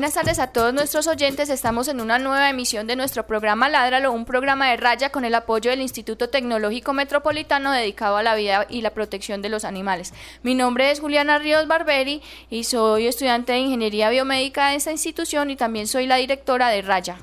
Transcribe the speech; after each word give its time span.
Buenas 0.00 0.14
tardes 0.14 0.38
a 0.38 0.46
todos 0.46 0.72
nuestros 0.72 1.06
oyentes. 1.08 1.50
Estamos 1.50 1.86
en 1.86 2.00
una 2.00 2.18
nueva 2.18 2.48
emisión 2.48 2.86
de 2.86 2.96
nuestro 2.96 3.26
programa 3.26 3.68
Ládralo, 3.68 4.12
un 4.12 4.24
programa 4.24 4.70
de 4.70 4.78
raya 4.78 5.12
con 5.12 5.26
el 5.26 5.34
apoyo 5.34 5.70
del 5.70 5.82
Instituto 5.82 6.30
Tecnológico 6.30 6.94
Metropolitano 6.94 7.70
dedicado 7.70 8.16
a 8.16 8.22
la 8.22 8.34
vida 8.34 8.66
y 8.70 8.80
la 8.80 8.94
protección 8.94 9.42
de 9.42 9.50
los 9.50 9.66
animales. 9.66 10.14
Mi 10.42 10.54
nombre 10.54 10.90
es 10.90 11.00
Juliana 11.00 11.38
Ríos 11.38 11.68
Barberi 11.68 12.22
y 12.48 12.64
soy 12.64 13.08
estudiante 13.08 13.52
de 13.52 13.58
Ingeniería 13.58 14.08
Biomédica 14.08 14.70
de 14.70 14.76
esta 14.76 14.90
institución 14.90 15.50
y 15.50 15.56
también 15.56 15.86
soy 15.86 16.06
la 16.06 16.16
directora 16.16 16.70
de 16.70 16.80
Raya. 16.80 17.18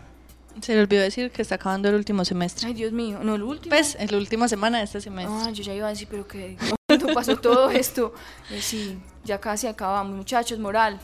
Se 0.62 0.76
le 0.76 0.82
olvidó 0.82 1.02
decir 1.02 1.32
que 1.32 1.42
está 1.42 1.56
acabando 1.56 1.90
el 1.90 1.96
último 1.96 2.26
semestre. 2.26 2.68
Ay, 2.68 2.76
Dios 2.76 2.92
mío, 2.92 3.18
no 3.24 3.34
el 3.34 3.42
último. 3.42 3.76
Pues, 3.76 3.98
en 4.00 4.12
la 4.12 4.18
última 4.20 4.48
semana 4.48 4.78
de 4.78 4.84
este 4.84 5.02
semestre. 5.02 5.34
Ah, 5.36 5.50
yo 5.50 5.64
ya 5.64 5.74
iba 5.74 5.88
a 5.88 5.90
decir, 5.90 6.08
pero 6.12 6.28
que 6.28 6.56
¿cuándo 6.88 7.12
pasó 7.16 7.38
todo 7.38 7.72
esto? 7.72 8.14
Eh, 8.52 8.62
sí, 8.62 9.00
ya 9.24 9.40
casi 9.40 9.66
acabamos, 9.66 10.16
muchachos, 10.16 10.60
moral. 10.60 11.00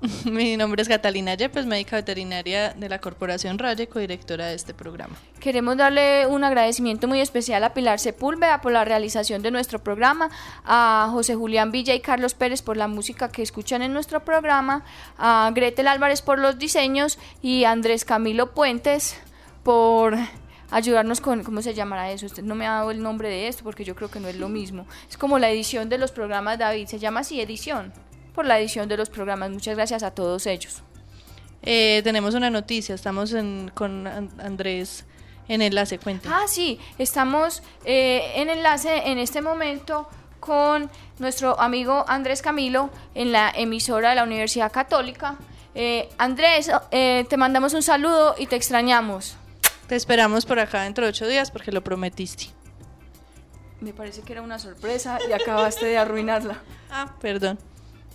Mi 0.24 0.56
nombre 0.56 0.80
es 0.80 0.88
Catalina 0.88 1.34
Yepes, 1.34 1.66
médica 1.66 1.96
veterinaria 1.96 2.72
de 2.72 2.88
la 2.88 3.00
Corporación 3.00 3.58
Raya 3.58 3.82
y 3.82 3.86
codirectora 3.88 4.46
de 4.46 4.54
este 4.54 4.72
programa. 4.72 5.16
Queremos 5.40 5.76
darle 5.76 6.26
un 6.26 6.44
agradecimiento 6.44 7.08
muy 7.08 7.20
especial 7.20 7.64
a 7.64 7.74
Pilar 7.74 7.98
Sepúlveda 7.98 8.60
por 8.60 8.70
la 8.70 8.84
realización 8.84 9.42
de 9.42 9.50
nuestro 9.50 9.80
programa, 9.80 10.30
a 10.64 11.08
José 11.10 11.34
Julián 11.34 11.72
Villa 11.72 11.94
y 11.94 12.00
Carlos 12.00 12.34
Pérez 12.34 12.62
por 12.62 12.76
la 12.76 12.86
música 12.86 13.28
que 13.30 13.42
escuchan 13.42 13.82
en 13.82 13.92
nuestro 13.92 14.24
programa, 14.24 14.84
a 15.16 15.50
Gretel 15.52 15.88
Álvarez 15.88 16.22
por 16.22 16.38
los 16.38 16.58
diseños 16.58 17.18
y 17.42 17.64
a 17.64 17.72
Andrés 17.72 18.04
Camilo 18.04 18.54
Puentes 18.54 19.18
por 19.64 20.16
ayudarnos 20.70 21.20
con, 21.20 21.42
¿cómo 21.42 21.60
se 21.60 21.74
llamará 21.74 22.12
eso? 22.12 22.26
Usted 22.26 22.44
no 22.44 22.54
me 22.54 22.68
ha 22.68 22.74
dado 22.74 22.92
el 22.92 23.02
nombre 23.02 23.28
de 23.28 23.48
esto 23.48 23.64
porque 23.64 23.84
yo 23.84 23.96
creo 23.96 24.10
que 24.10 24.20
no 24.20 24.28
es 24.28 24.36
lo 24.36 24.48
mismo. 24.48 24.86
Es 25.10 25.16
como 25.16 25.40
la 25.40 25.50
edición 25.50 25.88
de 25.88 25.98
los 25.98 26.12
programas, 26.12 26.56
David, 26.56 26.86
se 26.86 27.00
llama 27.00 27.20
así, 27.20 27.40
edición 27.40 27.92
por 28.34 28.46
la 28.46 28.58
edición 28.58 28.88
de 28.88 28.96
los 28.96 29.10
programas. 29.10 29.50
Muchas 29.50 29.76
gracias 29.76 30.02
a 30.02 30.10
todos 30.12 30.46
ellos. 30.46 30.82
Eh, 31.62 32.00
tenemos 32.04 32.34
una 32.34 32.50
noticia, 32.50 32.94
estamos 32.94 33.34
con 33.74 34.06
Andrés 34.06 35.04
en 35.48 35.62
enlace, 35.62 35.98
cuenta. 35.98 36.28
Ah, 36.32 36.46
sí, 36.46 36.78
estamos 36.98 37.62
eh, 37.84 38.32
en 38.36 38.50
enlace 38.50 39.10
en 39.10 39.18
este 39.18 39.42
momento 39.42 40.08
con 40.40 40.90
nuestro 41.18 41.58
amigo 41.60 42.04
Andrés 42.06 42.42
Camilo 42.42 42.90
en 43.14 43.32
la 43.32 43.50
emisora 43.50 44.10
de 44.10 44.16
la 44.16 44.24
Universidad 44.24 44.70
Católica. 44.70 45.36
Eh, 45.74 46.08
Andrés, 46.18 46.70
te 46.90 47.36
mandamos 47.36 47.74
un 47.74 47.82
saludo 47.82 48.34
y 48.38 48.46
te 48.46 48.56
extrañamos. 48.56 49.36
Te 49.88 49.96
esperamos 49.96 50.44
por 50.44 50.58
acá 50.58 50.82
dentro 50.82 51.04
de 51.04 51.10
ocho 51.10 51.26
días 51.26 51.50
porque 51.50 51.72
lo 51.72 51.82
prometiste. 51.82 52.46
Me 53.80 53.92
parece 53.92 54.22
que 54.22 54.32
era 54.32 54.42
una 54.42 54.58
sorpresa 54.58 55.18
y 55.28 55.32
acabaste 55.32 55.86
de 55.86 55.98
arruinarla. 55.98 56.60
Ah, 56.90 57.14
perdón. 57.20 57.58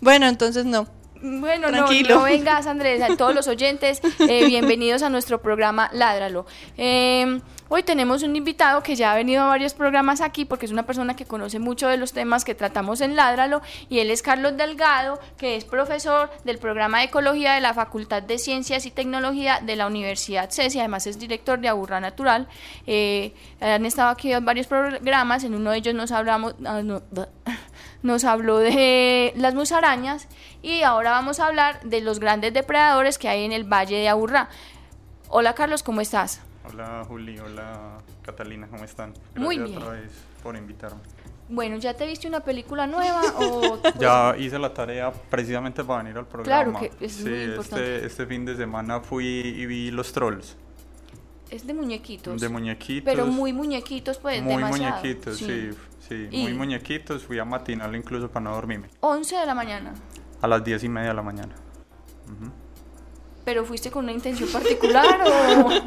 Bueno, 0.04 0.28
entonces 0.28 0.66
no. 0.66 0.86
Bueno, 1.22 1.72
no, 1.72 1.88
no 1.90 2.24
vengas, 2.24 2.68
Andrés, 2.68 3.02
a 3.02 3.16
todos 3.16 3.34
los 3.34 3.48
oyentes, 3.48 4.02
eh, 4.20 4.46
bienvenidos 4.48 5.02
a 5.02 5.10
nuestro 5.10 5.42
programa 5.42 5.90
Ládralo. 5.94 6.46
Em, 6.76 7.40
hoy 7.70 7.84
tenemos 7.84 8.22
un 8.22 8.36
invitado 8.36 8.84
que 8.84 8.98
ya 8.98 9.14
ha 9.14 9.16
venido 9.16 9.44
a 9.44 9.48
varios 9.48 9.74
programas 9.74 10.20
aquí 10.20 10.44
porque 10.44 10.66
es 10.66 10.74
una 10.74 10.86
persona 10.86 11.16
que 11.16 11.24
conoce 11.24 11.60
mucho 11.60 11.88
de 11.88 11.96
los 11.96 12.12
temas 12.12 12.44
que 12.44 12.54
tratamos 12.54 13.00
en 13.00 13.16
Ládralo 13.16 13.62
y 13.88 14.00
él 14.00 14.12
es 14.12 14.22
Carlos 14.22 14.58
Delgado, 14.58 15.22
que 15.38 15.56
es 15.56 15.64
profesor 15.64 16.30
del 16.44 16.58
programa 16.58 17.00
de 17.00 17.06
Ecología 17.06 17.54
de 17.54 17.62
la 17.62 17.74
Facultad 17.74 18.22
de 18.22 18.38
Ciencias 18.40 18.86
y 18.86 18.92
Tecnología 18.92 19.62
de 19.66 19.78
la 19.78 19.88
Universidad 19.88 20.52
CES 20.52 20.76
y 20.76 20.80
además 20.80 21.08
es 21.08 21.18
director 21.18 21.62
de 21.62 21.70
Aburra 21.70 22.02
Natural. 22.02 22.50
Eh, 22.88 23.34
han 23.62 23.86
estado 23.86 24.10
aquí 24.10 24.34
en 24.34 24.44
varios 24.44 24.68
programas, 24.68 25.46
en 25.46 25.56
uno 25.56 25.72
de 25.72 25.78
ellos 25.78 25.96
nos 25.96 26.12
hablamos... 26.12 26.56
Ah, 26.66 26.82
nos 28.04 28.26
habló 28.26 28.60
de 28.60 29.34
las 29.36 29.56
musarañas 29.56 30.28
y 30.62 30.84
ahora 30.84 31.12
vamos 31.12 31.40
a 31.40 31.48
hablar 31.48 31.82
de 31.84 32.02
los 32.02 32.20
grandes 32.20 32.54
depredadores 32.54 33.18
que 33.18 33.30
hay 33.30 33.46
en 33.46 33.52
el 33.52 33.64
Valle 33.64 33.96
de 33.96 34.10
Aburrá. 34.10 34.50
Hola 35.30 35.56
Carlos, 35.56 35.82
¿cómo 35.82 36.02
estás? 36.02 36.42
Hola 36.70 37.04
Juli, 37.08 37.40
hola 37.40 37.98
Catalina, 38.22 38.68
¿cómo 38.68 38.84
están? 38.84 39.14
Gracias 39.14 39.44
Muy 39.44 39.58
bien. 39.58 39.78
otra 39.78 39.92
vez 39.94 40.12
por 40.44 40.56
invitarme. 40.56 41.02
Bueno, 41.50 41.78
¿ya 41.78 41.94
te 41.94 42.06
viste 42.06 42.28
una 42.28 42.42
película 42.42 42.88
nueva 42.88 43.22
o...? 43.38 43.80
ya 44.00 44.36
hice 44.38 44.60
la 44.60 44.74
tarea 44.74 45.12
precisamente 45.12 45.84
para 45.84 46.04
venir 46.04 46.18
al 46.18 46.26
programa. 46.26 46.80
Claro, 46.80 46.92
que 46.98 47.06
es 47.06 47.22
muy 47.22 47.44
importante. 47.44 47.96
Este, 47.96 48.08
este 48.08 48.26
fin 48.26 48.46
de 48.46 48.56
semana 48.56 49.02
fui 49.02 49.26
y 49.26 49.66
vi 49.66 49.92
Los 49.92 50.14
Trolls. 50.14 50.58
Es 51.50 51.68
de 51.68 51.74
muñequitos. 51.74 52.42
De 52.42 52.50
muñequitos. 52.50 53.06
Pero 53.06 53.28
muy 53.28 53.54
muñequitos, 53.54 54.18
pues, 54.18 54.42
muy 54.42 54.64
muñequitos, 54.64 55.38
sí. 55.38 55.46
Sí, 55.46 55.78
muy 56.10 56.54
muñequitos, 56.54 57.24
fui 57.24 57.40
a 57.40 57.46
matinal 57.46 57.96
incluso 57.96 58.30
para 58.30 58.46
no 58.46 58.56
dormirme. 58.56 58.90
11 59.00 59.36
de 59.36 59.46
la 59.46 59.56
mañana. 59.56 59.94
A 60.42 60.48
las 60.48 60.64
10 60.64 60.84
y 60.84 60.90
media 60.90 61.10
de 61.10 61.16
la 61.16 61.22
mañana. 61.22 61.56
¿Pero 63.46 63.66
fuiste 63.66 63.92
con 63.92 64.06
una 64.06 64.14
intención 64.14 64.50
particular 64.50 65.22
o...? 65.26 65.70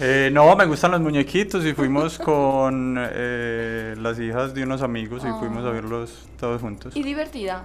Eh, 0.00 0.28
no, 0.32 0.56
me 0.56 0.66
gustan 0.66 0.90
los 0.90 1.00
muñequitos 1.00 1.64
y 1.64 1.72
fuimos 1.72 2.18
con 2.18 2.96
eh, 2.98 3.94
las 3.96 4.18
hijas 4.18 4.52
de 4.52 4.64
unos 4.64 4.82
amigos 4.82 5.22
y 5.22 5.28
fuimos 5.38 5.64
a 5.64 5.68
ah. 5.68 5.70
verlos 5.70 6.26
todos 6.36 6.60
juntos. 6.60 6.96
¿Y 6.96 7.04
divertida? 7.04 7.64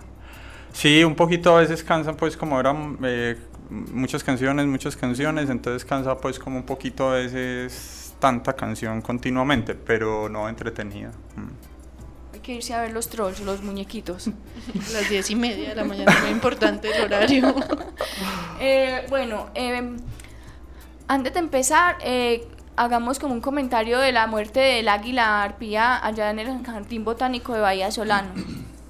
Sí, 0.72 1.04
un 1.04 1.16
poquito 1.16 1.58
a 1.58 1.62
veces 1.62 1.84
cansan 1.84 2.16
pues 2.16 2.38
como 2.38 2.60
eran 2.60 3.00
eh, 3.02 3.36
muchas 3.70 4.24
canciones, 4.24 4.68
muchas 4.68 4.96
canciones, 4.96 5.50
entonces 5.50 5.84
cansa 5.84 6.18
pues 6.18 6.38
como 6.38 6.58
un 6.58 6.68
poquito 6.68 7.10
a 7.10 7.16
veces 7.16 7.99
tanta 8.20 8.54
canción 8.54 9.02
continuamente, 9.02 9.76
pero 9.76 10.30
no 10.30 10.48
entretenida. 10.50 11.12
Mm. 11.36 12.34
Hay 12.34 12.40
que 12.42 12.54
irse 12.54 12.74
a 12.74 12.82
ver 12.82 12.92
los 12.92 13.10
trolls, 13.10 13.40
los 13.42 13.64
muñequitos. 13.64 14.28
Las 14.94 15.10
diez 15.10 15.30
y 15.30 15.36
media 15.36 15.70
de 15.70 15.76
la 15.76 15.84
mañana, 15.84 16.16
muy 16.22 16.30
importante 16.30 16.90
el 16.96 17.04
horario. 17.04 17.56
Eh, 18.62 19.06
bueno, 19.08 19.50
em, 19.54 19.96
antes 21.08 21.34
de 21.34 21.40
empezar, 21.40 21.96
eh, 22.02 22.46
hagamos 22.76 23.18
como 23.18 23.34
un 23.34 23.40
comentario 23.40 24.00
de 24.00 24.12
la 24.12 24.28
muerte 24.28 24.60
del 24.60 24.90
águila 24.90 25.44
arpía 25.44 26.06
allá 26.06 26.30
en 26.30 26.40
el 26.40 26.66
Jardín 26.66 27.06
Botánico 27.06 27.54
de 27.54 27.62
Bahía 27.62 27.90
Solano. 27.90 28.34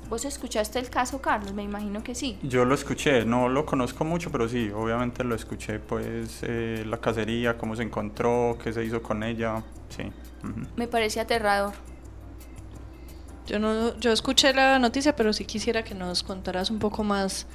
¿Vos 0.10 0.26
escuchaste 0.26 0.80
el 0.80 0.90
caso, 0.90 1.22
Carlos? 1.22 1.54
Me 1.54 1.62
imagino 1.62 2.02
que 2.02 2.16
sí. 2.16 2.40
Yo 2.42 2.66
lo 2.66 2.74
escuché, 2.74 3.26
no 3.26 3.48
lo 3.48 3.66
conozco 3.66 4.04
mucho, 4.04 4.32
pero 4.32 4.50
sí, 4.50 4.72
obviamente 4.72 5.24
lo 5.24 5.36
escuché, 5.36 5.80
pues 5.80 6.40
eh, 6.42 6.84
la 6.88 6.98
cacería, 6.98 7.58
cómo 7.58 7.76
se 7.76 7.84
encontró, 7.84 8.58
qué 8.64 8.74
se 8.74 8.84
hizo 8.84 9.04
con 9.04 9.22
ella, 9.22 9.64
sí. 9.90 10.12
Me 10.76 10.88
parece 10.88 11.20
aterrador. 11.20 11.74
Yo 13.46 13.60
no, 13.60 13.98
yo 14.00 14.12
escuché 14.12 14.52
la 14.54 14.80
noticia, 14.80 15.16
pero 15.16 15.32
sí 15.32 15.46
quisiera 15.46 15.84
que 15.84 15.94
nos 15.94 16.24
contaras 16.24 16.72
un 16.72 16.80
poco 16.80 17.04
más 17.04 17.46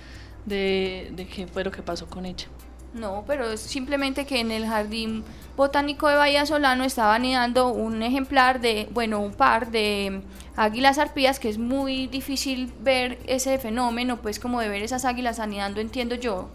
de, 0.45 1.11
de 1.13 1.27
qué 1.27 1.49
fue 1.49 1.65
lo 1.65 1.73
que 1.73 1.83
pasó 1.83 2.07
con 2.07 2.25
ella. 2.25 2.47
No, 2.95 3.25
pero 3.27 3.51
es 3.51 3.61
simplemente 3.61 4.25
que 4.25 4.39
en 4.39 4.53
el 4.53 4.67
jardín 4.67 5.25
botánico 5.57 6.09
de 6.09 6.15
Bahía 6.15 6.47
Solano 6.47 6.85
estaba 6.85 7.17
anidando 7.17 7.69
un 7.69 8.03
ejemplar 8.03 8.61
de, 8.61 8.89
bueno, 8.93 9.21
un 9.21 9.33
par 9.33 9.71
de 9.73 10.23
águilas 10.57 10.99
arpías, 10.99 11.41
que 11.41 11.49
es 11.49 11.59
muy 11.59 12.07
difícil 12.07 12.73
ver 12.81 13.19
ese 13.27 13.59
fenómeno, 13.59 14.19
pues 14.23 14.39
como 14.39 14.61
de 14.61 14.69
ver 14.69 14.83
esas 14.83 15.05
águilas 15.05 15.41
anidando, 15.41 15.81
entiendo 15.81 16.15
yo. 16.15 16.49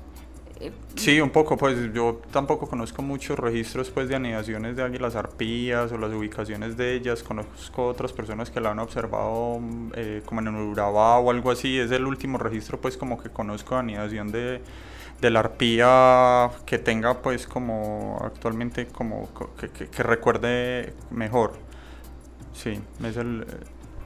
Eh, 0.62 0.72
sí, 0.96 1.20
un 1.22 1.30
poco, 1.30 1.58
pues 1.58 1.94
yo 1.94 2.22
tampoco 2.32 2.68
conozco 2.68 3.02
muchos 3.02 3.40
registros 3.40 3.90
pues 3.90 4.10
de 4.10 4.16
anidaciones 4.16 4.76
de 4.76 4.84
águilas 4.84 5.16
arpías 5.16 5.92
o 5.92 5.98
las 5.98 6.12
ubicaciones 6.12 6.76
de 6.76 6.96
ellas, 6.96 7.24
conozco 7.24 7.88
otras 7.88 8.12
personas 8.12 8.50
que 8.50 8.60
la 8.60 8.72
han 8.72 8.80
observado 8.80 9.62
eh, 9.96 10.22
como 10.26 10.42
en 10.42 10.50
Urabá 10.50 11.20
o 11.20 11.32
algo 11.32 11.52
así, 11.52 11.80
es 11.80 11.92
el 11.92 12.06
último 12.06 12.38
registro 12.38 12.80
pues 12.80 12.98
como 12.98 13.22
que 13.22 13.30
conozco 13.30 13.76
de 13.76 13.80
anidación 13.80 14.32
de 14.32 14.62
de 15.22 15.30
la 15.30 15.40
arpía 15.42 16.50
que 16.66 16.80
tenga 16.80 17.22
pues 17.22 17.48
como 17.48 18.20
actualmente 18.24 18.88
como 18.88 19.30
que, 19.58 20.04
recuerde 20.04 20.94
mejor. 21.12 21.54
Sí, 22.54 22.80
es, 23.04 23.18
el, 23.18 23.46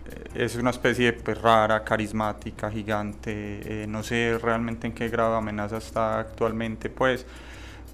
eh, 0.05 0.43
es 0.43 0.55
una 0.55 0.71
especie 0.71 1.13
pues, 1.13 1.41
rara, 1.41 1.83
carismática, 1.83 2.69
gigante, 2.69 3.83
eh, 3.83 3.87
no 3.87 4.03
sé 4.03 4.37
realmente 4.41 4.87
en 4.87 4.93
qué 4.93 5.09
grado 5.09 5.31
de 5.31 5.37
amenaza 5.37 5.77
está 5.77 6.19
actualmente 6.19 6.89
pues, 6.89 7.25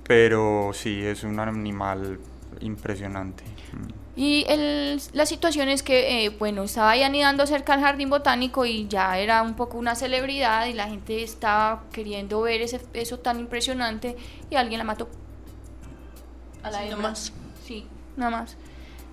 pero 0.07 0.71
sí, 0.73 1.05
es 1.05 1.23
un 1.23 1.39
animal 1.39 2.19
impresionante. 2.61 3.43
Y 4.21 4.43
el, 4.49 5.01
la 5.13 5.25
situación 5.25 5.69
es 5.69 5.81
que, 5.81 6.25
eh, 6.25 6.29
bueno, 6.29 6.63
estaba 6.63 6.91
ahí 6.91 7.03
anidando 7.03 7.47
cerca 7.47 7.71
del 7.71 7.85
jardín 7.85 8.09
botánico 8.09 8.65
y 8.65 8.85
ya 8.89 9.17
era 9.17 9.41
un 9.41 9.53
poco 9.53 9.77
una 9.77 9.95
celebridad 9.95 10.65
y 10.65 10.73
la 10.73 10.89
gente 10.89 11.23
estaba 11.23 11.85
queriendo 11.93 12.41
ver 12.41 12.61
ese, 12.61 12.81
eso 12.91 13.19
tan 13.19 13.39
impresionante 13.39 14.17
y 14.49 14.57
alguien 14.57 14.79
la 14.79 14.83
mató. 14.83 15.07
A 16.63 16.69
la 16.69 16.81
sí, 16.81 16.95
más. 16.97 17.33
Sí, 17.65 17.87
nada 18.17 18.29
más. 18.29 18.57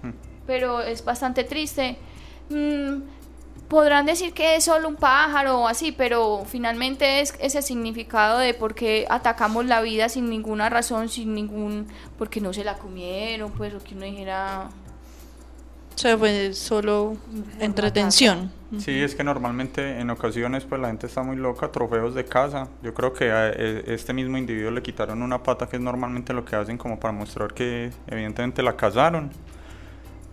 Hmm. 0.02 0.10
Pero 0.44 0.80
es 0.80 1.04
bastante 1.04 1.44
triste. 1.44 1.98
Mm, 2.50 3.02
podrán 3.68 4.06
decir 4.06 4.32
que 4.32 4.56
es 4.56 4.64
solo 4.64 4.88
un 4.88 4.96
pájaro 4.96 5.60
o 5.60 5.68
así, 5.68 5.92
pero 5.92 6.42
finalmente 6.48 7.20
es 7.20 7.32
ese 7.38 7.62
significado 7.62 8.38
de 8.38 8.54
por 8.54 8.74
qué 8.74 9.06
atacamos 9.08 9.66
la 9.66 9.82
vida 9.82 10.08
sin 10.08 10.28
ninguna 10.28 10.68
razón, 10.68 11.08
sin 11.08 11.32
ningún, 11.32 11.86
porque 12.18 12.40
no 12.40 12.52
se 12.52 12.64
la 12.64 12.74
comieron, 12.74 13.52
pues, 13.52 13.72
o 13.72 13.78
que 13.78 13.94
uno 13.94 14.04
dijera... 14.04 14.68
O 15.96 15.98
sea, 15.98 16.18
fue 16.18 16.52
solo 16.52 17.16
entretención. 17.58 18.52
Sí, 18.78 19.00
es 19.00 19.14
que 19.14 19.24
normalmente 19.24 19.98
en 19.98 20.10
ocasiones 20.10 20.64
pues 20.64 20.78
la 20.78 20.88
gente 20.88 21.06
está 21.06 21.22
muy 21.22 21.36
loca, 21.36 21.72
trofeos 21.72 22.14
de 22.14 22.26
casa. 22.26 22.68
Yo 22.82 22.92
creo 22.92 23.14
que 23.14 23.32
a 23.32 23.48
e, 23.48 23.82
este 23.94 24.12
mismo 24.12 24.36
individuo 24.36 24.70
le 24.70 24.82
quitaron 24.82 25.22
una 25.22 25.42
pata, 25.42 25.66
que 25.66 25.76
es 25.76 25.82
normalmente 25.82 26.34
lo 26.34 26.44
que 26.44 26.54
hacen 26.54 26.76
como 26.76 27.00
para 27.00 27.12
mostrar 27.12 27.54
que 27.54 27.90
evidentemente 28.08 28.62
la 28.62 28.76
cazaron. 28.76 29.30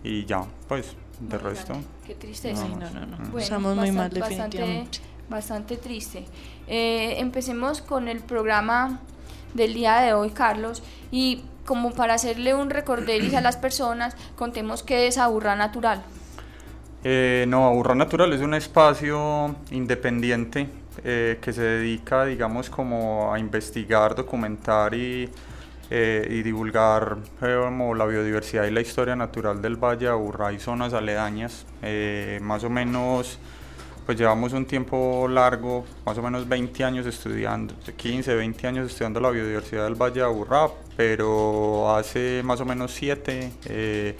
Y 0.02 0.26
ya, 0.26 0.44
pues 0.68 0.94
de 1.18 1.38
resto. 1.38 1.74
Qué 2.06 2.14
tristeza. 2.14 2.68
No, 2.68 2.90
no, 2.90 3.06
no. 3.06 3.38
Estamos 3.38 3.74
muy 3.74 3.90
mal, 3.90 4.10
definitivamente. 4.10 5.00
Bastante, 5.30 5.78
triste. 5.78 6.26
Eh, 6.66 7.14
empecemos 7.20 7.80
con 7.80 8.08
el 8.08 8.20
programa 8.20 9.00
del 9.54 9.74
día 9.74 10.00
de 10.00 10.12
hoy, 10.12 10.30
Carlos. 10.30 10.82
Y 11.10 11.42
como 11.64 11.92
para 11.92 12.14
hacerle 12.14 12.54
un 12.54 12.70
recorderis 12.70 13.34
a 13.34 13.40
las 13.40 13.56
personas, 13.56 14.16
contemos 14.36 14.82
qué 14.82 15.06
es 15.06 15.18
Aburra 15.18 15.56
Natural. 15.56 16.02
Eh, 17.02 17.44
no, 17.48 17.66
Aburra 17.66 17.94
Natural 17.94 18.32
es 18.32 18.40
un 18.40 18.54
espacio 18.54 19.54
independiente 19.70 20.68
eh, 21.04 21.38
que 21.40 21.52
se 21.52 21.62
dedica, 21.62 22.24
digamos, 22.24 22.70
como 22.70 23.32
a 23.32 23.38
investigar, 23.38 24.14
documentar 24.14 24.94
y 24.94 25.28
eh, 25.90 26.26
y 26.30 26.42
divulgar 26.42 27.18
la 27.42 28.06
biodiversidad 28.06 28.64
y 28.64 28.70
la 28.70 28.80
historia 28.80 29.14
natural 29.14 29.60
del 29.60 29.76
Valle 29.76 30.08
Aburrá 30.08 30.50
y 30.50 30.58
zonas 30.58 30.94
aledañas. 30.94 31.66
Más 32.40 32.64
o 32.64 32.70
menos, 32.70 33.38
pues 34.06 34.18
llevamos 34.18 34.52
un 34.52 34.66
tiempo 34.66 35.26
largo, 35.28 35.84
más 36.04 36.18
o 36.18 36.22
menos 36.22 36.48
20 36.48 36.84
años 36.84 37.06
estudiando, 37.06 37.74
15, 37.96 38.34
20 38.34 38.66
años 38.66 38.90
estudiando 38.90 39.20
la 39.20 39.30
biodiversidad 39.30 39.84
del 39.84 39.94
Valle 39.94 40.22
Aburrá, 40.22 40.68
pero 40.96 41.94
hace 41.94 42.42
más 42.44 42.60
o 42.60 42.64
menos 42.64 42.92
7 42.92 43.52
eh, 43.66 44.16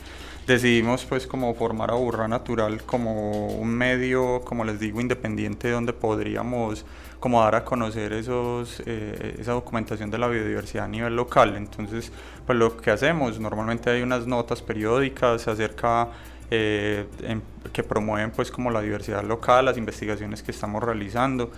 decidimos 0.47 1.05
pues 1.05 1.27
como 1.27 1.55
formar 1.55 1.91
Aburrá 1.91 2.29
Natural 2.29 2.83
como 2.83 3.49
un 3.49 3.69
medio, 3.69 4.41
como 4.45 4.65
les 4.65 4.81
digo, 4.81 5.01
independiente 5.01 5.71
donde 5.71 5.93
podríamos 5.93 6.85
como 7.21 7.41
dar 7.41 7.55
a 7.55 7.65
conocer 7.65 8.13
esos, 8.13 8.83
eh, 8.85 9.37
esa 9.39 9.53
documentación 9.53 10.11
de 10.11 10.19
la 10.19 10.29
biodiversidad 10.29 10.85
a 10.85 10.89
nivel 10.89 11.17
local. 11.17 11.57
Entonces, 11.57 12.13
pues 12.45 12.59
lo 12.59 12.77
que 12.77 12.91
hacemos, 12.91 13.41
normalmente 13.41 13.89
hay 13.89 14.03
unas 14.03 14.27
notas 14.27 14.61
periódicas 14.61 15.49
acerca 15.49 16.09
eh, 16.57 17.41
que 17.73 17.83
promueven 17.83 18.31
pues 18.31 18.51
como 18.51 18.71
la 18.71 18.81
diversidad 18.81 19.25
local, 19.25 19.65
las 19.65 19.77
investigaciones 19.77 20.43
que 20.43 20.53
estamos 20.53 20.83
realizando. 20.83 21.51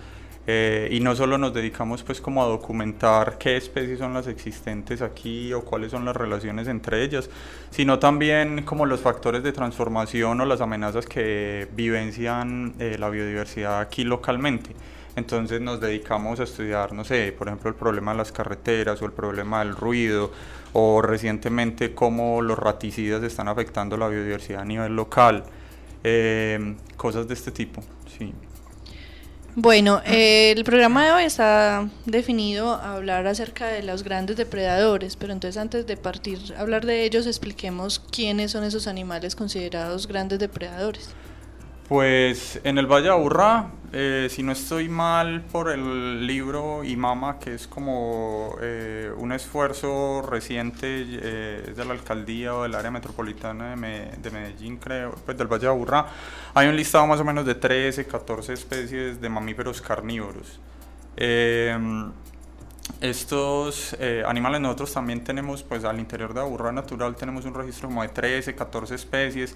Eh, 0.48 0.88
y 0.92 1.00
no 1.00 1.16
solo 1.16 1.38
nos 1.38 1.52
dedicamos 1.52 2.04
pues 2.04 2.20
como 2.20 2.40
a 2.40 2.46
documentar 2.46 3.36
qué 3.36 3.56
especies 3.56 3.98
son 3.98 4.14
las 4.14 4.28
existentes 4.28 5.02
aquí 5.02 5.52
o 5.52 5.64
cuáles 5.64 5.90
son 5.90 6.04
las 6.04 6.16
relaciones 6.16 6.68
entre 6.68 7.02
ellas, 7.02 7.28
sino 7.70 7.98
también 7.98 8.62
como 8.62 8.86
los 8.86 9.00
factores 9.00 9.42
de 9.42 9.50
transformación 9.50 10.40
o 10.40 10.44
las 10.44 10.60
amenazas 10.60 11.06
que 11.06 11.66
vivencian 11.74 12.74
la 12.78 13.10
biodiversidad 13.10 13.80
aquí 13.80 14.04
localmente. 14.04 14.70
Entonces 15.16 15.62
nos 15.62 15.80
dedicamos 15.80 16.40
a 16.40 16.44
estudiar, 16.44 16.92
no 16.92 17.02
sé, 17.02 17.32
por 17.32 17.48
ejemplo, 17.48 17.70
el 17.70 17.76
problema 17.76 18.12
de 18.12 18.18
las 18.18 18.32
carreteras 18.32 19.00
o 19.00 19.06
el 19.06 19.12
problema 19.12 19.60
del 19.60 19.74
ruido 19.74 20.30
o 20.74 21.00
recientemente 21.00 21.94
cómo 21.94 22.42
los 22.42 22.58
raticidas 22.58 23.22
están 23.22 23.48
afectando 23.48 23.96
la 23.96 24.08
biodiversidad 24.08 24.60
a 24.60 24.64
nivel 24.66 24.94
local, 24.94 25.44
eh, 26.04 26.76
cosas 26.98 27.26
de 27.26 27.34
este 27.34 27.50
tipo, 27.50 27.82
sí. 28.18 28.34
Bueno, 29.58 30.02
eh, 30.04 30.52
el 30.54 30.64
programa 30.64 31.06
de 31.06 31.12
hoy 31.12 31.24
está 31.24 31.88
definido 32.04 32.74
a 32.74 32.96
hablar 32.96 33.26
acerca 33.26 33.68
de 33.68 33.82
los 33.82 34.02
grandes 34.02 34.36
depredadores, 34.36 35.16
pero 35.16 35.32
entonces 35.32 35.56
antes 35.56 35.86
de 35.86 35.96
partir 35.96 36.38
a 36.54 36.60
hablar 36.60 36.84
de 36.84 37.04
ellos, 37.04 37.26
expliquemos 37.26 37.98
quiénes 37.98 38.50
son 38.50 38.64
esos 38.64 38.86
animales 38.86 39.34
considerados 39.34 40.08
grandes 40.08 40.40
depredadores. 40.40 41.14
Pues 41.88 42.60
en 42.64 42.78
el 42.78 42.86
Valle 42.88 43.10
Aburrá, 43.10 43.70
eh, 43.92 44.26
si 44.28 44.42
no 44.42 44.50
estoy 44.50 44.88
mal 44.88 45.42
por 45.42 45.70
el 45.70 46.26
libro 46.26 46.82
Imama, 46.82 47.38
que 47.38 47.54
es 47.54 47.68
como 47.68 48.56
eh, 48.60 49.12
un 49.16 49.30
esfuerzo 49.30 50.20
reciente 50.20 50.84
eh, 50.84 51.72
de 51.76 51.84
la 51.84 51.92
alcaldía 51.92 52.56
o 52.56 52.64
del 52.64 52.74
área 52.74 52.90
metropolitana 52.90 53.76
de, 53.76 54.30
Medellín, 54.32 54.78
creo, 54.78 55.12
pues 55.24 55.38
del 55.38 55.46
Valle 55.46 55.68
Aburrá, 55.68 56.06
hay 56.54 56.66
un 56.66 56.74
listado 56.74 57.06
más 57.06 57.20
o 57.20 57.24
menos 57.24 57.46
de 57.46 57.54
13, 57.54 58.04
14 58.04 58.52
especies 58.52 59.20
de 59.20 59.28
mamíferos 59.28 59.80
carnívoros. 59.80 60.58
estos 63.00 63.96
animales 64.26 64.60
nosotros 64.60 64.92
también 64.92 65.22
tenemos, 65.22 65.62
pues 65.62 65.84
al 65.84 66.00
interior 66.00 66.34
de 66.34 66.40
Aburrá 66.40 66.72
Natural 66.72 67.14
tenemos 67.14 67.44
un 67.44 67.54
registro 67.54 67.86
como 67.86 68.02
de 68.02 68.08
13, 68.08 68.56
14 68.56 68.96
especies 68.96 69.54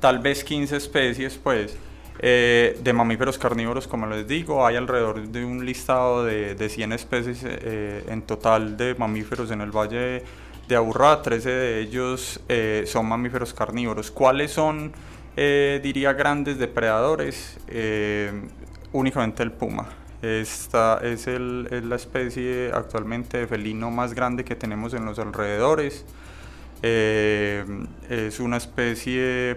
tal 0.00 0.18
vez 0.18 0.42
15 0.42 0.76
especies, 0.76 1.38
pues, 1.38 1.76
eh, 2.22 2.78
de 2.82 2.92
mamíferos 2.92 3.38
carnívoros, 3.38 3.88
como 3.88 4.06
les 4.06 4.28
digo, 4.28 4.66
hay 4.66 4.76
alrededor 4.76 5.26
de 5.26 5.42
un 5.42 5.64
listado 5.64 6.22
de, 6.22 6.54
de 6.54 6.68
100 6.68 6.92
especies 6.92 7.40
eh, 7.42 8.04
en 8.08 8.20
total 8.20 8.76
de 8.76 8.94
mamíferos 8.94 9.50
en 9.50 9.62
el 9.62 9.70
Valle 9.70 10.22
de 10.68 10.76
Aburrá, 10.76 11.22
13 11.22 11.48
de 11.48 11.80
ellos 11.80 12.38
eh, 12.50 12.84
son 12.86 13.06
mamíferos 13.06 13.54
carnívoros. 13.54 14.10
¿Cuáles 14.10 14.50
son, 14.52 14.92
diría, 15.34 16.12
grandes 16.12 16.58
depredadores? 16.58 17.58
únicamente 18.92 19.42
el 19.42 19.52
puma. 19.52 19.88
Esta 20.20 20.98
es, 21.02 21.26
el, 21.26 21.68
es, 21.70 21.84
la 21.84 21.96
especie 21.96 22.70
actualmente 22.74 23.38
de 23.38 23.46
felino 23.46 23.90
más 23.90 24.12
grande 24.12 24.44
que 24.44 24.54
tenemos 24.54 24.92
en 24.92 25.06
los 25.06 25.18
alrededores. 25.18 26.04
es 26.82 28.40
una 28.40 28.58
especie 28.58 29.56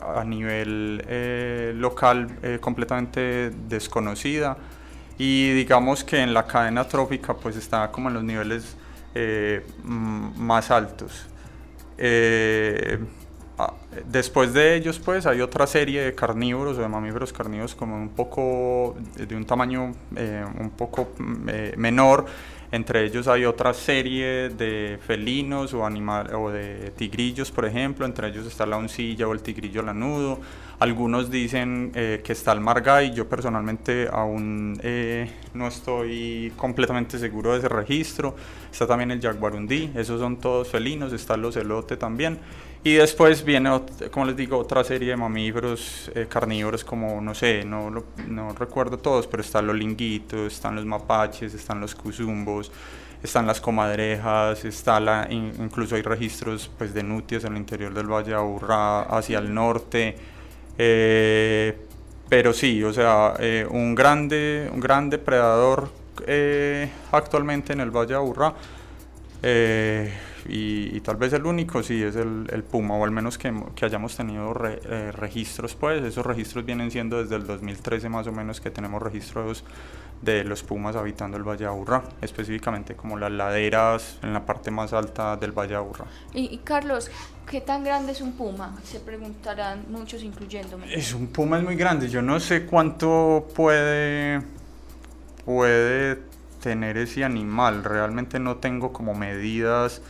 a 0.00 0.24
nivel 0.24 1.02
eh, 1.06 1.72
local 1.76 2.28
eh, 2.42 2.58
completamente 2.60 3.50
desconocida 3.68 4.56
y 5.18 5.52
digamos 5.52 6.04
que 6.04 6.20
en 6.20 6.32
la 6.32 6.46
cadena 6.46 6.86
trófica 6.86 7.34
pues 7.34 7.56
está 7.56 7.90
como 7.90 8.08
en 8.08 8.14
los 8.14 8.24
niveles 8.24 8.76
eh, 9.14 9.66
más 9.84 10.70
altos. 10.70 11.26
después 14.06 14.54
de 14.54 14.76
ellos 14.76 14.98
pues 14.98 15.26
hay 15.26 15.42
otra 15.42 15.66
serie 15.66 16.00
de 16.02 16.14
carnívoros 16.14 16.78
o 16.78 16.80
de 16.80 16.88
mamíferos 16.88 17.32
carnívoros 17.32 17.74
como 17.74 17.96
un 17.96 18.08
poco 18.08 18.96
de 19.16 19.36
un 19.36 19.44
tamaño 19.44 19.92
un 20.58 20.70
poco 20.70 21.10
menor 21.76 22.24
entre 22.72 23.04
ellos 23.04 23.26
hay 23.26 23.44
otra 23.44 23.74
serie 23.74 24.48
de 24.48 24.98
felinos 25.04 25.74
o, 25.74 25.84
animal, 25.84 26.32
o 26.34 26.50
de 26.50 26.92
tigrillos, 26.96 27.50
por 27.50 27.64
ejemplo. 27.64 28.06
Entre 28.06 28.28
ellos 28.28 28.46
está 28.46 28.64
la 28.64 28.76
oncilla 28.76 29.26
o 29.26 29.32
el 29.32 29.42
tigrillo 29.42 29.82
lanudo. 29.82 30.38
Algunos 30.78 31.30
dicen 31.30 31.90
eh, 31.96 32.22
que 32.24 32.32
está 32.32 32.52
el 32.52 32.60
margay. 32.60 33.12
Yo 33.12 33.28
personalmente 33.28 34.08
aún 34.12 34.78
eh, 34.84 35.28
no 35.52 35.66
estoy 35.66 36.52
completamente 36.56 37.18
seguro 37.18 37.52
de 37.52 37.58
ese 37.58 37.68
registro. 37.68 38.36
Está 38.70 38.86
también 38.86 39.10
el 39.10 39.20
jaguarundí. 39.20 39.90
Esos 39.96 40.20
son 40.20 40.36
todos 40.36 40.68
felinos. 40.68 41.12
Está 41.12 41.34
el 41.34 41.44
ocelote 41.44 41.96
también. 41.96 42.38
Y 42.82 42.94
después 42.94 43.44
viene, 43.44 43.70
como 44.10 44.24
les 44.24 44.36
digo, 44.36 44.56
otra 44.56 44.82
serie 44.82 45.10
de 45.10 45.16
mamíferos 45.16 46.10
eh, 46.14 46.26
carnívoros 46.26 46.82
como, 46.82 47.20
no 47.20 47.34
sé, 47.34 47.62
no, 47.62 47.90
no 48.26 48.54
recuerdo 48.54 48.96
todos, 48.96 49.26
pero 49.26 49.42
están 49.42 49.66
los 49.66 49.76
linguitos, 49.76 50.54
están 50.54 50.76
los 50.76 50.86
mapaches, 50.86 51.52
están 51.52 51.78
los 51.78 51.94
cuzumbos, 51.94 52.72
están 53.22 53.46
las 53.46 53.60
comadrejas, 53.60 54.64
está 54.64 54.98
la, 54.98 55.28
incluso 55.30 55.94
hay 55.94 56.00
registros 56.00 56.70
pues, 56.78 56.94
de 56.94 57.02
nutias 57.02 57.44
en 57.44 57.52
el 57.52 57.58
interior 57.58 57.92
del 57.92 58.06
Valle 58.06 58.30
de 58.30 58.36
Aburrá, 58.36 59.02
hacia 59.02 59.40
el 59.40 59.52
norte. 59.52 60.16
Eh, 60.78 61.76
pero 62.30 62.54
sí, 62.54 62.82
o 62.82 62.94
sea, 62.94 63.34
eh, 63.40 63.66
un, 63.68 63.94
grande, 63.94 64.70
un 64.72 64.80
gran 64.80 65.10
depredador 65.10 65.90
actualmente 67.12 67.74
en 67.74 67.80
el 67.80 67.90
Valle 67.90 68.08
de 68.08 68.14
Aburrá 68.14 68.54
y, 70.46 71.00
tal 71.00 71.16
vez 71.16 71.32
el 71.32 71.46
único 71.46 71.82
sí 71.82 72.02
es 72.02 72.16
el, 72.16 72.46
el 72.52 72.62
puma, 72.62 72.94
o 72.94 73.04
al 73.04 73.10
menos 73.10 73.38
que, 73.38 73.52
que 73.74 73.84
hayamos 73.84 74.16
tenido 74.16 74.54
eh, 74.64 75.12
registros, 75.12 75.74
pues 75.74 76.02
esos 76.02 76.24
registros 76.24 76.64
vienen 76.64 76.90
siendo 76.90 77.22
desde 77.22 77.36
el 77.36 77.46
2013 77.46 78.08
más 78.08 78.26
o 78.26 78.32
menos 78.32 78.60
que 78.60 78.70
tenemos 78.70 79.02
registros 79.02 79.64
de 80.22 80.44
los 80.44 80.62
pumas 80.62 80.96
habitando 80.96 81.36
el 81.36 81.44
Valle 81.44 81.66
Aburrá, 81.66 82.02
específicamente 82.20 82.94
como 82.94 83.18
las 83.18 83.32
laderas 83.32 84.18
en 84.22 84.32
la 84.32 84.44
parte 84.44 84.70
más 84.70 84.92
alta 84.92 85.36
del 85.36 85.52
Valle 85.52 85.76
Aburrá. 85.76 86.04
Y, 86.34 86.58
Carlos, 86.58 87.10
¿qué 87.48 87.60
tan 87.60 87.84
grande 87.84 88.12
es 88.12 88.20
un 88.20 88.32
puma? 88.32 88.76
Se 88.84 89.00
preguntarán 89.00 89.86
muchos, 89.90 90.22
incluyéndome. 90.22 90.92
Es 90.92 91.14
un 91.14 91.28
puma 91.28 91.58
es 91.58 91.64
muy 91.64 91.76
grande, 91.76 92.08
yo 92.08 92.20
no 92.20 92.38
sé 92.38 92.66
cuánto 92.66 93.48
puede, 93.54 94.42
puede 95.44 96.18
tener 96.62 96.98
ese 96.98 97.24
animal, 97.24 97.82
realmente 97.82 98.38
no 98.38 98.56
tengo 98.56 98.92
como 98.92 99.14
medidas 99.14 100.02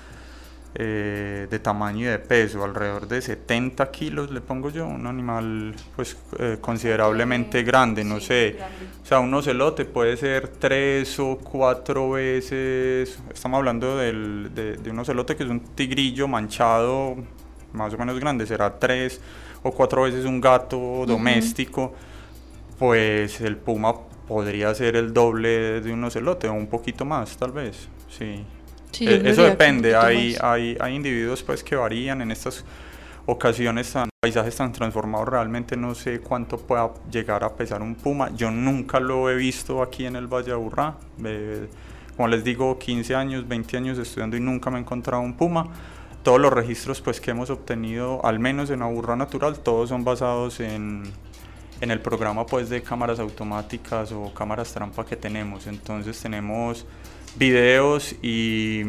eh, 0.72 1.48
de 1.50 1.58
tamaño 1.58 2.06
y 2.06 2.10
de 2.10 2.20
peso, 2.20 2.62
alrededor 2.62 3.08
de 3.08 3.20
70 3.20 3.90
kilos 3.90 4.30
le 4.30 4.40
pongo 4.40 4.70
yo, 4.70 4.86
un 4.86 5.04
animal 5.08 5.74
pues 5.96 6.16
eh, 6.38 6.58
considerablemente 6.60 7.64
grande, 7.64 8.04
no 8.04 8.20
sé, 8.20 8.56
o 9.02 9.04
sea, 9.04 9.18
un 9.18 9.34
ocelote 9.34 9.84
puede 9.84 10.16
ser 10.16 10.46
tres 10.46 11.18
o 11.18 11.38
cuatro 11.38 12.10
veces, 12.10 13.18
estamos 13.34 13.58
hablando 13.58 13.96
del, 13.98 14.50
de, 14.54 14.76
de, 14.76 14.90
un 14.92 15.00
ocelote 15.00 15.34
que 15.34 15.42
es 15.42 15.50
un 15.50 15.58
tigrillo 15.58 16.28
manchado, 16.28 17.16
más 17.72 17.92
o 17.92 17.98
menos 17.98 18.20
grande, 18.20 18.46
será 18.46 18.78
tres 18.78 19.20
o 19.64 19.72
cuatro 19.72 20.02
veces 20.02 20.24
un 20.24 20.40
gato 20.40 21.04
doméstico, 21.04 21.94
pues 22.78 23.40
el 23.40 23.56
puma 23.56 23.92
podría 24.28 24.72
ser 24.76 24.94
el 24.94 25.12
doble 25.12 25.80
de 25.80 25.92
un 25.92 26.04
ocelote 26.04 26.46
o 26.46 26.52
un 26.52 26.68
poquito 26.68 27.04
más 27.04 27.36
tal 27.36 27.50
vez, 27.50 27.88
sí. 28.08 28.44
Eh, 29.00 29.22
eso 29.24 29.42
depende, 29.42 29.94
hay, 29.94 30.36
hay, 30.40 30.76
hay, 30.80 30.94
individuos 30.94 31.42
pues 31.42 31.62
que 31.62 31.76
varían 31.76 32.20
en 32.22 32.30
estas 32.30 32.64
ocasiones 33.26 33.92
tan 33.92 34.08
paisajes 34.20 34.56
tan 34.56 34.72
transformados. 34.72 35.28
Realmente 35.28 35.76
no 35.76 35.94
sé 35.94 36.20
cuánto 36.20 36.58
pueda 36.58 36.90
llegar 37.10 37.44
a 37.44 37.54
pesar 37.54 37.82
un 37.82 37.94
puma. 37.94 38.30
Yo 38.34 38.50
nunca 38.50 39.00
lo 39.00 39.30
he 39.30 39.36
visto 39.36 39.82
aquí 39.82 40.06
en 40.06 40.16
el 40.16 40.26
Valle 40.26 40.52
Aburrá. 40.52 40.96
Como 42.16 42.28
les 42.28 42.44
digo 42.44 42.78
15 42.78 43.14
años 43.14 43.48
20 43.48 43.76
años 43.76 43.98
estudiando 43.98 44.36
y 44.36 44.40
nunca 44.40 44.70
me 44.70 44.78
he 44.78 44.80
encontrado 44.80 45.22
un 45.22 45.34
puma. 45.34 45.68
Todos 46.22 46.38
los 46.40 46.52
registros 46.52 47.00
pues 47.00 47.20
que 47.20 47.30
hemos 47.30 47.48
obtenido 47.48 48.24
al 48.24 48.38
menos 48.38 48.70
en 48.70 48.82
Aburrá 48.82 49.16
natural 49.16 49.58
todos 49.60 49.88
son 49.88 50.04
basados 50.04 50.60
en 50.60 51.04
en 51.80 51.90
el 51.90 52.00
programa 52.00 52.46
pues 52.46 52.68
de 52.68 52.82
cámaras 52.82 53.18
automáticas 53.20 54.12
o 54.12 54.32
cámaras 54.34 54.72
trampa 54.72 55.04
que 55.04 55.16
tenemos. 55.16 55.66
Entonces 55.66 56.20
tenemos 56.20 56.86
videos 57.36 58.14
y, 58.22 58.82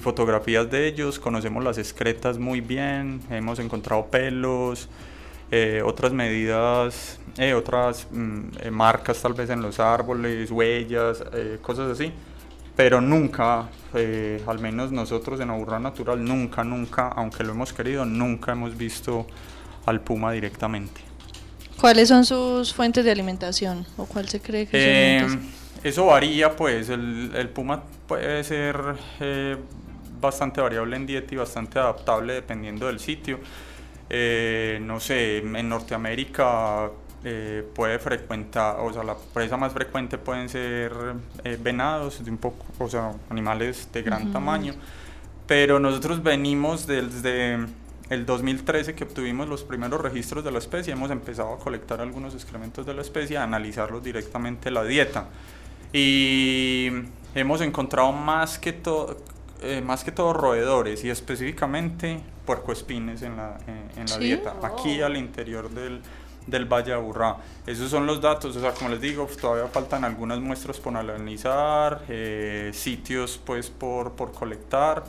fotografías 0.00 0.70
de 0.70 0.88
ellos, 0.88 1.18
conocemos 1.18 1.62
las 1.62 1.78
excretas 1.78 2.38
muy 2.38 2.60
bien, 2.60 3.20
hemos 3.30 3.58
encontrado 3.58 4.06
pelos, 4.06 4.88
eh, 5.50 5.82
otras 5.84 6.12
medidas, 6.12 7.20
eh, 7.36 7.54
otras 7.54 8.06
mm, 8.10 8.40
eh, 8.60 8.70
marcas 8.70 9.20
tal 9.20 9.34
vez 9.34 9.50
en 9.50 9.62
los 9.62 9.78
árboles, 9.80 10.50
huellas, 10.50 11.22
cosas 11.60 11.92
así, 11.92 12.12
pero 12.74 13.00
nunca, 13.00 13.68
al 14.46 14.58
menos 14.60 14.92
nosotros 14.92 15.40
en 15.40 15.50
Aburra 15.50 15.78
Natural, 15.78 16.22
nunca, 16.22 16.64
nunca, 16.64 17.08
aunque 17.08 17.44
lo 17.44 17.52
hemos 17.52 17.72
querido, 17.72 18.04
nunca 18.04 18.52
hemos 18.52 18.76
visto 18.76 19.26
al 19.84 20.00
puma 20.00 20.32
directamente. 20.32 21.00
¿Cuáles 21.80 22.08
son 22.08 22.24
sus 22.24 22.72
fuentes 22.72 23.04
de 23.04 23.10
alimentación 23.10 23.84
o 23.96 24.06
cuál 24.06 24.28
se 24.28 24.40
cree 24.40 24.66
que 24.66 25.20
son? 25.20 25.61
Eso 25.84 26.06
varía, 26.06 26.54
pues 26.54 26.88
el, 26.90 27.32
el 27.34 27.48
puma 27.48 27.82
puede 28.06 28.44
ser 28.44 28.80
eh, 29.18 29.56
bastante 30.20 30.60
variable 30.60 30.94
en 30.94 31.06
dieta 31.06 31.34
y 31.34 31.38
bastante 31.38 31.78
adaptable 31.78 32.34
dependiendo 32.34 32.86
del 32.86 33.00
sitio. 33.00 33.40
Eh, 34.08 34.78
no 34.80 35.00
sé, 35.00 35.38
en 35.38 35.68
Norteamérica 35.68 36.88
eh, 37.24 37.66
puede 37.74 37.98
frecuentar, 37.98 38.76
o 38.78 38.92
sea, 38.92 39.02
la 39.02 39.16
presa 39.34 39.56
más 39.56 39.72
frecuente 39.72 40.18
pueden 40.18 40.48
ser 40.48 40.92
venados, 41.60 42.24
de 42.24 42.30
un 42.30 42.38
poco, 42.38 42.64
o 42.78 42.88
sea, 42.88 43.12
animales 43.28 43.88
de 43.92 44.02
gran 44.02 44.32
tamaño. 44.32 44.74
Pero 45.48 45.80
nosotros 45.80 46.22
venimos 46.22 46.86
desde 46.86 47.58
el 48.08 48.24
2013 48.24 48.94
que 48.94 49.02
obtuvimos 49.02 49.48
los 49.48 49.64
primeros 49.64 50.00
registros 50.00 50.44
de 50.44 50.52
la 50.52 50.58
especie, 50.58 50.92
hemos 50.92 51.10
empezado 51.10 51.54
a 51.54 51.58
colectar 51.58 52.00
algunos 52.00 52.34
excrementos 52.34 52.86
de 52.86 52.94
la 52.94 53.02
especie, 53.02 53.36
a 53.36 53.42
analizarlos 53.42 54.04
directamente 54.04 54.70
la 54.70 54.84
dieta 54.84 55.26
y 55.92 56.90
hemos 57.34 57.60
encontrado 57.60 58.12
más 58.12 58.58
que 58.58 58.72
todo 58.72 59.16
eh, 59.64 59.80
más 59.80 60.02
que 60.02 60.10
todo 60.10 60.32
roedores 60.32 61.04
y 61.04 61.10
específicamente 61.10 62.20
puercoespines 62.44 63.22
en 63.22 63.36
la, 63.36 63.58
en, 63.96 64.06
la 64.06 64.18
dieta, 64.18 64.56
aquí 64.60 65.00
al 65.00 65.16
interior 65.16 65.70
del, 65.70 66.00
del 66.48 66.64
Valle 66.64 66.92
Aburrá. 66.92 67.36
Esos 67.64 67.88
son 67.88 68.04
los 68.04 68.20
datos, 68.20 68.56
o 68.56 68.60
sea, 68.60 68.72
como 68.72 68.90
les 68.90 69.00
digo, 69.00 69.28
todavía 69.40 69.68
faltan 69.68 70.04
algunas 70.04 70.40
muestras 70.40 70.80
por 70.80 70.96
analizar, 70.96 72.02
eh, 72.08 72.72
sitios 72.74 73.40
pues 73.44 73.70
por, 73.70 74.14
por 74.14 74.32
colectar 74.32 75.04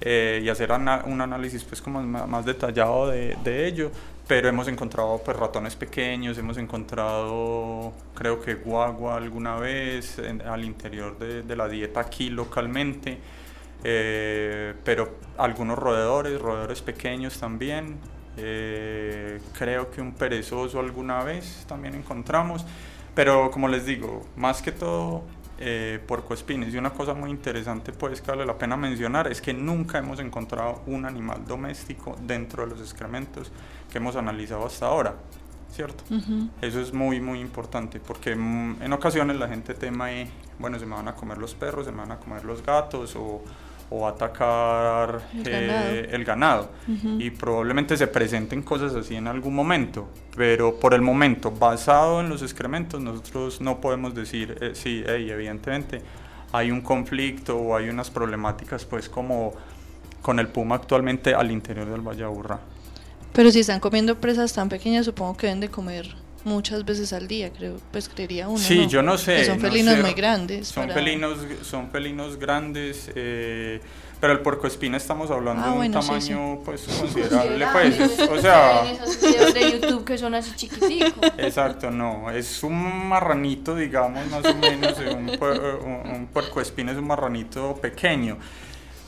eh, 0.00 0.40
y 0.44 0.48
hacer 0.48 0.70
un 0.70 1.20
análisis 1.20 1.64
pues 1.64 1.82
como 1.82 2.00
más, 2.00 2.44
detallado 2.44 3.08
de, 3.08 3.36
de 3.42 3.66
ello, 3.66 3.90
pero 4.30 4.48
hemos 4.48 4.68
encontrado 4.68 5.20
pues 5.24 5.36
ratones 5.36 5.74
pequeños, 5.74 6.38
hemos 6.38 6.56
encontrado 6.56 7.92
creo 8.14 8.40
que 8.40 8.54
guagua 8.54 9.16
alguna 9.16 9.56
vez 9.56 10.20
al 10.46 10.64
interior 10.64 11.18
de, 11.18 11.56
la 11.56 11.66
dieta 11.66 11.98
aquí 11.98 12.30
localmente, 12.30 13.18
eh, 13.82 14.74
pero 14.84 15.16
algunos 15.36 15.76
roedores, 15.76 16.40
roedores 16.40 16.80
pequeños 16.80 17.40
también, 17.40 17.98
eh, 18.36 19.40
creo 19.58 19.90
que 19.90 20.00
un 20.00 20.12
perezoso 20.12 20.78
alguna 20.78 21.24
vez 21.24 21.64
también 21.66 21.96
encontramos, 21.96 22.64
pero 23.16 23.50
como 23.50 23.66
les 23.66 23.84
digo, 23.84 24.24
más 24.36 24.62
que 24.62 24.70
todo 24.70 25.24
eh, 25.62 26.00
puercoespines. 26.06 26.72
Y 26.72 26.78
una 26.78 26.90
cosa 26.90 27.12
muy 27.12 27.30
interesante 27.30 27.92
pues 27.92 28.20
que 28.22 28.30
vale 28.30 28.46
la 28.46 28.56
pena 28.56 28.76
mencionar 28.76 29.30
es 29.30 29.42
que 29.42 29.52
nunca 29.52 29.98
hemos 29.98 30.18
encontrado 30.18 30.82
un 30.86 31.04
animal 31.04 31.44
doméstico 31.46 32.16
dentro 32.22 32.64
de 32.64 32.70
los 32.70 32.80
excrementos 32.80 33.52
que 33.92 33.98
hemos 33.98 34.16
analizado 34.16 34.64
hasta 34.64 34.86
ahora. 34.86 35.14
¿Cierto? 35.70 36.02
Eso 36.60 36.80
es 36.80 36.92
muy, 36.92 37.20
muy 37.20 37.38
importante 37.38 38.00
porque 38.00 38.34
mm, 38.34 38.82
en 38.82 38.92
ocasiones 38.92 39.36
la 39.36 39.46
gente 39.48 39.74
tema, 39.74 40.08
bueno, 40.58 40.78
se 40.78 40.86
me 40.86 40.96
van 40.96 41.06
a 41.06 41.14
comer 41.14 41.38
los 41.38 41.54
perros, 41.54 41.86
se 41.86 41.92
me 41.92 41.98
van 41.98 42.10
a 42.10 42.16
comer 42.16 42.44
los 42.44 42.64
gatos 42.64 43.14
o 43.14 43.42
o 43.90 44.06
atacar 44.06 45.20
el 45.44 46.24
ganado, 46.24 46.70
eh, 46.88 47.16
y 47.18 47.30
probablemente 47.30 47.96
se 47.96 48.06
presenten 48.06 48.62
cosas 48.62 48.94
así 48.94 49.16
en 49.16 49.26
algún 49.26 49.54
momento, 49.54 50.08
pero 50.36 50.78
por 50.78 50.94
el 50.94 51.02
momento, 51.02 51.50
basado 51.50 52.20
en 52.20 52.28
los 52.28 52.42
excrementos, 52.42 53.00
nosotros 53.00 53.60
no 53.60 53.80
podemos 53.80 54.14
decir, 54.14 54.56
eh, 54.60 54.72
sí, 54.74 55.02
evidentemente 55.06 56.02
hay 56.52 56.70
un 56.70 56.80
conflicto 56.80 57.56
o 57.56 57.76
hay 57.76 57.88
unas 57.88 58.10
problemáticas 58.10 58.84
pues 58.84 59.08
como 59.08 59.52
con 60.22 60.38
el 60.38 60.48
puma 60.48 60.76
actualmente 60.76 61.34
al 61.34 61.50
interior 61.50 61.88
del 61.88 62.00
Valle 62.00 62.24
Aburrá. 62.24 62.60
Pero 63.32 63.50
si 63.50 63.60
están 63.60 63.80
comiendo 63.80 64.20
presas 64.20 64.52
tan 64.52 64.68
pequeñas, 64.68 65.06
supongo 65.06 65.36
que 65.36 65.46
deben 65.46 65.60
de 65.60 65.68
comer 65.68 66.14
muchas 66.44 66.84
veces 66.84 67.12
al 67.12 67.28
día, 67.28 67.50
creo, 67.50 67.76
pues 67.92 68.08
creería 68.08 68.48
uno. 68.48 68.58
Sí, 68.58 68.86
yo 68.86 69.02
no 69.02 69.18
sé. 69.18 69.44
son 69.44 69.60
felinos 69.60 69.98
muy 69.98 70.12
grandes. 70.12 70.68
Son 70.68 70.90
felinos, 70.90 71.38
son 71.62 71.90
felinos 71.90 72.38
grandes, 72.38 73.10
eh, 73.14 73.80
pero 74.20 74.32
el 74.32 74.40
puercoespina 74.40 74.96
estamos 74.96 75.30
hablando 75.30 75.62
ah, 75.64 75.72
de 75.72 75.78
un 75.78 75.92
tamaño 75.92 76.60
pues 76.64 76.82
considerable, 76.82 77.66
pues, 77.72 78.20
o 78.28 78.38
sea, 78.38 78.90
esos 78.90 79.20
videos 79.20 79.54
de 79.54 79.72
YouTube 79.72 80.04
que 80.04 80.18
son 80.18 80.34
así 80.34 80.52
chiquiticos. 80.54 81.32
Exacto, 81.38 81.90
no, 81.90 82.30
es 82.30 82.62
un 82.62 83.08
marranito, 83.08 83.74
digamos, 83.74 84.26
más 84.28 84.44
o 84.44 84.54
menos, 84.54 84.98
un, 84.98 85.30
un 86.14 86.26
puercoespina 86.32 86.92
es 86.92 86.98
un 86.98 87.06
marranito 87.06 87.76
pequeño. 87.76 88.38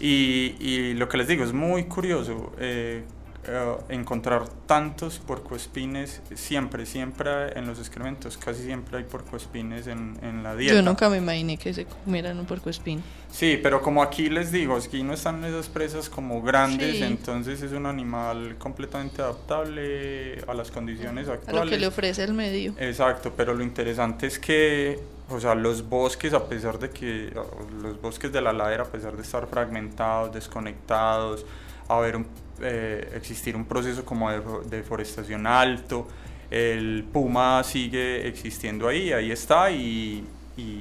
Y, 0.01 0.57
y, 0.59 0.95
lo 0.95 1.09
que 1.09 1.17
les 1.17 1.29
digo 1.29 1.45
es 1.45 1.53
muy 1.53 1.85
curioso. 1.85 2.53
Eh, 2.59 3.05
eh, 3.45 3.77
encontrar 3.89 4.49
tantos 4.67 5.19
porcoespines 5.19 6.21
siempre, 6.35 6.87
siempre 6.87 7.59
en 7.59 7.67
los 7.67 7.79
excrementos, 7.79 8.37
casi 8.37 8.63
siempre 8.63 8.99
hay 8.99 9.05
porcoespines 9.05 9.89
en, 9.89 10.19
en 10.23 10.43
la 10.43 10.55
dieta. 10.55 10.75
Yo 10.75 10.83
nunca 10.83 11.09
me 11.09 11.17
imaginé 11.17 11.57
que 11.57 11.75
se 11.75 11.85
comieran 11.87 12.39
un 12.39 12.47
porcoespín. 12.47 13.03
Sí, 13.31 13.59
pero 13.63 13.81
como 13.81 14.03
aquí 14.03 14.29
les 14.29 14.53
digo, 14.53 14.77
aquí 14.77 15.03
no 15.03 15.15
están 15.15 15.45
esas 15.45 15.69
presas 15.69 16.09
como 16.09 16.43
grandes, 16.43 17.01
entonces 17.01 17.63
es 17.63 17.73
un 17.73 17.87
animal 17.87 18.57
completamente 18.59 19.23
adaptable 19.23 20.43
a 20.47 20.55
las 20.55 20.71
condiciones 20.71 21.29
actuales. 21.29 21.63
A 21.63 21.65
lo 21.65 21.71
que 21.71 21.79
le 21.79 21.87
ofrece 21.87 22.23
el 22.23 22.35
medio. 22.35 22.75
Exacto, 22.79 23.33
pero 23.37 23.55
lo 23.55 23.65
interesante 23.65 24.27
es 24.27 24.39
que 24.39 25.01
o 25.31 25.41
sea, 25.41 25.55
los 25.55 25.89
bosques, 25.89 26.35
a 26.35 26.47
pesar 26.47 26.79
de 26.79 26.91
que 26.91 27.33
los 27.81 28.01
bosques 28.01 28.31
de 28.33 28.41
la 28.41 28.53
ladera, 28.53 28.85
a 28.85 28.87
pesar 28.87 29.17
de 29.17 29.23
estar 29.23 29.47
fragmentados, 29.47 30.33
desconectados, 30.33 31.47
haber 31.89 32.17
un 32.17 32.27
eh, 32.61 33.13
existir 33.15 33.57
un 33.57 33.65
proceso 33.65 34.05
como 34.05 34.31
de 34.31 34.77
deforestación 34.77 35.47
alto, 35.47 36.07
el 36.51 37.05
puma 37.11 37.65
sigue 37.65 38.29
existiendo 38.29 38.87
ahí, 38.87 39.13
ahí 39.13 39.31
está 39.31 39.71
y, 39.71 40.25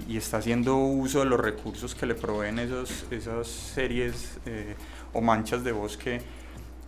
está 0.10 0.38
haciendo 0.38 0.76
uso 0.78 1.20
de 1.20 1.26
los 1.26 1.40
recursos 1.40 1.96
que 1.96 2.06
le 2.06 2.14
proveen 2.14 2.60
esos, 2.60 3.06
esas 3.10 3.48
series 3.48 4.38
eh, 4.46 4.76
o 5.14 5.22
manchas 5.22 5.64
de 5.64 5.72
bosque 5.72 6.22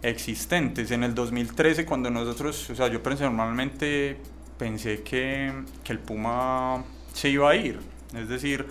existentes. 0.02 0.92
En 0.92 1.04
el 1.04 1.16
2013, 1.16 1.86
cuando 1.86 2.12
nosotros, 2.12 2.70
o 2.70 2.75
sea, 2.75 2.90
yo 2.90 3.02
personalmente 3.02 4.18
pensé 4.58 5.02
que, 5.02 5.52
que 5.84 5.94
el 5.94 6.00
puma 6.00 6.84
se 7.13 7.30
iba 7.30 7.50
a 7.50 7.56
ir, 7.56 7.80
es 8.13 8.28
decir, 8.28 8.66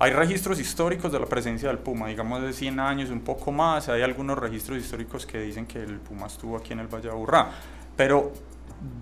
hay 0.00 0.12
registros 0.12 0.60
históricos 0.60 1.10
de 1.10 1.18
la 1.18 1.26
presencia 1.26 1.68
del 1.68 1.78
puma, 1.78 2.06
digamos 2.06 2.40
de 2.42 2.52
100 2.52 2.78
años, 2.78 3.10
un 3.10 3.20
poco 3.20 3.50
más. 3.50 3.88
Hay 3.88 4.02
algunos 4.02 4.38
registros 4.38 4.78
históricos 4.78 5.26
que 5.26 5.40
dicen 5.40 5.66
que 5.66 5.82
el 5.82 5.98
puma 5.98 6.28
estuvo 6.28 6.56
aquí 6.56 6.72
en 6.72 6.80
el 6.80 6.86
Valle 6.86 7.08
de 7.08 7.10
Aburrá. 7.10 7.50
Pero 7.96 8.32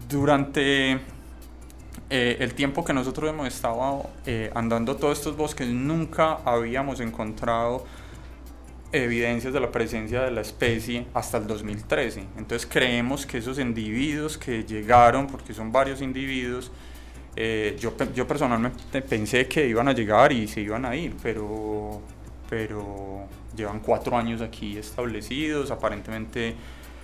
durante 0.09 0.93
eh, 2.09 2.37
el 2.41 2.55
tiempo 2.55 2.83
que 2.83 2.95
nosotros 2.95 3.29
hemos 3.29 3.47
estado 3.47 4.09
eh, 4.25 4.51
andando 4.55 4.97
todos 4.97 5.19
estos 5.19 5.37
bosques, 5.37 5.69
nunca 5.69 6.39
habíamos 6.45 7.01
encontrado 7.01 7.85
evidencias 8.93 9.53
de 9.53 9.61
la 9.61 9.71
presencia 9.71 10.23
de 10.23 10.31
la 10.31 10.41
especie 10.41 11.07
hasta 11.13 11.37
el 11.37 11.47
2013. 11.47 12.25
Entonces 12.39 12.67
creemos 12.71 13.27
que 13.27 13.39
esos 13.39 13.59
individuos 13.59 14.39
que 14.39 14.65
llegaron, 14.65 15.27
porque 15.27 15.53
son 15.53 15.73
varios 15.73 16.01
individuos, 16.01 16.71
eh, 17.37 17.77
yo, 17.79 17.93
yo 18.15 18.27
personalmente 18.27 19.03
pensé 19.03 19.47
que 19.47 19.67
iban 19.67 19.89
a 19.89 19.93
llegar 19.93 20.33
y 20.33 20.49
se 20.49 20.63
iban 20.63 20.87
a 20.87 20.97
ir, 20.97 21.15
pero, 21.23 22.01
pero 22.49 23.29
llevan 23.55 23.81
cuatro 23.81 24.17
años 24.17 24.41
aquí 24.41 24.79
establecidos, 24.79 25.71
aparentemente 25.71 26.55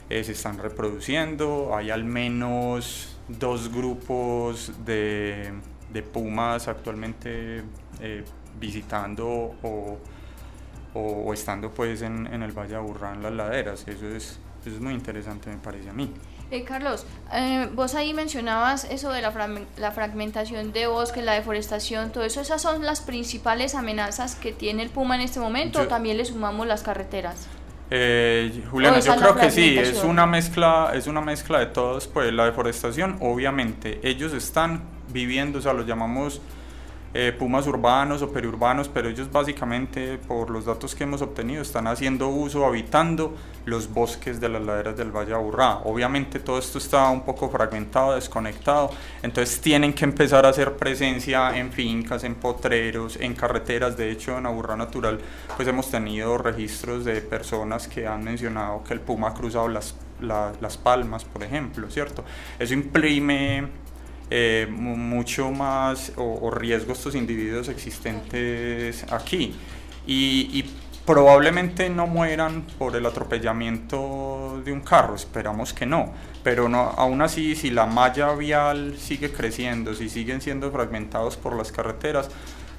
eh, 0.08 0.24
se 0.24 0.32
están 0.32 0.58
reproduciendo, 0.58 1.76
hay 1.76 1.90
al 1.90 2.04
menos 2.04 3.16
dos 3.28 3.70
grupos 3.70 4.72
de, 4.84 5.52
pumas 6.12 6.66
actualmente 6.66 7.62
eh, 8.00 8.24
visitando 8.58 9.54
o, 9.62 9.98
estando 11.32 11.70
pues 11.70 12.02
en, 12.02 12.26
el 12.26 12.52
Valle 12.52 12.76
de 12.76 13.08
en 13.14 13.22
las 13.22 13.32
laderas, 13.32 13.86
eso 13.88 14.08
es, 14.08 14.38
eso 14.64 14.76
es 14.76 14.80
muy 14.80 14.94
interesante 14.94 15.50
me 15.50 15.56
parece 15.56 15.90
a 15.90 15.92
mí. 15.92 16.10
Eh, 16.52 16.64
Carlos, 16.64 17.06
eh, 17.32 17.66
vos 17.72 17.94
ahí 17.94 18.12
mencionabas 18.12 18.84
eso 18.84 19.10
de 19.10 19.22
la, 19.22 19.32
la, 19.78 19.90
fragmentación 19.90 20.70
de 20.72 20.86
bosques, 20.86 21.24
la 21.24 21.32
deforestación, 21.32 22.12
todo 22.12 22.24
eso. 22.24 22.42
¿Esas 22.42 22.60
son 22.60 22.84
las 22.84 23.00
principales 23.00 23.74
amenazas 23.74 24.34
que 24.34 24.52
tiene 24.52 24.82
el 24.82 24.90
puma 24.90 25.14
en 25.14 25.22
este 25.22 25.40
momento 25.40 25.80
o 25.80 25.86
también 25.86 26.18
le 26.18 26.26
sumamos 26.26 26.66
las 26.66 26.82
carreteras? 26.82 27.46
Eh, 27.90 28.64
Juliana, 28.70 29.00
yo 29.00 29.16
creo 29.16 29.34
que 29.34 29.50
sí, 29.50 29.78
es 29.78 30.04
una 30.04 30.26
mezcla, 30.26 30.92
es 30.94 31.06
una 31.06 31.22
mezcla 31.22 31.58
de 31.58 31.66
todos, 31.66 32.06
pues 32.06 32.30
la 32.34 32.44
deforestación, 32.44 33.16
obviamente, 33.22 34.00
ellos 34.02 34.34
están 34.34 34.82
viviendo, 35.08 35.58
o 35.58 35.62
sea, 35.62 35.72
los 35.72 35.86
llamamos 35.86 36.42
eh, 37.14 37.34
pumas 37.38 37.66
urbanos 37.66 38.22
o 38.22 38.32
periurbanos, 38.32 38.88
pero 38.88 39.08
ellos 39.08 39.30
básicamente, 39.30 40.18
por 40.18 40.48
los 40.48 40.64
datos 40.64 40.94
que 40.94 41.04
hemos 41.04 41.20
obtenido, 41.20 41.60
están 41.60 41.86
haciendo 41.86 42.28
uso, 42.28 42.64
habitando 42.64 43.34
los 43.66 43.92
bosques 43.92 44.40
de 44.40 44.48
las 44.48 44.62
laderas 44.62 44.96
del 44.96 45.10
Valle 45.10 45.34
Aburrá. 45.34 45.80
Obviamente 45.84 46.40
todo 46.40 46.58
esto 46.58 46.78
está 46.78 47.08
un 47.10 47.22
poco 47.22 47.50
fragmentado, 47.50 48.14
desconectado, 48.14 48.90
entonces 49.22 49.60
tienen 49.60 49.92
que 49.92 50.04
empezar 50.04 50.46
a 50.46 50.48
hacer 50.48 50.76
presencia 50.76 51.56
en 51.56 51.70
fincas, 51.70 52.24
en 52.24 52.34
potreros, 52.34 53.16
en 53.20 53.34
carreteras. 53.34 53.96
De 53.96 54.10
hecho, 54.10 54.38
en 54.38 54.46
Aburrá 54.46 54.76
Natural, 54.76 55.18
pues 55.56 55.68
hemos 55.68 55.90
tenido 55.90 56.38
registros 56.38 57.04
de 57.04 57.20
personas 57.20 57.88
que 57.88 58.06
han 58.06 58.24
mencionado 58.24 58.82
que 58.84 58.94
el 58.94 59.00
puma 59.00 59.28
ha 59.28 59.34
cruzado 59.34 59.68
las, 59.68 59.94
las 60.20 60.78
palmas, 60.78 61.24
por 61.24 61.42
ejemplo, 61.42 61.90
¿cierto? 61.90 62.24
Eso 62.58 62.74
imprime 62.74 63.81
eh, 64.30 64.66
mucho 64.70 65.50
más 65.50 66.12
o, 66.16 66.50
riesgo 66.50 66.92
estos 66.92 67.14
individuos 67.14 67.68
existentes 67.68 69.04
aquí. 69.12 69.54
Y, 70.06 70.64
probablemente 71.04 71.90
no 71.90 72.06
mueran 72.06 72.62
por 72.78 72.94
el 72.94 73.04
atropellamiento 73.06 74.62
de 74.64 74.72
un 74.72 74.80
carro, 74.82 75.16
esperamos 75.16 75.72
que 75.72 75.84
no, 75.84 76.12
pero 76.44 76.68
no, 76.68 76.94
aún 76.96 77.22
así 77.22 77.56
si 77.56 77.70
la 77.70 77.86
malla 77.86 78.32
vial 78.34 78.94
sigue 78.98 79.32
creciendo, 79.32 79.94
si 79.94 80.08
siguen 80.08 80.40
siendo 80.40 80.70
fragmentados 80.70 81.36
por 81.36 81.56
las 81.56 81.72
carreteras, 81.72 82.30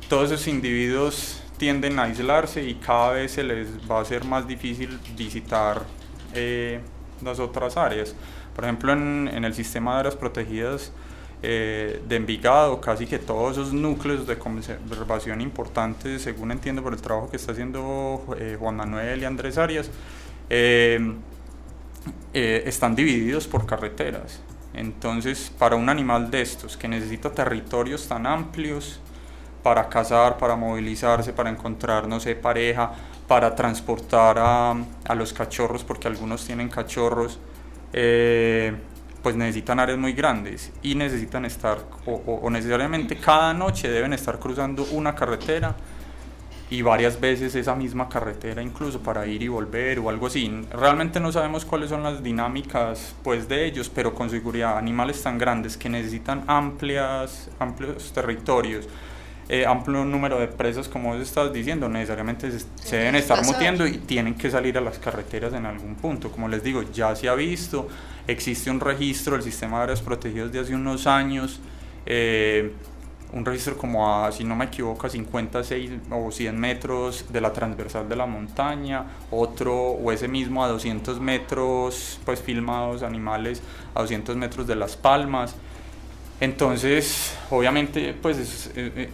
todos 0.07 0.31
esos 0.31 0.47
individuos 0.47 1.43
tienden 1.57 1.99
a 1.99 2.03
aislarse 2.03 2.63
y 2.63 2.75
cada 2.75 3.11
vez 3.11 3.33
se 3.33 3.43
les 3.43 3.67
va 3.89 3.99
a 3.99 4.05
ser 4.05 4.23
más 4.23 4.47
difícil 4.47 4.99
visitar 5.17 5.81
eh, 6.33 6.79
las 7.21 7.39
otras 7.39 7.77
áreas. 7.77 8.15
Por 8.55 8.63
ejemplo, 8.63 8.93
en, 8.93 9.29
en 9.33 9.45
el 9.45 9.53
sistema 9.53 9.93
de 9.93 9.99
áreas 10.01 10.15
protegidas, 10.15 10.91
eh, 11.45 12.01
de 12.07 12.15
Envigado, 12.15 12.79
casi 12.79 13.05
que 13.05 13.19
todos 13.19 13.57
esos 13.57 13.73
núcleos 13.73 14.25
de 14.25 14.37
conservación 14.37 15.41
importantes, 15.41 16.21
según 16.21 16.53
entiendo 16.53 16.81
por 16.81 16.93
el 16.93 17.01
trabajo 17.01 17.29
que 17.29 17.35
está 17.35 17.51
haciendo 17.51 18.25
eh, 18.39 18.55
Juan 18.57 18.77
Manuel 18.77 19.21
y 19.21 19.25
Andrés 19.25 19.57
Arias, 19.57 19.91
eh, 20.49 21.15
están 22.31 22.95
divididos 22.95 23.45
por 23.45 23.65
carreteras. 23.65 24.39
Entonces, 24.73 25.51
para 25.59 25.75
un 25.75 25.89
animal 25.89 26.31
de 26.31 26.41
estos 26.41 26.77
que 26.77 26.87
necesita 26.87 27.29
territorios 27.29 28.07
tan 28.07 28.25
amplios 28.25 29.01
para 29.63 29.89
cazar, 29.89 30.37
para 30.37 30.55
movilizarse, 30.55 31.33
para 31.33 31.49
encontrar, 31.49 32.07
no 32.07 32.21
sé, 32.21 32.35
pareja, 32.35 32.93
para 33.27 33.53
transportar 33.53 34.37
a, 34.39 34.71
a 34.71 35.15
los 35.15 35.33
cachorros, 35.33 35.83
porque 35.83 36.07
algunos 36.07 36.45
tienen 36.45 36.69
cachorros, 36.69 37.37
pues 39.23 39.37
necesitan 39.37 39.79
áreas 39.79 39.97
muy 39.97 40.11
grandes 40.11 40.71
y 40.83 40.95
necesitan 40.95 41.45
estar, 41.45 41.79
o, 42.05 42.49
necesariamente 42.49 43.15
cada 43.15 43.53
noche 43.53 43.89
deben 43.89 44.11
estar 44.11 44.37
cruzando 44.37 44.85
una 44.91 45.15
carretera 45.15 45.75
y 46.69 46.81
varias 46.81 47.19
veces 47.19 47.55
esa 47.55 47.73
misma 47.73 48.09
carretera 48.09 48.61
incluso 48.61 48.99
para 48.99 49.25
ir 49.25 49.41
y 49.41 49.47
volver 49.47 49.99
o 49.99 50.09
algo 50.09 50.27
así. 50.27 50.51
Realmente 50.71 51.21
no 51.21 51.31
sabemos 51.31 51.63
cuáles 51.63 51.89
son 51.89 52.03
las 52.03 52.21
dinámicas 52.21 53.15
pues 53.23 53.47
de 53.47 53.65
ellos, 53.65 53.89
pero 53.89 54.13
con 54.13 54.29
seguridad 54.29 54.77
animales 54.77 55.23
tan 55.23 55.37
grandes 55.37 55.77
que 55.77 55.87
necesitan 55.87 56.43
amplias, 56.47 57.49
amplios 57.59 58.11
territorios, 58.11 58.89
eh, 59.47 59.65
amplio 59.65 60.03
número 60.03 60.39
de 60.39 60.47
presas 60.47 60.89
como 60.89 61.13
vos 61.13 61.21
estás 61.21 61.53
diciendo, 61.53 61.87
necesariamente 61.87 62.49
se, 62.51 62.97
deben 62.97 63.15
estar 63.15 63.45
mutiendo 63.45 63.85
y 63.85 63.99
tienen 63.99 64.35
que 64.35 64.49
salir 64.49 64.77
a 64.77 64.81
las 64.81 64.99
carreteras 64.99 65.53
en 65.53 65.65
algún 65.65 65.95
punto. 65.95 66.31
Como 66.31 66.47
les 66.49 66.63
digo, 66.63 66.81
ya 66.91 67.15
se 67.15 67.29
ha 67.29 67.35
visto, 67.35 67.87
existe 68.27 68.69
un 68.71 68.79
registro 68.79 69.33
del 69.33 69.43
sistema 69.43 69.77
de 69.77 69.83
áreas 69.83 70.01
protegidas 70.01 70.51
de 70.51 70.59
hace 70.59 70.75
unos 70.75 71.07
años, 71.07 71.59
eh, 72.05 72.73
un 73.33 73.43
registro 73.45 73.77
como 73.77 74.13
a, 74.13 74.31
si 74.31 74.43
no 74.43 74.55
me 74.55 74.65
equivoco, 74.65 75.07
a 75.07 75.09
56 75.09 75.91
o 76.11 76.31
100 76.31 76.59
metros 76.59 77.25
de 77.29 77.41
la 77.41 77.51
transversal 77.51 78.07
de 78.07 78.15
la 78.15 78.25
montaña, 78.25 79.05
otro 79.31 79.75
o 79.75 80.11
ese 80.11 80.27
mismo 80.27 80.63
a 80.63 80.67
200 80.67 81.19
metros, 81.19 82.19
pues 82.23 82.41
filmados 82.41 83.01
animales 83.01 83.61
a 83.95 84.01
200 84.01 84.35
metros 84.35 84.67
de 84.67 84.75
las 84.75 84.95
palmas. 84.95 85.55
Entonces, 86.39 87.35
obviamente, 87.49 88.13
pues 88.21 88.71
eh, 88.75 88.91
eh, 88.95 89.09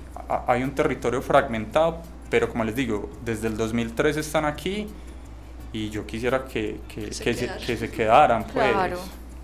hay 0.47 0.63
un 0.63 0.71
territorio 0.71 1.21
fragmentado, 1.21 2.01
pero 2.29 2.49
como 2.49 2.63
les 2.63 2.75
digo, 2.75 3.09
desde 3.23 3.47
el 3.47 3.55
2003 3.55 4.17
están 4.17 4.45
aquí 4.45 4.87
y 5.71 5.89
yo 5.89 6.05
quisiera 6.05 6.45
que, 6.45 6.79
que, 6.87 7.13
se, 7.13 7.91
quedaran, 7.91 8.45
pues. 8.47 8.75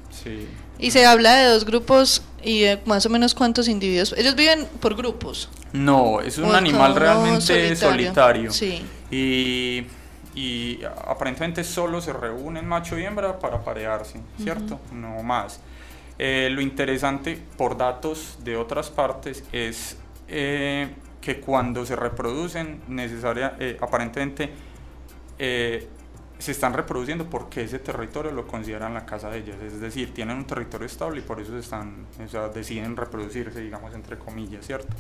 Sí. 0.09 0.47
Y 0.77 0.91
se 0.91 1.05
habla 1.05 1.35
de 1.35 1.45
dos 1.45 1.65
grupos 1.65 2.23
y 2.43 2.65
más 2.85 3.05
o 3.05 3.09
menos 3.09 3.33
cuántos 3.33 3.67
individuos. 3.67 4.13
Ellos 4.17 4.35
viven 4.35 4.67
por 4.79 4.95
grupos. 4.95 5.49
No, 5.73 6.21
es 6.21 6.37
un 6.37 6.53
animal 6.53 6.95
realmente 6.95 7.75
solitario. 7.75 8.51
Sí. 8.51 8.85
Y, 9.11 9.85
y, 10.35 10.79
aparentemente 11.07 11.63
solo 11.63 12.01
se 12.01 12.13
reúnen 12.13 12.65
macho 12.67 12.97
y 12.97 13.03
hembra 13.03 13.39
para 13.39 13.63
parearse, 13.63 14.19
¿cierto? 14.41 14.79
No 14.91 15.21
más. 15.23 15.59
Eh, 16.17 16.49
lo 16.51 16.61
interesante 16.61 17.41
por 17.57 17.77
datos 17.77 18.37
de 18.43 18.55
otras 18.55 18.89
partes 18.89 19.43
es 19.51 19.97
eh, 20.29 20.87
que 21.19 21.41
cuando 21.41 21.85
se 21.85 21.95
reproducen, 21.95 22.81
necesaria, 22.87 23.55
eh, 23.59 23.77
aparentemente 23.81 24.49
se 26.37 26.51
están 26.51 26.73
reproduciendo 26.73 27.29
porque 27.29 27.63
ese 27.63 27.79
territorio 27.79 28.31
lo 28.31 28.45
consideran 28.47 28.93
la 28.93 29.05
casa 29.05 29.29
de 29.29 29.39
ellas, 29.39 29.57
es 29.61 29.79
decir, 29.79 30.13
tienen 30.13 30.37
un 30.37 30.45
territorio 30.45 30.85
estable 30.85 31.19
y 31.19 31.23
por 31.23 31.39
eso 31.39 31.57
están, 31.57 32.05
o 32.23 32.27
sea, 32.27 32.49
deciden 32.49 32.97
reproducirse, 32.97 33.61
digamos, 33.61 33.93
entre 33.93 34.17
comillas, 34.17 34.65
¿cierto? 34.65 34.93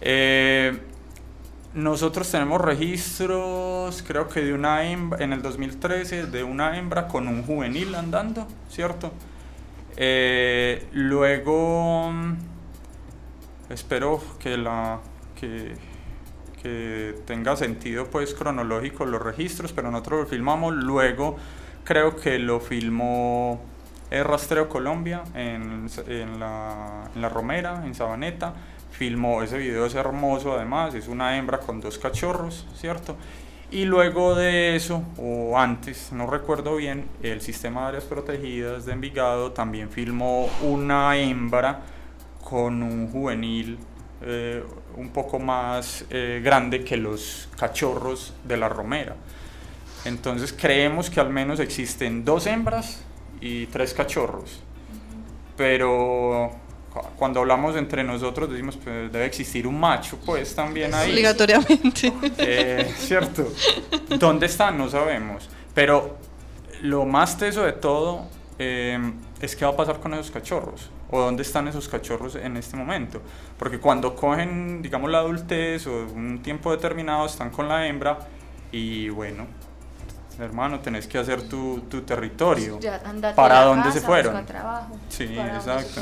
Eh, 0.00 0.78
nosotros 1.74 2.30
tenemos 2.30 2.60
registros, 2.60 4.02
creo 4.06 4.28
que 4.28 4.40
de 4.40 4.52
una 4.52 4.84
hembra, 4.90 5.22
en 5.22 5.32
el 5.32 5.42
2013, 5.42 6.26
de 6.26 6.42
una 6.42 6.76
hembra 6.78 7.06
con 7.06 7.28
un 7.28 7.42
juvenil 7.44 7.94
andando, 7.94 8.46
¿cierto? 8.68 9.12
Eh, 9.96 10.86
luego, 10.92 12.10
espero 13.68 14.22
que 14.38 14.56
la... 14.56 15.00
Que, 15.38 15.74
que 16.62 17.14
tenga 17.26 17.56
sentido 17.56 18.06
pues 18.06 18.34
cronológico 18.34 19.06
los 19.06 19.22
registros, 19.22 19.72
pero 19.72 19.90
nosotros 19.90 20.20
lo 20.20 20.26
filmamos, 20.26 20.74
luego 20.74 21.36
creo 21.84 22.16
que 22.16 22.38
lo 22.38 22.60
filmó 22.60 23.60
el 24.10 24.24
Rastreo 24.24 24.68
Colombia 24.68 25.22
en, 25.34 25.88
en, 26.06 26.40
la, 26.40 27.10
en 27.14 27.22
la 27.22 27.28
Romera, 27.28 27.82
en 27.84 27.94
Sabaneta, 27.94 28.54
filmó, 28.90 29.42
ese 29.42 29.56
video 29.58 29.86
es 29.86 29.94
hermoso 29.94 30.54
además, 30.54 30.94
es 30.94 31.08
una 31.08 31.36
hembra 31.36 31.58
con 31.58 31.80
dos 31.80 31.98
cachorros, 31.98 32.66
¿cierto? 32.74 33.16
Y 33.72 33.84
luego 33.84 34.34
de 34.34 34.74
eso, 34.74 35.04
o 35.16 35.56
antes, 35.56 36.10
no 36.12 36.26
recuerdo 36.26 36.74
bien, 36.74 37.06
el 37.22 37.40
sistema 37.40 37.82
de 37.82 37.86
áreas 37.88 38.04
protegidas 38.04 38.84
de 38.84 38.92
Envigado 38.92 39.52
también 39.52 39.90
filmó 39.90 40.50
una 40.60 41.16
hembra 41.16 41.82
con 42.42 42.82
un 42.82 43.08
juvenil 43.12 43.78
eh, 44.22 44.64
un 44.96 45.10
poco 45.10 45.38
más 45.38 46.04
eh, 46.10 46.40
grande 46.42 46.84
que 46.84 46.96
los 46.96 47.48
cachorros 47.58 48.34
de 48.44 48.56
la 48.56 48.68
romera. 48.68 49.16
Entonces 50.04 50.52
creemos 50.52 51.10
que 51.10 51.20
al 51.20 51.30
menos 51.30 51.60
existen 51.60 52.24
dos 52.24 52.46
hembras 52.46 53.02
y 53.40 53.66
tres 53.66 53.92
cachorros. 53.94 54.60
Pero 55.56 56.50
cuando 57.16 57.40
hablamos 57.40 57.76
entre 57.76 58.02
nosotros 58.02 58.50
decimos 58.50 58.76
que 58.76 58.82
pues, 58.82 59.12
debe 59.12 59.26
existir 59.26 59.66
un 59.66 59.78
macho, 59.78 60.18
pues 60.24 60.54
también 60.54 60.94
ahí. 60.94 61.10
Obligatoriamente. 61.10 62.12
Eh, 62.38 62.94
Cierto. 62.96 63.52
¿Dónde 64.18 64.46
están? 64.46 64.78
No 64.78 64.88
sabemos. 64.88 65.48
Pero 65.74 66.16
lo 66.82 67.04
más 67.04 67.36
teso 67.36 67.62
de 67.62 67.72
todo 67.72 68.26
em, 68.58 69.14
es 69.40 69.54
qué 69.54 69.64
va 69.64 69.72
a 69.72 69.76
pasar 69.76 70.00
con 70.00 70.14
esos 70.14 70.30
cachorros 70.30 70.90
o 71.10 71.20
dónde 71.20 71.42
están 71.42 71.68
esos 71.68 71.88
cachorros 71.88 72.36
en 72.36 72.56
este 72.56 72.76
momento. 72.76 73.20
Porque 73.58 73.78
cuando 73.78 74.14
cogen, 74.14 74.82
digamos, 74.82 75.10
la 75.10 75.18
adultez 75.18 75.86
o 75.86 76.06
un 76.06 76.40
tiempo 76.42 76.70
determinado 76.70 77.26
están 77.26 77.50
con 77.50 77.68
la 77.68 77.86
hembra 77.86 78.18
y 78.72 79.08
bueno, 79.08 79.46
hermano, 80.38 80.80
tenés 80.80 81.06
que 81.06 81.18
hacer 81.18 81.48
tu, 81.48 81.80
tu 81.88 82.02
territorio. 82.02 82.78
¿Para 83.34 83.62
dónde 83.64 83.92
se 83.92 84.00
fueron? 84.00 84.46
Sí, 85.08 85.36
exacto. 85.38 86.00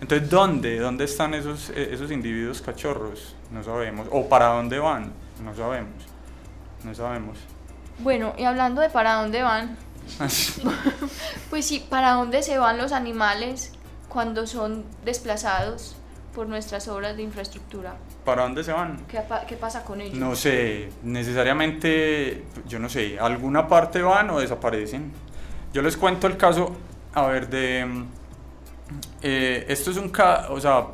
Entonces, 0.00 0.28
¿dónde? 0.28 0.78
¿Dónde 0.78 1.04
están 1.04 1.34
esos, 1.34 1.70
e, 1.70 1.94
esos 1.94 2.10
individuos 2.10 2.60
cachorros? 2.60 3.34
No 3.50 3.62
sabemos. 3.62 4.06
¿O 4.10 4.28
para 4.28 4.48
dónde 4.48 4.78
van? 4.78 5.12
No 5.42 5.54
sabemos. 5.54 6.04
No 6.82 6.94
sabemos. 6.94 7.38
Bueno, 8.00 8.34
y 8.36 8.44
hablando 8.44 8.80
de 8.80 8.90
para 8.90 9.14
dónde 9.14 9.42
van, 9.42 9.78
pues 11.50 11.66
sí, 11.66 11.84
¿para 11.88 12.12
dónde 12.12 12.42
se 12.42 12.58
van 12.58 12.78
los 12.78 12.92
animales 12.92 13.72
cuando 14.08 14.46
son 14.46 14.84
desplazados 15.04 15.96
por 16.34 16.48
nuestras 16.48 16.88
obras 16.88 17.16
de 17.16 17.22
infraestructura? 17.22 17.96
¿Para 18.24 18.42
dónde 18.42 18.64
se 18.64 18.72
van? 18.72 19.04
¿Qué, 19.06 19.20
¿Qué, 19.46 19.56
pasa 19.56 19.84
con 19.84 20.00
ellos? 20.00 20.18
No 20.18 20.34
sé, 20.34 20.90
necesariamente, 21.02 22.44
yo 22.66 22.78
no 22.78 22.88
sé, 22.88 23.18
alguna 23.18 23.68
parte 23.68 24.02
van 24.02 24.30
o 24.30 24.40
desaparecen. 24.40 25.12
Yo 25.72 25.82
les 25.82 25.96
cuento 25.96 26.26
el 26.26 26.36
caso, 26.36 26.72
a 27.14 27.26
ver, 27.26 27.48
de... 27.48 28.04
Eh, 29.22 29.64
esto 29.68 29.90
es 29.90 29.96
un 29.96 30.10
caso, 30.10 30.52
o 30.52 30.60
sea, 30.60 30.86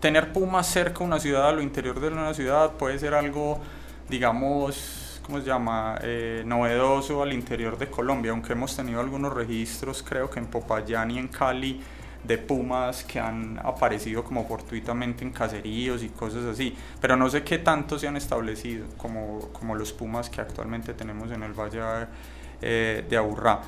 tener 0.00 0.32
pumas 0.32 0.66
cerca 0.66 1.00
de 1.00 1.04
una 1.04 1.20
ciudad, 1.20 1.48
a 1.48 1.52
lo 1.52 1.62
interior 1.62 2.00
de 2.00 2.08
una 2.08 2.34
ciudad, 2.34 2.72
puede 2.72 2.98
ser 2.98 3.14
algo, 3.14 3.60
digamos, 4.08 5.09
¿cómo 5.30 5.42
se 5.42 5.46
llama? 5.46 5.96
Eh, 6.02 6.42
novedoso 6.44 7.22
al 7.22 7.32
interior 7.32 7.78
de 7.78 7.86
Colombia, 7.86 8.32
aunque 8.32 8.52
hemos 8.52 8.74
tenido 8.74 8.98
algunos 8.98 9.32
registros, 9.32 10.02
creo 10.02 10.28
que 10.28 10.40
en 10.40 10.46
Popayán 10.46 11.12
y 11.12 11.18
en 11.20 11.28
Cali, 11.28 11.80
de 12.24 12.36
pumas 12.36 13.04
que 13.04 13.20
han 13.20 13.56
aparecido 13.62 14.24
como 14.24 14.44
fortuitamente 14.44 15.24
en 15.24 15.30
caseríos 15.30 16.02
y 16.02 16.08
cosas 16.08 16.44
así, 16.46 16.76
pero 17.00 17.16
no 17.16 17.30
sé 17.30 17.44
qué 17.44 17.58
tanto 17.58 17.96
se 17.96 18.08
han 18.08 18.16
establecido 18.16 18.86
como, 18.96 19.50
como 19.52 19.76
los 19.76 19.92
pumas 19.92 20.28
que 20.28 20.40
actualmente 20.40 20.94
tenemos 20.94 21.30
en 21.30 21.44
el 21.44 21.52
Valle 21.52 22.08
eh, 22.60 23.06
de 23.08 23.16
Aburrá. 23.16 23.60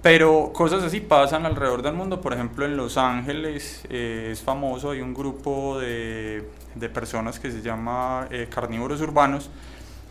Pero 0.00 0.50
cosas 0.54 0.82
así 0.82 1.00
pasan 1.00 1.44
alrededor 1.44 1.82
del 1.82 1.92
mundo, 1.92 2.22
por 2.22 2.32
ejemplo 2.32 2.64
en 2.64 2.78
Los 2.78 2.96
Ángeles 2.96 3.84
eh, 3.90 4.30
es 4.32 4.40
famoso, 4.40 4.92
hay 4.92 5.02
un 5.02 5.12
grupo 5.12 5.78
de, 5.78 6.48
de 6.74 6.88
personas 6.88 7.38
que 7.38 7.50
se 7.50 7.60
llama 7.60 8.26
eh, 8.30 8.48
carnívoros 8.50 9.02
urbanos 9.02 9.50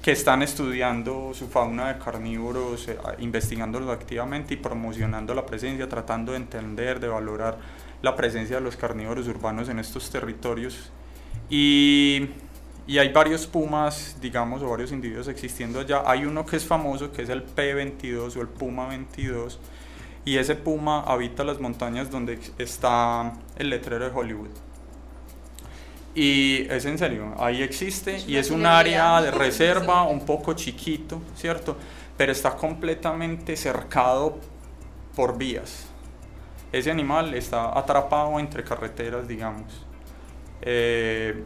que 0.02 0.12
están 0.12 0.42
estudiando 0.42 1.34
su 1.34 1.48
fauna 1.48 1.94
de 1.94 2.00
carnívoros, 2.00 2.88
investigándolos 3.20 3.90
activamente 3.90 4.54
y 4.54 4.58
promocionando 4.58 5.34
la 5.34 5.46
presencia, 5.46 5.90
tratando 5.90 6.32
de 6.32 6.38
entender, 6.38 7.00
de 7.00 7.10
valorar 7.10 7.58
la 8.02 8.16
presencia 8.16 8.58
de 8.58 8.62
los 8.62 8.78
carnívoros 8.78 9.28
urbanos 9.28 9.68
en 9.68 9.80
estos 9.80 10.10
territorios. 10.10 10.92
Y, 11.50 12.30
y, 12.88 12.98
hay 12.98 13.12
varios 13.12 13.46
pumas, 13.46 14.18
digamos, 14.22 14.62
o 14.62 14.70
varios 14.70 14.92
individuos 14.92 15.28
existiendo 15.28 15.82
allá. 15.82 16.04
Hay 16.06 16.26
uno 16.26 16.46
que 16.46 16.56
es 16.56 16.66
famoso, 16.66 17.12
que 17.12 17.24
es 17.24 17.30
el 17.30 17.46
P22 17.46 18.38
o 18.38 18.42
el 18.42 18.48
Puma 18.48 18.88
22. 18.88 19.60
Y 20.26 20.38
ese 20.38 20.56
puma 20.56 21.02
habita 21.02 21.44
las 21.44 21.60
montañas 21.60 22.12
donde 22.12 22.40
está 22.58 23.34
el 23.58 23.70
letrero 23.70 24.06
de 24.06 24.16
Hollywood. 24.16 24.69
Y 26.20 26.68
es 26.70 26.86
en 26.86 26.98
serio, 26.98 27.34
ahí 27.38 27.62
existe 27.62 28.20
y 28.28 28.36
es 28.36 28.52
un 28.52 28.66
área 28.66 29.22
de 29.22 29.32
reserva 29.46 30.04
un 30.04 30.26
poco 30.26 30.54
chiquito, 30.54 31.22
¿cierto? 31.36 31.78
Pero 32.18 32.32
está 32.32 32.56
completamente 32.56 33.56
cercado 33.56 34.38
por 35.16 35.38
vías 35.38 35.90
ese 36.72 36.92
animal 36.92 37.34
está 37.34 37.78
atrapado 37.78 38.40
entre 38.40 38.64
carreteras, 38.64 39.28
digamos, 39.28 39.86
eh, 40.62 41.44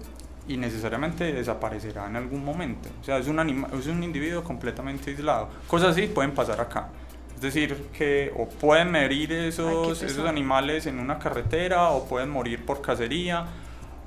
y 0.48 0.58
necesariamente 0.58 1.32
desaparecerá 1.32 2.08
en 2.08 2.18
algún 2.18 2.44
momento. 2.44 2.90
O 3.02 3.04
sea, 3.04 3.18
es 3.18 3.28
un, 3.28 3.40
es 3.80 3.88
un 3.88 4.04
individuo 4.04 4.44
completamente 4.44 5.12
aislado. 5.12 5.50
Cosas 5.68 5.92
así 5.92 6.08
pueden 6.08 6.34
pasar 6.34 6.60
acá. 6.60 6.90
Es 7.36 7.42
decir, 7.42 7.88
que 7.98 8.34
o 8.38 8.48
pueden 8.48 8.92
morir 8.92 9.32
esos, 9.32 10.02
esos 10.02 10.28
animales 10.28 10.86
en 10.86 11.00
una 11.00 11.20
carretera, 11.20 11.90
o 11.90 12.06
pueden 12.06 12.30
morir 12.30 12.66
por 12.66 12.82
cacería, 12.82 13.46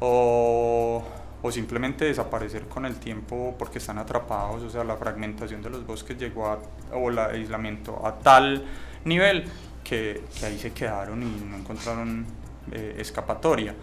o, 0.01 1.03
o 1.43 1.53
simplemente 1.53 2.05
desaparecer 2.05 2.63
con 2.69 2.87
el 2.87 2.97
tiempo 2.97 3.55
porque 3.59 3.79
están 3.79 3.99
atrapados. 3.99 4.63
O 4.63 4.71
sea, 4.71 4.85
la 4.85 4.97
fragmentación 4.97 5.63
de 5.63 5.71
los 5.71 5.87
bosques 5.87 6.19
llegó 6.19 6.47
a, 6.47 6.59
o 6.93 7.11
el 7.11 7.19
aislamiento 7.19 8.07
a 8.07 8.19
tal 8.19 8.65
nivel 9.05 9.45
que, 9.85 10.25
ahí 10.45 10.59
se 10.59 10.73
quedaron 10.73 11.23
y 11.23 11.45
no 11.45 11.57
encontraron 11.57 12.27
eh, 12.73 12.97
escapatoria. 12.99 13.75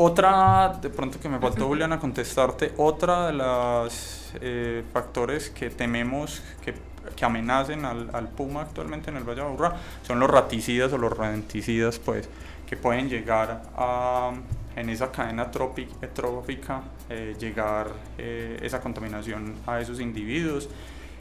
Otra, 0.00 0.78
de 0.80 0.90
pronto 0.90 1.18
que 1.18 1.28
me 1.28 1.40
faltó 1.40 1.66
Juliana 1.66 1.98
contestarte, 1.98 2.72
otra 2.76 3.26
de 3.26 3.32
los 3.32 4.32
eh, 4.40 4.84
factores 4.92 5.50
que 5.50 5.70
tememos 5.70 6.40
que, 6.64 6.72
que 7.16 7.24
amenacen 7.24 7.84
al, 7.84 8.08
al, 8.12 8.28
puma 8.28 8.62
actualmente 8.62 9.10
en 9.10 9.16
el 9.16 9.24
Valle 9.24 9.40
de 9.40 9.46
Aburrá 9.48 9.74
son 10.06 10.20
los 10.20 10.30
raticidas 10.30 10.92
o 10.92 10.98
los 10.98 11.12
rodenticidas, 11.12 11.98
pues, 11.98 12.28
que 12.68 12.76
pueden 12.76 13.08
llegar 13.08 13.62
a, 13.76 14.32
en 14.78 14.90
esa 14.90 15.10
cadena 15.10 15.50
trófica, 15.50 16.82
eh, 17.10 17.34
llegar 17.38 17.88
esa 18.18 18.80
contaminación 18.80 19.54
a 19.66 19.80
esos 19.80 20.00
individuos 20.00 20.68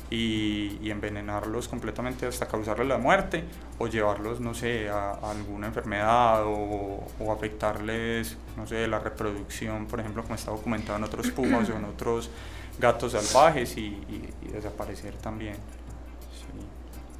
y, 0.10 0.90
envenenarlos 0.90 1.68
completamente 1.68 2.26
hasta 2.26 2.48
causarles 2.48 2.88
la 2.88 2.98
muerte 2.98 3.44
o 3.78 3.88
llevarlos, 3.88 4.40
no 4.40 4.54
sé, 4.54 4.90
a, 4.90 5.12
alguna 5.12 5.68
enfermedad 5.68 6.44
o, 6.46 7.04
afectarles, 7.32 8.38
no 8.56 8.66
sé, 8.66 8.88
la 8.88 9.00
reproducción, 9.00 9.86
por 9.86 10.00
ejemplo, 10.00 10.24
como 10.24 10.36
está 10.36 10.52
documentado 10.52 10.98
en 10.98 11.04
otros 11.04 11.30
pumas 11.32 11.70
o 11.70 11.76
en 11.76 11.86
otros 11.86 12.30
gatos 12.80 13.14
salvajes 13.14 13.78
y, 13.78 13.98
desaparecer 14.52 15.16
también. 15.16 15.56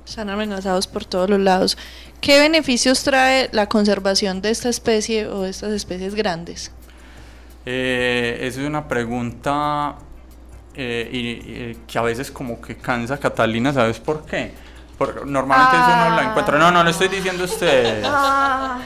Están 0.08 0.30
amenazados 0.30 0.88
por 0.88 1.04
todos 1.04 1.30
los 1.30 1.40
lados. 1.40 1.78
¿Qué 2.22 2.40
beneficios 2.40 3.04
trae 3.04 3.50
la 3.52 3.68
conservación 3.68 4.42
de 4.42 4.52
esta 4.52 4.70
especie 4.70 5.28
o 5.28 5.42
de 5.42 5.50
estas 5.50 5.74
especies 5.74 6.16
grandes? 6.16 6.72
Eh, 7.66 8.38
esa 8.42 8.62
es 8.62 8.68
una 8.68 8.88
pregunta 8.88 9.96
eh, 10.74 11.10
y, 11.12 11.76
que 11.86 12.00
a 12.00 12.04
veces 12.04 12.32
como 12.32 12.62
que 12.62 12.78
cansa 12.78 13.20
Catalina, 13.20 13.74
¿sabes 13.74 14.00
por 14.00 14.26
qué? 14.26 14.54
Porque 14.98 15.26
normalmente 15.26 15.76
eso 15.76 16.10
no 16.10 16.16
la 16.16 16.30
encuentra. 16.30 16.58
No, 16.58 16.72
no 16.72 16.84
le 16.86 16.92
estoy 16.92 17.10
diciendo 17.10 17.44
a 17.44 17.46
usted. 17.46 18.04
Ah. 18.06 18.80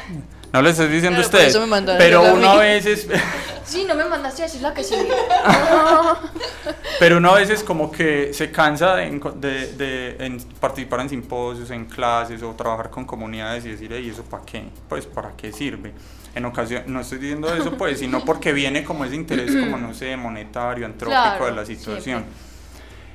No 0.52 0.62
le 0.62 0.72
estoy 0.72 0.88
diciendo 0.90 1.20
a 1.20 1.22
usted. 1.22 1.54
Pero 1.98 2.34
uno 2.34 2.50
a 2.50 2.58
veces. 2.58 3.08
Sí, 3.64 3.86
no 3.88 3.96
me 3.96 4.04
mandaste 4.04 4.42
a 4.42 4.46
decir 4.46 4.62
la 4.62 4.74
que 4.74 4.84
sí. 4.84 4.96
pero 7.02 7.18
uno 7.18 7.32
a 7.32 7.40
veces 7.40 7.64
como 7.64 7.92
que 7.92 8.32
se 8.32 8.52
cansa 8.52 8.98
de, 8.98 9.10
de, 9.10 10.38
participar 10.60 11.00
en 11.00 11.10
simposios, 11.10 11.72
en 11.72 11.86
clases 11.86 12.44
o 12.44 12.52
trabajar 12.54 12.92
con 12.92 13.06
comunidades 13.06 13.66
y 13.66 13.70
decir, 13.70 13.92
¿y 13.94 14.10
eso 14.10 14.22
para 14.22 14.46
qué? 14.46 14.66
Pues 14.88 15.08
para 15.08 15.32
qué 15.36 15.52
sirve 15.52 15.94
en 16.36 16.46
ocasión, 16.46 16.84
no 16.86 17.00
estoy 17.00 17.18
diciendo 17.18 17.52
eso 17.56 17.76
pues, 17.76 17.98
sino 17.98 18.24
porque 18.24 18.54
viene 18.54 18.84
como 18.84 19.04
ese 19.04 19.16
interés 19.16 19.50
como 19.50 19.78
no 19.78 19.96
sé, 19.96 20.16
monetario, 20.16 20.86
antrópico 20.86 21.48
de 21.48 21.52
la 21.54 21.66
situación. 21.66 22.24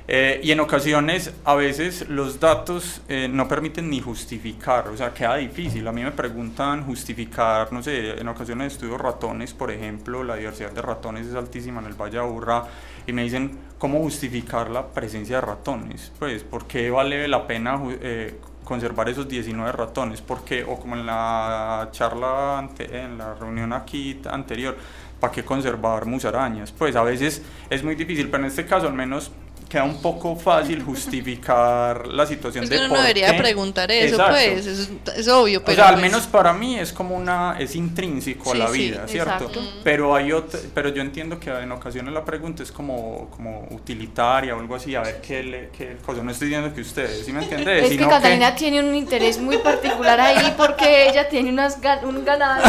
Eh, 0.09 0.39
y 0.41 0.51
en 0.51 0.59
ocasiones, 0.61 1.33
a 1.43 1.55
veces 1.55 2.07
los 2.07 2.39
datos 2.39 3.01
eh, 3.09 3.27
no 3.29 3.47
permiten 3.47 3.89
ni 3.89 3.99
justificar, 3.99 4.87
o 4.87 4.95
sea, 4.95 5.13
queda 5.13 5.35
difícil. 5.35 5.85
A 5.85 5.91
mí 5.91 6.01
me 6.01 6.11
preguntan 6.11 6.85
justificar, 6.85 7.73
no 7.73 7.83
sé, 7.83 8.19
en 8.19 8.27
ocasiones 8.29 8.73
estudio 8.73 8.97
ratones, 8.97 9.53
por 9.53 9.69
ejemplo, 9.69 10.23
la 10.23 10.35
diversidad 10.35 10.71
de 10.71 10.81
ratones 10.81 11.27
es 11.27 11.35
altísima 11.35 11.81
en 11.81 11.87
el 11.87 11.93
Valle 11.93 12.19
Aburrá, 12.19 12.65
y 13.05 13.11
me 13.11 13.23
dicen, 13.23 13.57
¿cómo 13.77 13.99
justificar 13.99 14.69
la 14.69 14.87
presencia 14.87 15.37
de 15.37 15.41
ratones? 15.41 16.11
Pues, 16.19 16.43
¿por 16.43 16.65
qué 16.65 16.89
vale 16.89 17.27
la 17.27 17.45
pena 17.45 17.79
eh, 18.01 18.39
conservar 18.63 19.09
esos 19.09 19.27
19 19.27 19.71
ratones? 19.71 20.21
Porque, 20.21 20.63
o 20.63 20.79
como 20.79 20.95
en 20.95 21.05
la 21.05 21.89
charla, 21.91 22.59
ante, 22.59 22.99
en 22.99 23.17
la 23.17 23.33
reunión 23.35 23.73
aquí 23.73 24.19
anterior, 24.29 24.77
¿para 25.19 25.33
qué 25.33 25.43
conservar 25.43 26.05
musarañas? 26.05 26.71
Pues 26.71 26.95
a 26.95 27.03
veces 27.03 27.43
es 27.69 27.83
muy 27.83 27.95
difícil, 27.95 28.29
pero 28.29 28.43
en 28.43 28.49
este 28.49 28.65
caso 28.65 28.87
al 28.87 28.93
menos 28.93 29.31
queda 29.67 29.83
un 29.83 30.01
poco 30.01 30.35
fácil 30.35 30.81
justificar 30.83 32.07
la 32.07 32.25
situación 32.25 32.63
es 32.63 32.69
de 32.69 32.77
que 32.77 32.85
uno 32.85 32.95
no 32.95 33.01
debería 33.01 33.37
preguntar 33.37 33.91
eso, 33.91 34.15
Exacto. 34.15 34.33
pues, 34.33 34.65
es, 34.65 34.89
es 35.15 35.27
obvio. 35.27 35.63
Pero 35.63 35.73
o 35.73 35.75
sea, 35.75 35.89
al 35.89 35.95
pues- 35.95 36.01
menos 36.01 36.27
para 36.27 36.53
mí 36.53 36.79
es 36.79 36.93
como 36.93 37.15
una, 37.15 37.57
es 37.59 37.75
intrínseco 37.75 38.51
Sí, 38.51 38.61
a 38.61 38.63
la 38.63 38.67
sí, 38.69 38.77
vida, 38.77 39.07
¿cierto? 39.07 39.45
exacto. 39.45 39.61
Pero 39.83 40.15
hay 40.15 40.31
otra, 40.31 40.59
pero 40.73 40.89
yo 40.89 41.01
entiendo 41.01 41.39
que 41.39 41.49
en 41.49 41.71
ocasiones 41.71 42.13
la 42.13 42.23
pregunta 42.23 42.63
es 42.63 42.71
como, 42.71 43.29
como 43.31 43.67
utilitaria 43.71 44.55
o 44.55 44.59
algo 44.59 44.75
así, 44.75 44.95
a 44.95 45.01
ver 45.01 45.21
qué 45.21 45.43
le, 45.43 45.69
qué 45.69 45.97
cosa. 46.05 46.23
No 46.23 46.31
estoy 46.31 46.47
diciendo 46.47 46.73
que 46.73 46.81
ustedes, 46.81 47.25
¿sí 47.25 47.33
me 47.33 47.43
entiendes? 47.43 47.91
Es 47.91 47.97
que 47.97 48.07
Catalina 48.07 48.55
tiene 48.55 48.79
un 48.79 48.95
interés 48.95 49.37
muy 49.39 49.57
particular 49.57 50.19
ahí 50.19 50.53
porque 50.57 51.09
ella 51.09 51.27
tiene 51.29 51.49
unas 51.49 51.77
un 52.03 52.25
ganado. 52.25 52.63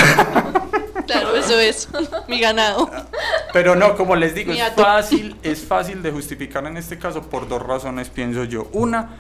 Claro, 1.07 1.35
eso 1.37 1.59
es 1.59 1.89
mi 2.29 2.39
ganado. 2.39 2.91
Pero 3.59 3.75
no, 3.75 3.97
como 3.97 4.15
les 4.15 4.35
digo, 4.37 4.53
es 4.53 4.59
fácil, 4.85 5.37
es 5.43 5.65
fácil 5.65 6.01
de 6.03 6.13
justificar 6.13 6.65
en 6.67 6.77
este 6.77 6.97
caso 6.97 7.23
por 7.23 7.49
dos 7.49 7.61
razones, 7.61 8.09
pienso 8.09 8.45
yo. 8.45 8.69
Una, 8.73 9.17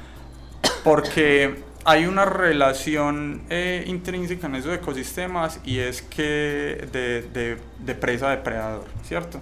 porque 0.84 1.64
hay 1.84 2.06
una 2.06 2.24
relación 2.24 3.42
eh, 3.50 3.82
intrínseca 3.88 4.46
en 4.46 4.54
esos 4.54 4.72
ecosistemas 4.74 5.58
y 5.64 5.78
es 5.80 6.02
que 6.02 6.88
de, 6.92 7.22
de- 7.32 7.58
de 7.84 7.94
presa-depredador, 7.94 8.84
¿cierto? 9.02 9.40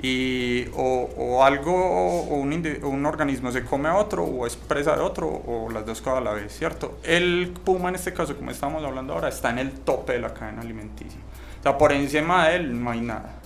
Y 0.00 0.66
o, 0.76 1.10
o 1.16 1.44
algo, 1.44 1.72
o 1.74 2.36
un, 2.36 2.52
un 2.84 3.06
organismo 3.06 3.50
se 3.50 3.64
come 3.64 3.88
a 3.88 3.96
otro, 3.96 4.22
o 4.22 4.46
es 4.46 4.54
presa 4.54 4.94
de 4.94 5.02
otro, 5.02 5.26
o 5.28 5.68
las 5.72 5.84
dos 5.84 6.00
cosas 6.00 6.18
a 6.18 6.22
la 6.22 6.32
vez, 6.34 6.56
¿cierto? 6.56 6.98
El 7.02 7.52
puma 7.64 7.88
en 7.88 7.96
este 7.96 8.12
caso, 8.12 8.36
como 8.36 8.52
estamos 8.52 8.84
hablando 8.84 9.14
ahora, 9.14 9.28
está 9.28 9.50
en 9.50 9.58
el 9.58 9.72
tope 9.72 10.12
de 10.12 10.20
la 10.20 10.32
cadena 10.32 10.62
alimenticia. 10.62 11.18
O 11.58 11.62
sea, 11.64 11.76
por 11.76 11.90
encima 11.92 12.48
de 12.48 12.56
él 12.56 12.84
no 12.84 12.90
hay 12.92 13.00
nada. 13.00 13.37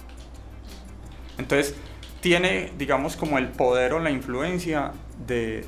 Entonces, 1.38 1.74
tiene, 2.20 2.72
digamos, 2.78 3.16
como 3.16 3.36
el 3.38 3.48
poder 3.48 3.92
o 3.94 3.98
la 3.98 4.10
influencia 4.10 4.92
de, 5.26 5.66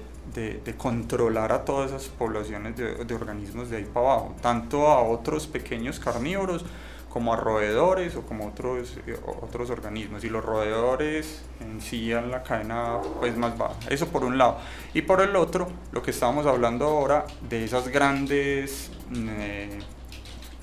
controlar 0.78 1.52
a 1.52 1.64
todas 1.64 1.90
esas 1.90 2.08
poblaciones 2.08 2.76
de, 2.76 3.14
organismos 3.14 3.70
de 3.70 3.78
ahí 3.78 3.84
para 3.84 4.06
abajo, 4.06 4.36
tanto 4.40 4.88
a 4.88 5.02
otros 5.02 5.46
pequeños 5.46 5.98
carnívoros 5.98 6.64
como 7.08 7.32
a 7.32 7.36
roedores 7.36 8.16
o 8.16 8.22
como 8.22 8.48
otros, 8.48 8.96
eh, 9.06 9.16
otros 9.40 9.70
organismos. 9.70 10.24
Y 10.24 10.30
los 10.30 10.44
roedores 10.44 11.44
en 11.60 11.80
sí 11.80 12.10
en 12.10 12.30
la 12.30 12.42
cadena 12.42 12.98
pues 13.20 13.36
más 13.36 13.56
baja. 13.56 13.74
Eso 13.88 14.08
por 14.08 14.24
un 14.24 14.36
lado. 14.36 14.58
Y 14.94 15.02
por 15.02 15.20
el 15.20 15.36
otro, 15.36 15.68
lo 15.92 16.02
que 16.02 16.10
estábamos 16.10 16.46
hablando 16.46 16.86
ahora 16.86 17.24
de 17.48 17.64
esas 17.64 17.86
grandes 17.88 18.90
eh, 19.14 19.78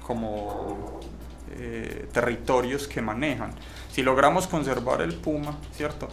como 0.06 1.00
eh, 1.58 2.08
territorios 2.12 2.88
que 2.88 3.02
manejan. 3.02 3.52
Si 3.92 4.04
logramos 4.04 4.48
conservar 4.48 5.02
el 5.02 5.14
puma, 5.16 5.58
¿cierto? 5.74 6.08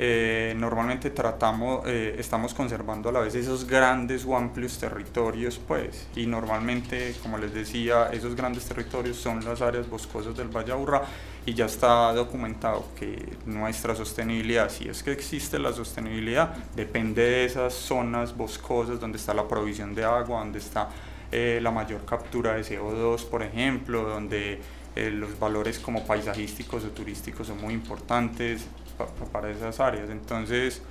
Eh, 0.00 0.54
normalmente 0.56 1.10
tratamos, 1.10 1.82
eh, 1.84 2.14
estamos 2.16 2.54
conservando 2.54 3.08
a 3.08 3.12
la 3.12 3.18
vez 3.18 3.34
esos 3.34 3.66
grandes 3.66 4.24
o 4.24 4.36
amplios 4.36 4.78
territorios, 4.78 5.58
pues, 5.58 6.06
y 6.14 6.26
normalmente, 6.26 7.16
como 7.20 7.36
les 7.36 7.52
decía, 7.52 8.08
esos 8.12 8.36
grandes 8.36 8.64
territorios 8.66 9.16
son 9.16 9.44
las 9.44 9.60
áreas 9.60 9.90
boscosas 9.90 10.36
del 10.36 10.46
Valle 10.46 10.70
Aburrá 10.70 11.02
y 11.44 11.54
ya 11.54 11.66
está 11.66 12.12
documentado 12.12 12.84
que 12.96 13.36
nuestra 13.46 13.96
sostenibilidad, 13.96 14.70
si 14.70 14.88
es 14.88 15.02
que 15.02 15.10
existe 15.10 15.58
la 15.58 15.72
sostenibilidad, 15.72 16.54
depende 16.76 17.22
de 17.22 17.44
esas 17.46 17.74
zonas 17.74 18.36
boscosas 18.36 19.00
donde 19.00 19.18
está 19.18 19.34
la 19.34 19.48
provisión 19.48 19.96
de 19.96 20.04
agua, 20.04 20.38
donde 20.38 20.60
está 20.60 20.90
eh, 21.32 21.58
la 21.60 21.72
mayor 21.72 22.04
captura 22.04 22.54
de 22.54 22.62
CO2, 22.62 23.24
por 23.24 23.42
ejemplo, 23.42 24.02
donde 24.04 24.60
eh, 25.06 25.10
los 25.10 25.38
valores 25.38 25.78
como 25.78 26.04
paisajísticos 26.04 26.84
o 26.84 26.88
turísticos 26.88 27.46
son 27.46 27.60
muy 27.60 27.74
importantes 27.74 28.66
pa- 28.96 29.06
pa- 29.06 29.24
para 29.26 29.50
esas 29.50 29.78
áreas. 29.80 30.10
Entonces, 30.10 30.82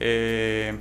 eh, 0.00 0.76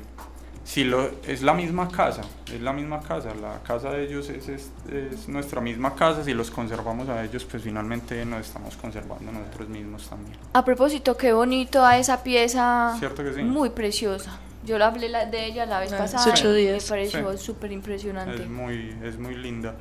si 0.64 0.84
lo, 0.84 1.10
es 1.28 1.44
la 1.44 1.54
misma 1.54 1.90
casa, 1.90 2.22
es 2.52 2.60
la 2.62 2.74
misma 2.74 3.00
casa, 3.00 3.34
la 3.36 3.62
casa 3.62 3.92
de 3.92 4.04
ellos 4.04 4.30
es, 4.30 4.48
es, 4.50 4.72
es 4.92 5.28
nuestra 5.30 5.62
misma 5.62 5.94
casa, 5.94 6.24
si 6.24 6.34
los 6.34 6.50
conservamos 6.50 7.08
a 7.08 7.24
ellos, 7.24 7.46
pues 7.46 7.62
finalmente 7.62 8.26
nos 8.26 8.48
estamos 8.48 8.76
conservando 8.76 9.32
nosotros 9.32 9.70
mismos 9.70 10.10
también. 10.10 10.36
A 10.54 10.66
propósito, 10.66 11.16
qué 11.16 11.34
bonito 11.34 11.86
a 11.86 12.00
esa 12.00 12.24
pieza. 12.24 12.96
¿Cierto 12.98 13.24
que 13.24 13.34
sí? 13.34 13.44
Muy 13.44 13.70
preciosa. 13.70 14.40
Yo 14.66 14.80
la 14.80 14.88
hablé 14.88 15.10
de 15.10 15.46
ella 15.46 15.68
la 15.68 15.80
vez 15.80 15.94
Ah, 15.94 16.00
pasada. 16.00 16.34
ocho 16.34 16.52
y 16.58 16.62
días. 16.64 16.84
Me 16.86 16.90
pareció 16.90 17.32
Sí. 17.38 17.46
súper 17.46 17.72
impresionante. 17.72 18.42
Es 18.42 18.50
muy, 18.50 18.96
es 19.04 19.20
muy 19.20 19.36
linda. 19.36 19.76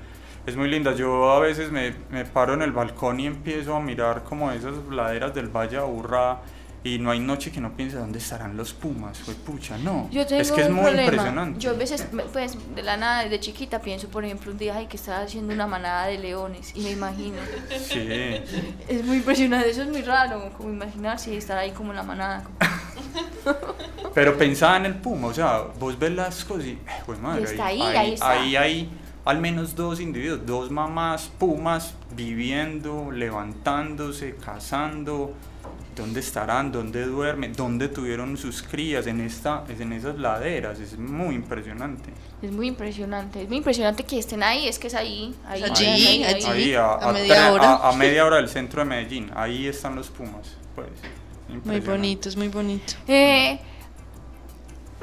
Es 0.46 0.56
muy 0.56 0.68
linda. 0.68 0.94
Yo 0.94 1.30
a 1.32 1.40
veces 1.40 1.70
me, 1.72 1.94
me 2.10 2.24
paro 2.24 2.54
en 2.54 2.62
el 2.62 2.72
balcón 2.72 3.20
y 3.20 3.26
empiezo 3.26 3.74
a 3.76 3.80
mirar 3.80 4.24
como 4.24 4.50
esas 4.52 4.74
laderas 4.90 5.34
del 5.34 5.48
Valle 5.48 5.78
Aburrá 5.78 6.40
y 6.86 6.98
no 6.98 7.10
hay 7.10 7.18
noche 7.18 7.50
que 7.50 7.62
no 7.62 7.74
piense 7.74 7.96
dónde 7.96 8.18
estarán 8.18 8.58
los 8.58 8.74
pumas. 8.74 9.18
Fue 9.18 9.32
pucha, 9.32 9.78
no. 9.78 10.06
Yo 10.10 10.26
tengo 10.26 10.42
es 10.42 10.52
que 10.52 10.60
es 10.60 10.68
muy 10.68 10.82
problema. 10.82 11.04
impresionante. 11.04 11.58
Yo 11.58 11.70
a 11.70 11.74
veces, 11.74 12.06
pues, 12.34 12.58
de 12.74 12.82
la 12.82 12.98
nada, 12.98 13.22
desde 13.22 13.40
chiquita, 13.40 13.80
pienso, 13.80 14.08
por 14.08 14.22
ejemplo, 14.22 14.52
un 14.52 14.58
día 14.58 14.76
ay, 14.76 14.86
que 14.86 14.98
estaba 14.98 15.22
haciendo 15.22 15.54
una 15.54 15.66
manada 15.66 16.08
de 16.08 16.18
leones 16.18 16.72
y 16.76 16.80
me 16.80 16.90
imagino. 16.90 17.38
Sí. 17.88 18.06
Es 18.86 19.02
muy 19.02 19.16
impresionante, 19.16 19.70
eso 19.70 19.80
es 19.80 19.88
muy 19.88 20.02
raro, 20.02 20.52
como 20.58 20.68
imaginarse 20.68 21.34
estar 21.34 21.56
ahí 21.56 21.70
como 21.70 21.92
en 21.92 21.96
la 21.96 22.02
manada. 22.02 22.44
Pero 24.12 24.36
pensaba 24.36 24.76
en 24.76 24.84
el 24.84 24.96
puma, 24.96 25.28
o 25.28 25.34
sea, 25.34 25.62
vos 25.80 25.98
ves 25.98 26.12
las 26.12 26.44
cosas 26.44 26.66
y, 26.66 26.78
güey, 27.06 27.18
madre, 27.18 27.40
Y 27.40 27.44
está 27.44 27.66
ahí, 27.66 27.80
ahí 27.80 28.12
está. 28.12 28.30
ahí 28.30 28.56
hay 28.56 28.90
al 29.24 29.40
menos 29.40 29.74
dos 29.74 30.00
individuos, 30.00 30.44
dos 30.46 30.70
mamás 30.70 31.30
pumas 31.38 31.94
viviendo, 32.16 33.10
levantándose, 33.10 34.34
cazando. 34.36 35.32
¿Dónde 35.96 36.18
estarán? 36.20 36.72
¿Dónde 36.72 37.04
duermen? 37.06 37.52
¿Dónde 37.52 37.86
tuvieron 37.88 38.36
sus 38.36 38.62
crías? 38.64 39.06
En, 39.06 39.20
esta, 39.20 39.62
en 39.68 39.92
esas 39.92 40.18
laderas. 40.18 40.80
Es 40.80 40.98
muy 40.98 41.36
impresionante. 41.36 42.10
Es 42.42 42.50
muy 42.50 42.66
impresionante, 42.66 43.42
es 43.42 43.48
muy 43.48 43.58
impresionante 43.58 44.02
que 44.02 44.18
estén 44.18 44.42
ahí, 44.42 44.66
es 44.66 44.78
que 44.80 44.88
es 44.88 44.94
ahí, 44.94 45.32
ahí, 45.46 45.62
Allí, 45.62 45.84
ahí, 45.86 46.06
ahí, 46.24 46.24
allí. 46.34 46.46
Ahí, 46.46 46.74
a, 46.74 46.86
a 46.86 47.08
a 47.08 47.12
media 47.12 47.34
tre- 47.48 47.52
hora. 47.52 47.72
a- 47.76 47.88
a 47.90 47.92
media 47.96 48.26
hora 48.26 48.36
del 48.36 48.48
centro 48.48 48.80
de 48.82 48.86
Medellín. 48.86 49.30
Ahí 49.36 49.66
están 49.68 49.94
los 49.94 50.10
pumas. 50.10 50.56
Pues, 50.74 50.88
Muy 51.64 51.78
bonito, 51.80 52.28
es 52.28 52.36
muy 52.36 52.48
bonito. 52.48 52.94
Eh, 53.06 53.58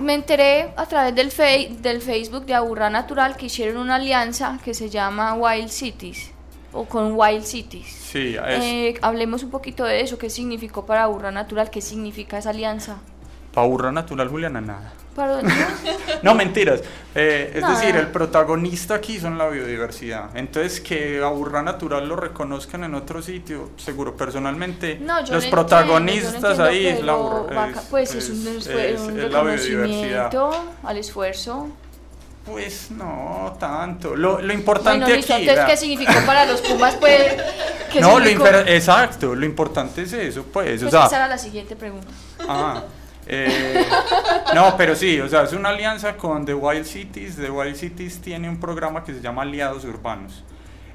me 0.01 0.13
enteré 0.13 0.73
a 0.75 0.85
través 0.85 1.15
del, 1.15 1.81
del 1.81 2.01
Facebook 2.01 2.45
de 2.45 2.53
Aburrá 2.53 2.89
Natural 2.89 3.35
que 3.37 3.47
hicieron 3.47 3.77
una 3.81 3.95
alianza 3.95 4.59
que 4.63 4.73
se 4.73 4.89
llama 4.89 5.33
Wild 5.33 5.69
Cities 5.69 6.31
o 6.73 6.85
con 6.85 7.13
Wild 7.15 7.43
Cities. 7.43 7.87
Sí, 7.87 8.35
es, 8.35 8.63
Eh, 8.63 8.93
hablemos 9.01 9.43
un 9.43 9.49
poquito 9.51 9.83
de 9.83 10.01
eso, 10.01 10.17
qué 10.17 10.29
significó 10.29 10.85
para 10.85 11.03
Aburrá 11.03 11.31
Natural, 11.31 11.69
qué 11.69 11.81
significa 11.81 12.37
esa 12.37 12.51
alianza. 12.51 12.99
Paurra 13.53 13.91
natural, 13.91 14.29
Juliana, 14.29 14.61
nada. 14.61 14.93
Para- 15.15 15.41
No, 16.23 16.33
mentiras. 16.35 16.81
Eh, 17.13 17.51
es 17.55 17.61
Nada. 17.61 17.77
decir, 17.79 17.95
el 17.97 18.07
protagonista 18.07 18.95
aquí 18.95 19.19
son 19.19 19.37
la 19.37 19.49
biodiversidad. 19.49 20.29
Entonces, 20.35 20.79
que 20.79 21.21
Aburra 21.21 21.61
Natural 21.61 22.07
lo 22.07 22.15
reconozcan 22.15 22.83
en 22.85 22.95
otro 22.95 23.21
sitio, 23.21 23.71
seguro, 23.77 24.15
personalmente, 24.15 24.97
No, 25.01 25.23
yo 25.25 25.33
los 25.33 25.43
lo 25.45 25.51
protagonistas 25.51 26.35
entiendo, 26.35 26.63
lo 26.63 26.69
ahí 26.69 26.87
es 26.87 27.03
la, 27.03 27.13
vaca- 27.15 27.83
pues 27.89 28.15
es, 28.15 28.29
un, 28.29 28.47
es- 28.47 28.69
fue 28.69 28.91
es- 28.93 29.01
un 29.01 29.19
es 29.19 29.31
la 29.31 29.41
biodiversidad. 29.41 30.31
al 30.83 30.97
esfuerzo. 30.97 31.67
Pues 32.45 32.89
no 32.89 33.55
tanto. 33.59 34.15
Lo, 34.15 34.41
lo 34.41 34.51
importante 34.53 35.05
Bueno, 35.05 35.21
aquí. 35.21 35.33
entonces. 35.33 35.65
¿qué 35.65 35.77
significó 35.77 36.25
para 36.25 36.45
los 36.47 36.59
Pumas? 36.61 36.95
Pues, 36.95 37.21
¿qué 37.93 38.01
no, 38.01 38.17
lo 38.19 38.25
significó? 38.25 38.45
imper- 38.49 38.63
exacto, 38.69 39.35
lo 39.35 39.45
importante 39.45 40.01
es 40.03 40.13
eso, 40.13 40.43
pues. 40.51 40.81
o 40.81 40.85
Pues 40.85 40.91
sea, 40.91 41.05
esa 41.05 41.15
era 41.17 41.27
la 41.27 41.37
siguiente 41.37 41.75
pregunta. 41.75 42.07
Ah, 42.47 42.81
eh, 43.33 43.85
no, 44.53 44.75
pero 44.77 44.93
sí, 44.95 45.19
o 45.21 45.27
sea, 45.29 45.43
es 45.43 45.53
una 45.53 45.69
alianza 45.69 46.17
con 46.17 46.45
The 46.45 46.53
Wild 46.53 46.85
Cities. 46.85 47.37
The 47.37 47.49
Wild 47.49 47.75
Cities 47.75 48.19
tiene 48.21 48.49
un 48.49 48.59
programa 48.59 49.03
que 49.03 49.13
se 49.13 49.21
llama 49.21 49.43
Aliados 49.43 49.85
Urbanos. 49.85 50.43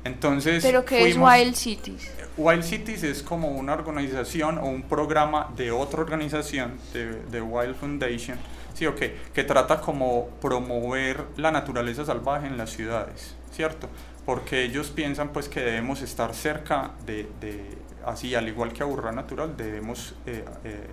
Entonces, 0.05 0.63
¿Pero 0.63 0.85
qué 0.85 1.09
es 1.09 1.17
Wild 1.17 1.55
Cities? 1.57 2.13
Wild 2.37 2.63
Cities 2.63 3.03
es 3.03 3.23
como 3.23 3.49
una 3.49 3.73
organización 3.73 4.59
o 4.59 4.67
un 4.67 4.83
programa 4.83 5.49
de 5.57 5.73
otra 5.73 6.01
organización, 6.03 6.79
de, 6.93 7.23
de 7.25 7.41
Wild 7.41 7.75
Foundation, 7.75 8.39
sí, 8.75 8.87
ok, 8.87 9.01
que 9.35 9.43
trata 9.43 9.81
como 9.81 10.29
promover 10.41 11.25
la 11.37 11.51
naturaleza 11.51 12.05
salvaje 12.05 12.47
en 12.47 12.57
las 12.59 12.71
ciudades, 12.71 13.35
¿cierto? 13.51 13.89
Porque 14.25 14.63
ellos 14.63 14.91
piensan 14.91 15.31
pues 15.31 15.49
que 15.49 15.61
debemos 15.61 16.03
estar 16.03 16.35
cerca 16.35 16.91
de, 17.07 17.27
de- 17.41 17.79
así 18.05 18.35
al 18.37 18.47
igual 18.47 18.73
que 18.73 18.83
Aburrá 18.85 19.11
Natural, 19.13 19.57
debemos 19.57 20.15
eh, 20.27 20.45
eh, 20.65 20.87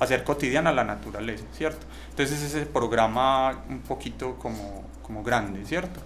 hacer 0.00 0.24
cotidiana 0.24 0.72
la 0.72 0.84
naturaleza, 0.84 1.44
¿cierto? 1.52 1.86
Entonces 2.10 2.42
ese 2.42 2.66
programa 2.66 3.64
un 3.68 3.80
poquito 3.80 4.36
como, 4.36 4.84
como 5.02 5.22
grande, 5.22 5.64
¿cierto? 5.64 6.00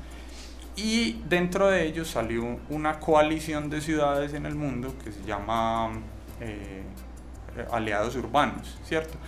Y 0.76 1.22
dentro 1.28 1.68
de 1.68 1.86
ellos 1.86 2.08
salió 2.08 2.60
una 2.70 3.00
coalición 3.00 3.68
de 3.68 3.80
ciudades 3.80 4.32
en 4.34 4.46
el 4.46 4.54
mundo 4.54 4.94
que 5.02 5.10
se 5.10 5.24
llama 5.24 5.90
eh, 6.40 6.84
Aliados 7.72 8.14
Urbanos, 8.14 8.78
¿cierto? 8.84 9.18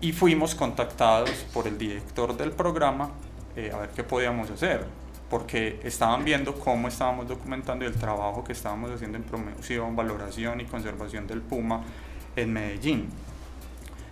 Y 0.00 0.12
fuimos 0.12 0.54
contactados 0.54 1.30
por 1.52 1.66
el 1.66 1.76
director 1.76 2.36
del 2.36 2.52
programa 2.52 3.10
eh, 3.56 3.72
a 3.74 3.78
ver 3.78 3.90
qué 3.90 4.04
podíamos 4.04 4.48
hacer, 4.50 4.86
porque 5.28 5.80
estaban 5.82 6.24
viendo 6.24 6.54
cómo 6.54 6.86
estábamos 6.86 7.26
documentando 7.26 7.84
el 7.84 7.94
trabajo 7.94 8.44
que 8.44 8.52
estábamos 8.52 8.92
haciendo 8.92 9.18
en 9.18 9.24
promoción, 9.24 9.96
valoración 9.96 10.60
y 10.60 10.64
conservación 10.64 11.26
del 11.26 11.42
puma 11.42 11.82
en 12.36 12.52
Medellín. 12.52 13.08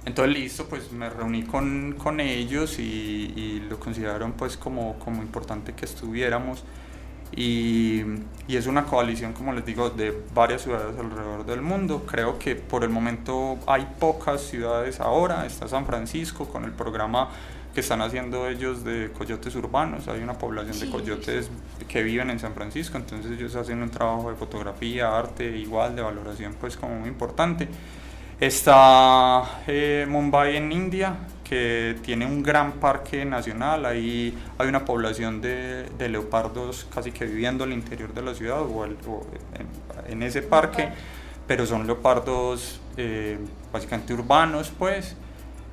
Entonces 0.07 0.35
listo, 0.35 0.67
pues 0.67 0.93
me 0.93 1.11
reuní 1.11 1.43
con, 1.43 1.97
con 1.99 2.21
ellos 2.21 2.79
y, 2.79 3.33
y, 3.37 3.67
lo 3.69 3.79
consideraron 3.81 4.33
pues 4.33 4.57
como, 4.57 4.99
como 5.01 5.21
importante 5.21 5.75
que 5.75 5.85
estuviéramos. 5.85 6.63
Y, 7.35 8.03
y, 8.47 8.57
es 8.57 8.69
una 8.69 8.85
coalición, 8.85 9.33
como 9.33 9.53
les 9.53 9.67
digo, 9.67 9.91
de 9.91 10.17
varias 10.33 10.63
ciudades 10.63 10.97
alrededor 10.97 11.45
del 11.45 11.61
mundo. 11.61 12.07
Creo 12.07 12.39
que 12.39 12.55
por 12.55 12.85
el 12.85 12.91
momento 12.91 13.59
hay 13.67 13.87
pocas 13.99 14.43
ciudades 14.43 15.01
ahora, 15.01 15.45
está 15.45 15.67
San 15.67 15.85
Francisco 15.85 16.47
con 16.49 16.65
el 16.65 16.73
programa 16.73 17.31
que 17.75 17.81
están 17.81 18.01
haciendo 18.01 18.49
ellos 18.49 18.85
de 18.85 19.11
coyotes 19.13 19.55
urbanos, 19.55 20.09
hay 20.09 20.23
una 20.23 20.39
población 20.39 20.81
de 20.81 20.89
coyotes 20.89 21.51
que 21.87 22.03
viven 22.03 22.31
en 22.31 22.39
San 22.39 22.55
Francisco, 22.55 22.97
entonces 22.97 23.33
ellos 23.33 23.55
hacen 23.55 23.83
un 23.83 23.91
trabajo 23.91 24.31
de 24.31 24.37
fotografía, 24.37 25.15
arte 25.15 25.45
igual, 25.59 25.95
de 25.95 26.01
valoración 26.01 26.55
pues 26.59 26.75
como 26.75 26.99
muy 27.01 27.11
importante. 27.11 27.69
Está 28.39 29.63
eh, 29.67 30.07
Mumbai 30.07 30.57
en 30.57 30.71
India, 30.71 31.17
que 31.43 31.97
tiene 32.03 32.27
un 32.27 32.43
gran 32.43 32.73
parque 32.73 33.25
nacional. 33.25 33.87
Ahí 33.87 34.37
hay 34.59 34.69
una 34.69 34.85
población 34.85 35.41
de, 35.41 35.85
de 35.97 36.09
leopardos 36.11 36.87
casi 36.95 37.13
que 37.13 37.25
viviendo 37.25 37.65
al 37.65 37.73
interior 37.73 38.13
de 38.13 38.21
la 38.21 38.35
ciudad 38.35 38.61
o, 38.61 38.85
el, 38.85 38.99
o 39.09 39.23
en, 39.55 40.13
en, 40.13 40.23
ese 40.23 40.43
parque, 40.43 40.91
pero 41.47 41.65
son 41.65 41.87
leopardos 41.87 42.81
eh, 42.99 43.39
básicamente 43.73 44.13
urbanos, 44.13 44.71
pues. 44.79 45.17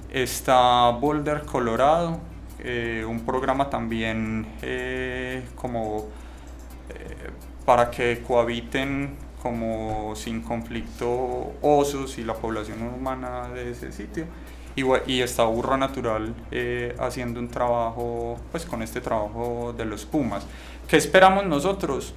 Está 0.10 0.90
Boulder, 0.92 1.42
Colorado, 1.42 2.22
eh, 2.60 3.04
un 3.06 3.26
programa 3.26 3.70
también 3.70 4.48
eh, 4.62 5.44
como 5.56 6.08
para 7.66 7.90
que 7.90 8.22
cohabiten 8.26 9.18
como 9.44 10.16
sin 10.16 10.42
conflicto 10.42 11.54
osos 11.62 12.18
y 12.18 12.24
la 12.24 12.34
población 12.34 12.82
humana 12.82 13.50
de 13.50 13.72
ese 13.72 13.92
sitio. 13.92 14.26
Y, 14.76 14.84
y 15.06 15.22
está 15.22 15.44
Natural 15.78 16.34
eh, 16.50 16.96
haciendo 16.98 17.40
un 17.42 17.50
trabajo, 17.50 18.40
pues 18.52 18.66
con 18.66 18.82
este 18.82 19.02
trabajo 19.02 19.76
de 19.78 19.86
los 19.86 20.06
Pumas. 20.06 20.48
¿Qué 20.88 20.96
esperamos 20.96 21.46
nosotros? 21.46 22.16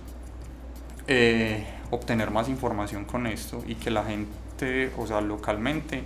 Eh, 1.09 1.67
obtener 1.91 2.31
más 2.31 2.49
información 2.49 3.05
con 3.05 3.27
esto 3.27 3.63
y 3.67 3.75
que 3.75 3.91
la 3.91 4.05
gente, 4.05 4.93
o 4.97 5.07
sea, 5.07 5.21
localmente, 5.21 6.03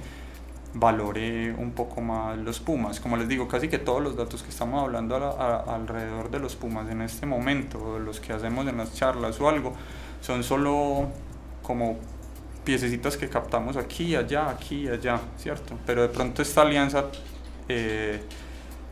valore 0.74 1.52
un 1.52 1.72
poco 1.72 2.00
más 2.00 2.38
los 2.38 2.60
Pumas. 2.60 3.00
Como 3.00 3.16
les 3.16 3.28
digo, 3.28 3.48
casi 3.48 3.68
que 3.68 3.78
todos 3.78 4.02
los 4.02 4.16
datos 4.16 4.42
que 4.42 4.50
estamos 4.50 4.82
hablando 4.82 5.16
a 5.16 5.30
a, 5.30 5.74
alrededor 5.74 6.30
de 6.30 6.38
los 6.38 6.56
Pumas 6.56 6.88
en 6.90 7.02
este 7.02 7.26
momento, 7.26 7.98
los 7.98 8.20
que 8.20 8.32
hacemos 8.32 8.66
en 8.68 8.76
las 8.76 8.94
charlas 8.94 9.40
o 9.40 9.48
algo, 9.48 9.72
son 10.20 10.42
solo 10.42 11.08
como 11.62 11.98
piececitas 12.64 13.16
que 13.16 13.28
captamos 13.28 13.76
aquí, 13.76 14.14
allá, 14.14 14.50
aquí, 14.50 14.88
allá, 14.88 15.20
¿cierto? 15.36 15.76
Pero 15.86 16.02
de 16.02 16.08
pronto 16.08 16.42
esta 16.42 16.62
alianza, 16.62 17.06
eh, 17.68 18.22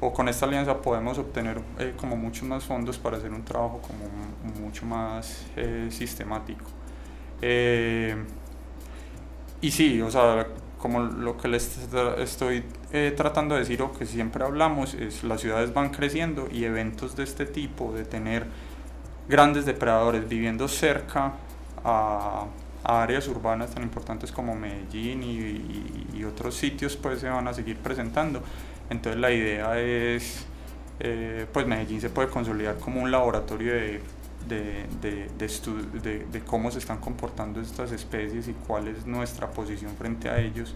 o 0.01 0.13
con 0.13 0.29
esta 0.29 0.47
alianza 0.47 0.81
podemos 0.81 1.19
obtener 1.19 1.61
eh, 1.79 1.95
como 1.97 2.17
muchos 2.17 2.45
más 2.45 2.65
fondos 2.65 2.99
para 2.99 3.19
hacer 3.19 3.33
un 3.33 3.45
trabajo 3.45 3.81
como 3.81 4.61
mucho 4.65 4.87
más 4.87 5.47
eh, 5.57 5.89
sistemático. 5.91 6.65
Eh, 7.41 8.17
y 9.61 9.71
sí, 9.71 10.01
o 10.01 10.11
sea, 10.11 10.47
como 10.79 11.01
lo 11.01 11.37
que 11.37 11.49
les 11.49 11.79
estoy 12.19 12.65
eh, 12.93 13.13
tratando 13.17 13.55
de 13.55 13.61
decir 13.63 13.83
o 13.83 13.93
que 13.93 14.07
siempre 14.07 14.45
hablamos, 14.45 14.95
es 14.95 15.25
las 15.25 15.41
ciudades 15.41 15.75
van 15.75 15.91
creciendo 15.91 16.49
y 16.51 16.65
eventos 16.65 17.17
de 17.17 17.25
este 17.25 17.47
tipo, 17.47 17.93
de 17.93 18.05
tener 18.05 18.47
grandes 19.29 19.67
depredadores 19.67 20.29
viviendo 20.29 20.69
cerca 20.69 21.35
a, 21.85 22.47
a 22.85 23.03
áreas 23.03 23.29
urbanas 23.29 23.71
tan 23.71 23.83
importantes 23.83 24.33
como 24.33 24.55
Medellín 24.55 25.23
y, 25.23 26.25
otros 26.25 26.57
sitios 26.57 26.97
pues 26.97 27.21
se 27.21 27.29
van 27.29 27.49
a 27.49 27.55
seguir 27.55 27.79
presentando. 27.79 28.43
Entonces 28.91 29.21
la 29.21 29.31
idea 29.31 29.79
es, 29.79 30.45
eh, 31.01 31.47
pues 31.53 31.67
Medellín 31.67 32.01
se 32.01 32.11
puede 32.11 32.29
consolidar 32.29 32.77
como 32.79 33.01
un 33.01 33.11
laboratorio 33.11 33.73
de, 33.73 34.03
de, 34.49 34.87
de, 35.01 36.27
de, 36.31 36.41
cómo 36.41 36.71
se 36.71 36.79
están 36.79 36.99
comportando 36.99 37.61
estas 37.61 37.93
especies 37.93 38.49
y 38.49 38.53
cuál 38.53 38.89
es 38.89 39.07
nuestra 39.07 39.51
posición 39.51 39.95
frente 39.97 40.29
a 40.29 40.41
ellos. 40.41 40.75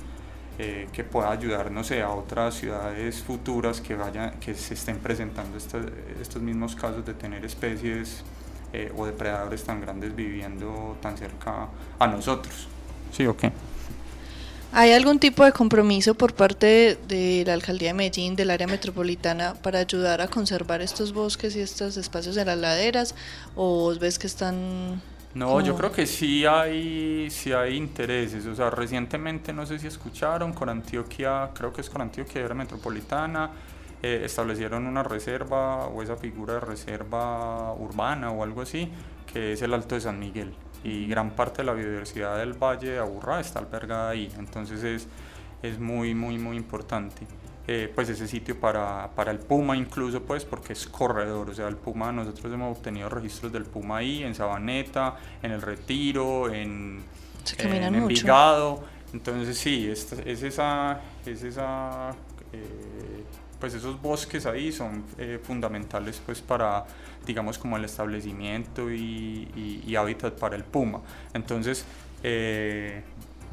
Eh, 0.58 0.86
que 0.92 1.02
pueda 1.02 1.30
ayudar, 1.30 1.70
no 1.70 1.82
sé, 1.82 2.02
a 2.02 2.10
otras 2.10 2.56
ciudades 2.56 3.22
futuras 3.22 3.80
que, 3.80 3.96
vayan, 3.96 4.32
que 4.38 4.54
se 4.54 4.74
estén 4.74 4.98
presentando 4.98 5.56
estos, 5.56 5.86
estos 6.20 6.42
mismos 6.42 6.76
casos 6.76 7.06
de 7.06 7.14
tener 7.14 7.42
especies 7.42 8.22
eh, 8.74 8.92
o 8.94 9.06
depredadores 9.06 9.64
tan 9.64 9.80
grandes 9.80 10.14
viviendo 10.14 10.98
tan 11.00 11.16
cerca 11.16 11.68
a 11.98 12.06
nosotros. 12.06 12.68
¿Sí 13.12 13.26
o 13.26 13.34
qué? 13.34 13.50
¿Hay 14.74 14.92
algún 14.92 15.18
tipo 15.18 15.44
de 15.44 15.52
compromiso 15.52 16.14
por 16.14 16.32
parte 16.32 16.98
de 17.06 17.44
la 17.46 17.52
Alcaldía 17.52 17.88
de 17.88 17.94
Medellín, 17.94 18.36
del 18.36 18.50
área 18.50 18.66
metropolitana, 18.66 19.52
para 19.52 19.80
ayudar 19.80 20.22
a 20.22 20.28
conservar 20.28 20.80
estos 20.80 21.12
bosques 21.12 21.54
y 21.56 21.60
estos 21.60 21.98
espacios 21.98 22.38
en 22.38 22.46
las 22.46 22.56
laderas? 22.56 23.14
¿O 23.54 23.94
ves 24.00 24.18
que 24.18 24.26
están 24.26 25.02
no, 25.34 25.46
como... 25.48 25.60
yo 25.60 25.76
creo 25.76 25.92
que 25.92 26.06
sí 26.06 26.46
hay, 26.46 27.28
sí 27.28 27.52
hay 27.52 27.76
intereses. 27.76 28.46
O 28.46 28.54
sea, 28.54 28.70
recientemente, 28.70 29.52
no 29.52 29.66
sé 29.66 29.78
si 29.78 29.88
escucharon, 29.88 30.54
con 30.54 30.70
Antioquia, 30.70 31.50
creo 31.52 31.70
que 31.70 31.82
es 31.82 31.90
con 31.90 32.00
Antioquia 32.00 32.40
era 32.40 32.54
metropolitana, 32.54 33.50
eh, 34.02 34.22
establecieron 34.24 34.86
una 34.86 35.02
reserva 35.02 35.86
o 35.86 36.02
esa 36.02 36.16
figura 36.16 36.54
de 36.54 36.60
reserva 36.60 37.74
urbana 37.74 38.30
o 38.30 38.42
algo 38.42 38.62
así, 38.62 38.90
que 39.30 39.52
es 39.52 39.60
el 39.60 39.74
Alto 39.74 39.96
de 39.96 40.00
San 40.00 40.18
Miguel. 40.18 40.54
Y 40.84 41.06
gran 41.06 41.30
parte 41.30 41.58
de 41.58 41.64
la 41.64 41.74
biodiversidad 41.74 42.38
del 42.38 42.54
Valle 42.54 42.92
de 42.92 42.98
Aburrá 42.98 43.40
está 43.40 43.58
albergada 43.60 44.10
ahí. 44.10 44.32
Entonces 44.38 44.82
es, 44.82 45.08
es 45.62 45.78
muy, 45.78 46.14
muy, 46.14 46.38
muy 46.38 46.56
importante. 46.56 47.26
Eh, 47.68 47.90
pues 47.94 48.08
ese 48.08 48.26
sitio 48.26 48.58
para, 48.58 49.08
para, 49.14 49.30
el 49.30 49.38
Puma 49.38 49.76
incluso 49.76 50.20
pues 50.24 50.44
porque 50.44 50.72
es 50.72 50.84
corredor, 50.88 51.48
o 51.48 51.54
sea 51.54 51.68
el 51.68 51.76
Puma 51.76 52.10
nosotros 52.10 52.52
hemos 52.52 52.76
obtenido 52.76 53.08
registros 53.08 53.52
del 53.52 53.66
Puma 53.66 53.98
ahí, 53.98 54.24
en 54.24 54.34
Sabaneta, 54.34 55.14
en 55.40 55.52
El 55.52 55.62
Retiro, 55.62 56.52
en, 56.52 57.04
en 57.58 57.94
Envigado, 57.94 58.82
entonces 59.12 59.56
sí, 59.56 59.88
es, 59.88 60.10
es 60.12 60.42
esa, 60.42 61.00
es 61.24 61.44
esa 61.44 62.10
eh, 62.52 63.24
pues 63.62 63.74
esos 63.74 64.02
bosques 64.02 64.44
ahí 64.44 64.72
son 64.72 65.04
eh, 65.18 65.38
fundamentales 65.40 66.20
pues 66.26 66.42
para 66.42 66.84
digamos 67.24 67.58
como 67.58 67.76
el 67.76 67.84
establecimiento 67.84 68.90
y, 68.90 69.48
y, 69.54 69.84
y 69.86 69.94
hábitat 69.94 70.34
para 70.34 70.56
el 70.56 70.64
Puma, 70.64 71.00
entonces 71.32 71.84
eh, 72.24 73.02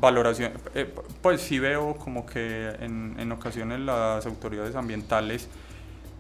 valoración, 0.02 0.54
eh, 0.74 0.92
pues 1.22 1.42
sí 1.42 1.60
veo 1.60 1.96
como 1.96 2.26
que 2.26 2.70
en, 2.80 3.16
en 3.20 3.32
ocasiones 3.32 3.80
las 3.82 4.26
autoridades 4.26 4.76
ambientales 4.76 5.48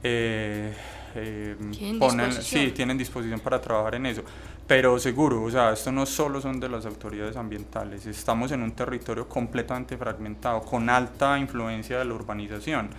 eh, 0.03 0.73
eh, 1.15 1.55
ponen, 1.97 2.31
sí, 2.31 2.71
tienen 2.71 2.97
disposición 2.97 3.39
para 3.39 3.59
trabajar 3.59 3.95
en 3.95 4.05
eso. 4.05 4.23
Pero 4.67 4.99
seguro, 4.99 5.41
o 5.41 5.49
sea, 5.49 5.73
esto 5.73 5.91
no 5.91 6.05
solo 6.05 6.39
son 6.39 6.59
de 6.59 6.69
las 6.69 6.85
autoridades 6.85 7.35
ambientales, 7.35 8.05
estamos 8.05 8.51
en 8.51 8.61
un 8.61 8.73
territorio 8.73 9.27
completamente 9.27 9.97
fragmentado, 9.97 10.61
con 10.61 10.89
alta 10.89 11.39
influencia 11.39 11.97
de 11.97 12.05
la 12.05 12.13
urbanización. 12.13 12.89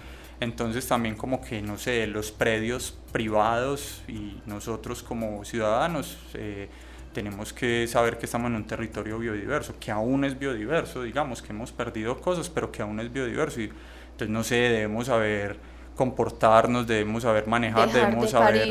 Entonces 0.40 0.86
también 0.88 1.16
como 1.16 1.42
que, 1.42 1.60
no 1.60 1.76
sé, 1.76 2.06
los 2.06 2.32
predios 2.32 2.96
privados 3.12 4.02
y 4.08 4.40
nosotros 4.46 5.02
como 5.02 5.44
ciudadanos 5.44 6.16
eh, 6.34 6.68
tenemos 7.12 7.52
que 7.52 7.86
saber 7.86 8.16
que 8.18 8.24
estamos 8.24 8.48
en 8.48 8.56
un 8.56 8.66
territorio 8.66 9.18
biodiverso, 9.18 9.74
que 9.78 9.90
aún 9.90 10.24
es 10.24 10.38
biodiverso, 10.38 11.02
digamos, 11.02 11.42
que 11.42 11.52
hemos 11.52 11.72
perdido 11.72 12.18
cosas, 12.20 12.48
pero 12.48 12.72
que 12.72 12.80
aún 12.82 13.00
es 13.00 13.12
biodiverso. 13.12 13.60
Y, 13.60 13.64
entonces, 14.12 14.28
no 14.30 14.42
sé, 14.44 14.54
debemos 14.56 15.06
saber 15.06 15.58
comportarnos, 15.94 16.86
debemos 16.86 17.24
saber 17.24 17.46
manejar, 17.46 17.90
Dejar 17.92 18.00
debemos 18.06 18.24
de 18.24 18.30
saber, 18.30 18.68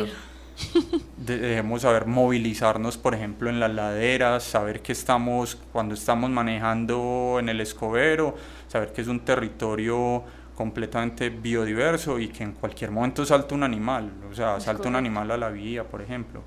de- 1.18 1.38
debemos 1.38 1.82
saber 1.84 2.06
movilizarnos, 2.06 2.98
por 2.98 3.14
ejemplo, 3.14 3.50
en 3.50 3.60
las 3.60 3.72
laderas, 3.72 4.44
saber 4.44 4.82
que 4.82 4.92
estamos, 4.94 5.58
cuando 5.72 5.94
estamos 5.94 6.30
manejando 6.30 7.38
en 7.40 7.50
el 7.50 7.62
escobero, 7.62 8.36
saber 8.68 8.92
que 8.94 9.02
es 9.02 9.08
un 9.08 9.20
territorio 9.20 10.24
completamente 10.60 11.30
biodiverso 11.30 12.20
y 12.20 12.28
que 12.28 12.44
en 12.44 12.52
cualquier 12.52 12.92
momento 12.92 13.26
salta 13.26 13.56
un 13.56 13.64
animal, 13.64 14.12
o 14.30 14.36
sea, 14.36 14.60
salta 14.60 14.90
un 14.90 14.98
animal 14.98 15.32
a 15.32 15.38
la 15.38 15.48
vía, 15.50 15.86
por 15.86 16.02
ejemplo. 16.02 16.42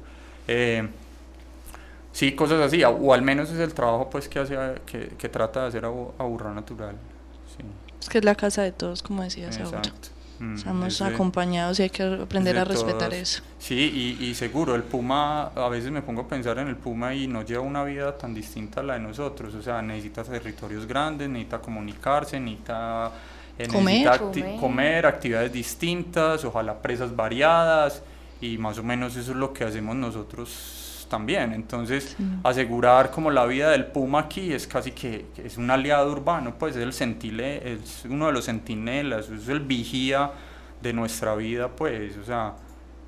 Eh, 0.46 0.86
Sí, 2.12 2.32
cosas 2.32 2.60
así, 2.60 2.84
o 2.84 3.14
al 3.14 3.22
menos 3.22 3.48
es 3.50 3.58
el 3.58 3.72
trabajo 3.72 4.10
pues 4.10 4.28
que 4.28 4.38
hace, 4.38 4.54
que, 4.84 5.12
que 5.16 5.28
trata 5.30 5.62
de 5.62 5.68
hacer 5.68 5.86
a, 5.86 5.88
a 5.88 6.24
Burra 6.24 6.52
Natural. 6.52 6.94
Sí. 7.56 7.64
Es 8.02 8.08
que 8.10 8.18
es 8.18 8.24
la 8.24 8.34
casa 8.34 8.60
de 8.62 8.70
todos, 8.72 9.02
como 9.02 9.22
decías 9.22 9.58
ahora. 9.58 9.78
Exacto. 9.78 10.08
Mm, 10.38 10.54
Estamos 10.56 10.98
desde- 10.98 11.14
acompañados 11.14 11.80
y 11.80 11.84
hay 11.84 11.88
que 11.90 12.02
aprender 12.02 12.58
a 12.58 12.64
respetar 12.66 13.14
eso. 13.14 13.42
Sí, 13.58 14.18
y, 14.20 14.26
y 14.26 14.34
seguro, 14.34 14.74
el 14.74 14.82
Puma, 14.82 15.44
a 15.54 15.68
veces 15.70 15.90
me 15.90 16.02
pongo 16.02 16.20
a 16.22 16.28
pensar 16.28 16.58
en 16.58 16.68
el 16.68 16.76
Puma 16.76 17.14
y 17.14 17.26
no 17.28 17.42
lleva 17.46 17.62
una 17.62 17.82
vida 17.82 18.14
tan 18.18 18.34
distinta 18.34 18.80
a 18.80 18.82
la 18.82 18.94
de 18.94 19.00
nosotros, 19.00 19.54
o 19.54 19.62
sea, 19.62 19.80
necesita 19.80 20.22
territorios 20.22 20.84
grandes, 20.86 21.30
necesita 21.30 21.60
comunicarse, 21.60 22.38
necesita, 22.38 23.10
eh, 23.58 23.68
Comer. 23.68 24.06
acti- 24.08 24.40
Comer. 24.42 24.60
comer, 24.60 25.06
actividades 25.06 25.52
distintas, 25.52 26.44
ojalá 26.44 26.80
presas 26.80 27.14
variadas, 27.14 28.02
y 28.40 28.58
más 28.58 28.78
o 28.78 28.82
menos 28.82 29.14
eso 29.16 29.32
es 29.32 29.36
lo 29.36 29.52
que 29.52 29.64
hacemos 29.64 29.94
nosotros 29.96 31.06
también. 31.08 31.52
Entonces, 31.52 32.16
asegurar 32.42 33.10
como 33.10 33.30
la 33.30 33.44
vida 33.44 33.70
del 33.70 33.86
Puma 33.86 34.20
aquí 34.20 34.52
es 34.52 34.66
casi 34.66 34.92
que, 34.92 35.26
que 35.34 35.46
es 35.46 35.58
un 35.58 35.70
aliado 35.70 36.10
urbano, 36.10 36.54
pues 36.58 36.74
es 36.74 36.82
el 36.82 36.92
centile, 36.92 37.72
es 37.74 38.04
uno 38.08 38.26
de 38.26 38.32
los 38.32 38.46
centinelas, 38.46 39.28
es 39.28 39.48
el 39.48 39.60
vigía 39.60 40.30
de 40.80 40.92
nuestra 40.92 41.34
vida, 41.36 41.68
pues, 41.68 42.16
o 42.16 42.24
sea, 42.24 42.54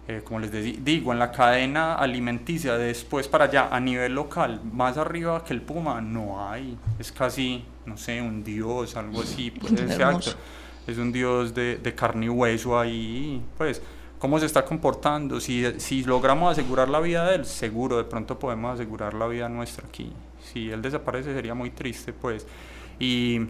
eh, 0.09 0.21
como 0.25 0.41
les 0.41 0.53
di- 0.53 0.79
digo, 0.83 1.13
en 1.13 1.19
la 1.19 1.31
cadena 1.33 1.95
alimenticia, 1.95 2.77
después 2.77 3.27
para 3.29 3.45
allá, 3.47 3.69
a 3.71 3.81
nivel 3.81 4.15
local, 4.15 4.61
más 4.73 4.97
arriba 4.99 5.43
que 5.45 5.55
el 5.55 5.63
Puma, 5.63 6.01
no 6.01 6.47
hay, 6.49 6.77
es 6.99 7.11
casi, 7.11 7.65
no 7.87 7.97
sé, 7.97 8.21
un 8.21 8.45
dios, 8.45 8.97
algo 8.97 9.23
así, 9.23 9.51
pues, 9.61 9.73
exacto, 9.73 10.31
es 10.87 10.99
un 10.99 11.11
dios 11.13 11.55
de, 11.55 11.77
de 11.77 11.95
carne 11.95 12.27
y 12.27 12.29
hueso 12.29 12.79
ahí, 12.79 13.41
pues, 13.57 13.81
cómo 14.19 14.39
se 14.39 14.47
está 14.47 14.65
comportando, 14.65 15.41
si, 15.41 15.65
si 15.81 16.05
logramos 16.05 16.53
asegurar 16.53 16.89
la 16.89 17.01
vida 17.01 17.27
de 17.29 17.37
él, 17.37 17.45
seguro, 17.47 17.97
de 17.97 18.05
pronto 18.05 18.39
podemos 18.39 18.75
asegurar 18.75 19.15
la 19.15 19.27
vida 19.27 19.49
nuestra 19.49 19.87
aquí, 19.87 20.13
si 20.43 20.71
él 20.71 20.83
desaparece 20.83 21.33
sería 21.35 21.55
muy 21.55 21.71
triste, 21.71 22.13
pues, 22.13 22.47
y... 22.99 23.41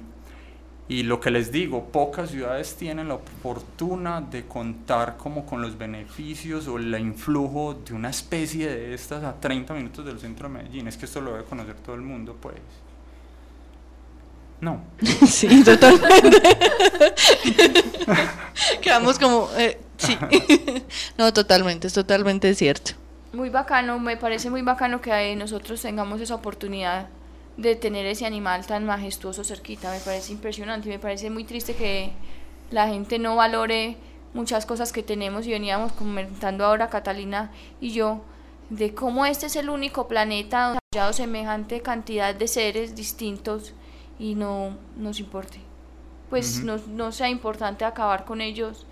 Y 0.87 1.03
lo 1.03 1.19
que 1.19 1.31
les 1.31 1.51
digo, 1.51 1.87
pocas 1.87 2.31
ciudades 2.31 2.77
tienen 2.77 3.09
la 3.09 3.19
fortuna 3.43 4.21
de 4.21 4.45
contar 4.45 5.17
como 5.17 5.47
con 5.47 5.63
los 5.63 5.79
beneficios 5.79 6.69
o 6.69 6.77
el 6.77 6.95
influjo 6.99 7.75
de 7.75 7.95
una 7.95 8.11
especie 8.11 8.69
de 8.69 8.93
estas 8.93 9.25
a 9.25 9.41
30 9.41 9.73
minutos 9.73 10.05
del 10.05 10.21
centro 10.21 10.49
de 10.49 10.55
Medellín. 10.55 10.87
Es 10.87 10.99
que 10.99 11.07
esto 11.07 11.23
lo 11.23 11.33
debe 11.33 11.45
conocer 11.45 11.77
todo 11.77 11.95
el 11.95 12.03
mundo, 12.03 12.37
pues. 12.39 12.57
No. 14.61 14.83
Sí, 15.27 15.65
totalmente. 15.65 16.43
Quedamos 18.83 19.19
como, 19.19 19.49
eh, 19.57 19.81
sí. 19.97 20.19
no, 21.19 21.33
totalmente, 21.33 21.87
es 21.87 21.95
totalmente 21.95 22.55
cierto. 22.55 22.93
Muy 23.33 23.49
bacano, 23.49 23.99
me 23.99 24.19
parece 24.19 24.51
muy 24.51 24.61
bacano 24.61 25.01
que 25.01 25.35
nosotros 25.35 25.81
tengamos 25.81 26.21
esa 26.21 26.35
oportunidad 26.35 27.09
de 27.57 27.77
tener 27.77 28.07
ese 28.07 28.27
animal 28.27 28.67
tan 28.67 28.85
majestuoso 28.85 29.45
cerquita. 29.45 29.93
Me 29.93 30.01
parece 30.01 30.33
impresionante 30.33 30.89
y 30.89 30.93
me 30.93 30.99
parece 30.99 31.31
muy 31.31 31.45
triste 31.45 31.75
que 31.75 32.13
la 32.71 32.89
gente 32.89 33.19
no 33.19 33.37
valore 33.37 33.97
muchas 34.33 34.67
cosas 34.67 34.93
que 34.93 35.03
tenemos 35.03 35.47
y 35.47 35.51
veníamos 35.51 35.93
comentando 35.93 36.65
ahora 36.65 36.89
Catalina 36.89 37.53
y 37.81 37.93
yo 37.93 38.23
de 38.71 38.95
cómo 38.95 39.27
este 39.27 39.47
es 39.47 39.57
el 39.57 39.71
único 39.71 40.09
planeta 40.09 40.65
donde 40.65 40.79
ha 40.79 40.99
hallado 40.99 41.13
semejante 41.13 41.83
cantidad 41.83 42.35
de 42.35 42.49
seres 42.49 42.97
distintos 42.97 43.73
y 44.19 44.35
no 44.35 44.77
nos 44.97 45.21
importe. 45.21 45.59
Pues 46.31 46.65
no, 46.65 46.79
no 46.89 47.13
sea 47.13 47.29
importante 47.29 47.85
acabar 47.85 48.25
con 48.25 48.41
ellos. 48.41 48.87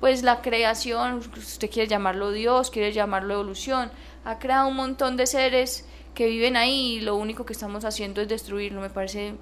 Pues 0.00 0.22
la 0.22 0.40
creación, 0.40 1.18
usted 1.36 1.70
quiere 1.70 1.88
llamarlo 1.88 2.30
Dios, 2.30 2.70
quiere 2.70 2.92
llamarlo 2.92 3.34
evolución, 3.34 3.90
ha 4.24 4.38
creado 4.38 4.68
un 4.68 4.76
montón 4.76 5.16
de 5.16 5.26
seres 5.26 5.86
que 6.16 6.26
viven 6.26 6.56
ahí 6.56 6.94
y 6.96 7.00
lo 7.02 7.14
único 7.14 7.44
que 7.44 7.52
estamos 7.52 7.84
haciendo 7.84 8.22
es 8.22 8.26
destruirlo. 8.28 8.80
Me 8.80 8.88
parece 8.90 9.34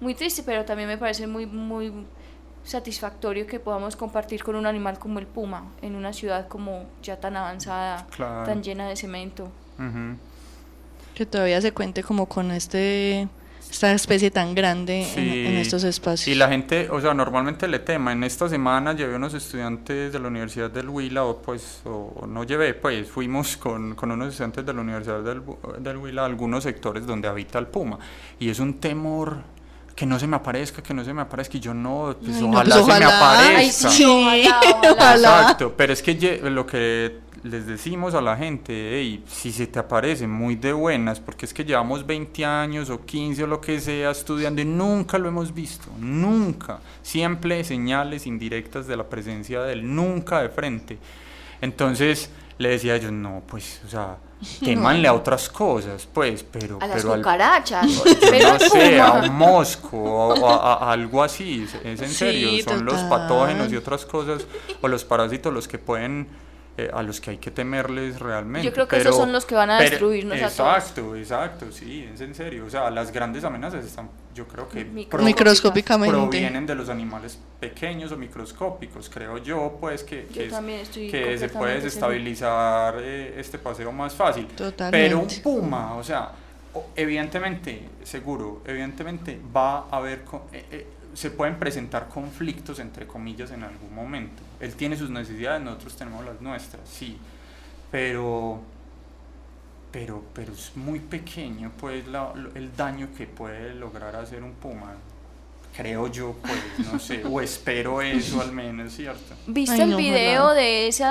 muy 0.00 0.14
triste, 0.14 0.42
pero 0.44 0.64
también 0.64 0.88
me 0.88 0.98
parece 0.98 1.26
muy, 1.28 1.46
muy 1.46 1.92
satisfactorio 2.64 3.46
que 3.46 3.60
podamos 3.60 3.94
compartir 3.96 4.42
con 4.42 4.56
un 4.56 4.66
animal 4.66 4.98
como 4.98 5.20
el 5.20 5.26
puma 5.26 5.70
en 5.80 5.94
una 5.94 6.12
ciudad 6.12 6.48
como 6.48 6.84
ya 7.02 7.18
tan 7.20 7.36
avanzada, 7.36 8.06
Claro. 8.10 8.44
tan 8.44 8.62
llena 8.64 8.88
de 8.88 8.96
cemento. 8.96 9.48
Que 11.14 11.24
todavía 11.24 11.60
se 11.60 11.72
cuente 11.72 12.02
como 12.02 12.26
con 12.26 12.50
este 12.50 13.28
esta 13.70 13.92
especie 13.92 14.30
tan 14.30 14.54
grande 14.54 15.02
en, 15.02 15.06
Sí. 15.14 15.46
en 15.46 15.56
estos 15.56 15.84
espacios. 15.84 16.28
Y 16.28 16.34
la 16.34 16.48
gente, 16.48 16.88
o 16.90 17.00
sea, 17.00 17.14
normalmente 17.14 17.68
le 17.68 17.78
tema. 17.78 18.12
En 18.12 18.24
esta 18.24 18.48
semana 18.48 18.92
llevé 18.94 19.16
unos 19.16 19.34
estudiantes 19.34 20.12
de 20.12 20.18
la 20.18 20.28
Universidad 20.28 20.70
del 20.70 20.88
Huila, 20.88 21.24
o 21.24 21.40
pues, 21.42 21.80
o 21.84 22.26
no 22.26 22.44
llevé, 22.44 22.74
pues 22.74 23.08
fuimos 23.08 23.56
con, 23.56 23.94
con 23.94 24.10
unos 24.10 24.28
estudiantes 24.28 24.64
de 24.66 24.72
la 24.72 24.80
Universidad 24.80 25.22
del, 25.22 25.42
del 25.80 25.96
Huila 25.96 26.22
a 26.22 26.26
algunos 26.26 26.64
sectores 26.64 27.06
donde 27.06 27.28
habita 27.28 27.58
el 27.58 27.66
puma. 27.66 27.98
Y 28.38 28.48
es 28.50 28.58
un 28.58 28.74
temor 28.80 29.38
que 29.94 30.06
no 30.06 30.18
se 30.18 30.28
me 30.28 30.36
aparezca, 30.36 30.80
que 30.80 30.94
no 30.94 31.04
se 31.04 31.12
me 31.12 31.22
aparezca, 31.22 31.56
y 31.56 31.60
yo 31.60 31.74
no, 31.74 32.16
pues 32.24 32.36
Ay, 32.36 32.42
no, 32.42 32.50
ojalá, 32.50 32.74
pues, 32.76 32.86
se 32.86 33.00
me 33.00 33.06
ojalá. 33.06 33.38
Ay, 33.40 33.46
aparezca. 33.54 33.90
sí, 33.90 34.04
ojalá, 34.06 34.92
ojalá. 34.92 35.40
Exacto, 35.40 35.74
pero 35.76 35.92
es 35.92 36.02
que 36.02 36.40
lo 36.44 36.64
que 36.66 37.18
les 37.44 37.66
decimos 37.66 38.14
a 38.14 38.20
la 38.20 38.36
gente, 38.36 38.98
"Ey, 38.98 39.22
si 39.28 39.52
se 39.52 39.66
te 39.66 39.78
aparece 39.78 40.26
muy 40.26 40.56
de 40.56 40.72
buenas, 40.72 41.20
porque 41.20 41.46
es 41.46 41.54
que 41.54 41.64
llevamos 41.64 42.06
20 42.06 42.44
años 42.44 42.90
o 42.90 43.04
15 43.04 43.44
o 43.44 43.46
lo 43.46 43.60
que 43.60 43.80
sea 43.80 44.10
estudiando 44.10 44.60
y 44.62 44.64
nunca 44.64 45.18
lo 45.18 45.28
hemos 45.28 45.52
visto, 45.54 45.88
nunca, 45.98 46.80
siempre 47.02 47.62
señales 47.64 48.26
indirectas 48.26 48.86
de 48.86 48.96
la 48.96 49.04
presencia 49.08 49.62
de 49.62 49.72
él, 49.74 49.94
nunca 49.94 50.40
de 50.42 50.48
frente. 50.48 50.98
Entonces 51.60 52.30
le 52.58 52.70
decía 52.70 52.96
ellos, 52.96 53.12
no, 53.12 53.42
pues, 53.46 53.80
o 53.86 53.88
sea, 53.88 54.16
temanle 54.64 55.08
a 55.08 55.12
otras 55.14 55.48
cosas, 55.48 56.08
pues, 56.12 56.42
pero, 56.44 56.78
A 56.80 56.86
las 56.86 57.02
pero 57.02 57.16
cucarachas, 57.16 57.86
yo 58.04 58.04
pero 58.30 58.52
no 58.52 58.58
sé, 58.58 59.00
a 59.00 59.12
un 59.14 59.34
mosco 59.36 59.96
o 59.96 60.46
a, 60.46 60.54
a- 60.54 60.88
a 60.88 60.92
algo 60.92 61.22
así, 61.22 61.64
es, 61.84 62.00
en 62.00 62.08
Sí, 62.08 62.14
serio, 62.14 62.50
son 62.64 62.84
los 62.84 63.00
patógenos 63.04 63.72
y 63.72 63.76
otras 63.76 64.04
cosas, 64.06 64.44
o 64.80 64.88
los 64.88 65.04
parásitos 65.04 65.52
los 65.52 65.66
que 65.68 65.78
pueden, 65.78 66.26
eh, 66.78 66.88
a 66.94 67.02
los 67.02 67.20
que 67.20 67.30
hay 67.32 67.36
que 67.38 67.50
temerles 67.50 68.20
realmente. 68.20 68.64
Yo 68.64 68.72
creo 68.72 68.86
que 68.86 68.98
esos 68.98 69.16
son 69.16 69.32
los 69.32 69.44
que 69.44 69.54
van 69.56 69.68
a 69.70 69.78
pero- 69.78 69.90
destruirnos 69.90 70.36
a 70.36 70.48
todos. 70.48 70.52
Exacto, 70.78 71.16
exacto, 71.16 71.72
sí, 71.72 72.08
es 72.14 72.20
en 72.20 72.34
serio, 72.36 72.64
o 72.66 72.70
sea, 72.70 72.88
las 72.90 73.10
grandes 73.12 73.42
amenazas 73.42 73.84
están, 73.84 74.08
yo 74.32 74.46
creo 74.46 74.68
que 74.68 74.84
Microscópicamente. 74.84 76.16
provienen 76.16 76.66
de 76.66 76.74
los 76.76 76.88
animales 76.88 77.36
pequeños 77.58 78.12
o 78.12 78.16
microscópicos, 78.16 79.10
creo 79.12 79.38
yo, 79.38 79.76
pues 79.80 80.04
que, 80.04 80.26
Yo 80.28 80.34
que 80.34 80.46
es- 80.46 80.52
también 80.52 80.78
estoy 80.80 81.10
que 81.10 81.36
se 81.36 81.48
puede 81.48 81.74
desestabilizar 81.74 82.94
eh, 83.00 83.34
este 83.38 83.58
paseo 83.58 83.90
más 83.90 84.14
fácil. 84.14 84.46
Totalmente. 84.46 84.90
Pero 85.08 85.18
un 85.18 85.42
puma, 85.42 85.94
o 85.96 86.04
sea, 86.04 86.30
evidentemente, 86.94 87.82
seguro, 88.04 88.62
evidentemente 88.66 89.40
va 89.56 89.86
a 89.90 89.96
haber, 89.96 90.22
co- 90.24 90.46
eh, 90.52 90.64
eh, 90.70 90.86
se 91.18 91.32
pueden 91.32 91.58
presentar 91.58 92.08
conflictos 92.08 92.78
entre 92.78 93.04
comillas 93.08 93.50
en 93.50 93.64
algún 93.64 93.92
momento. 93.92 94.40
Él 94.60 94.74
tiene 94.74 94.96
sus 94.96 95.10
necesidades, 95.10 95.60
nosotros 95.60 95.96
tenemos 95.96 96.24
las 96.24 96.40
nuestras, 96.40 96.88
sí, 96.88 97.18
pero, 97.90 98.60
pero, 99.90 100.22
pero 100.32 100.52
es 100.52 100.76
muy 100.76 101.00
pequeño, 101.00 101.72
pues, 101.80 102.06
la- 102.06 102.32
el 102.54 102.76
daño 102.76 103.08
que 103.16 103.26
puede 103.26 103.74
lograr 103.74 104.14
hacer 104.14 104.44
un 104.44 104.52
puma. 104.52 104.92
Creo 105.76 106.06
yo, 106.08 106.36
pues, 106.40 106.86
no 106.92 106.98
sé, 107.00 107.24
o 107.24 107.40
espero 107.40 108.00
eso 108.00 108.40
al 108.40 108.52
menos, 108.52 108.92
¿cierto? 108.92 109.34
¿Viste 109.48 109.74
Ay, 109.74 109.80
el 109.82 109.90
no, 109.90 109.96
video 109.96 110.50
de 110.54 110.86
ese 110.88 111.04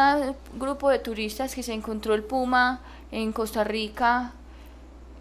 grupo 0.57 0.89
de 0.89 0.99
turistas 0.99 1.53
que 1.53 1.63
se 1.63 1.73
encontró 1.73 2.13
el 2.13 2.23
puma 2.23 2.79
en 3.11 3.33
Costa 3.33 3.63
Rica? 3.65 4.31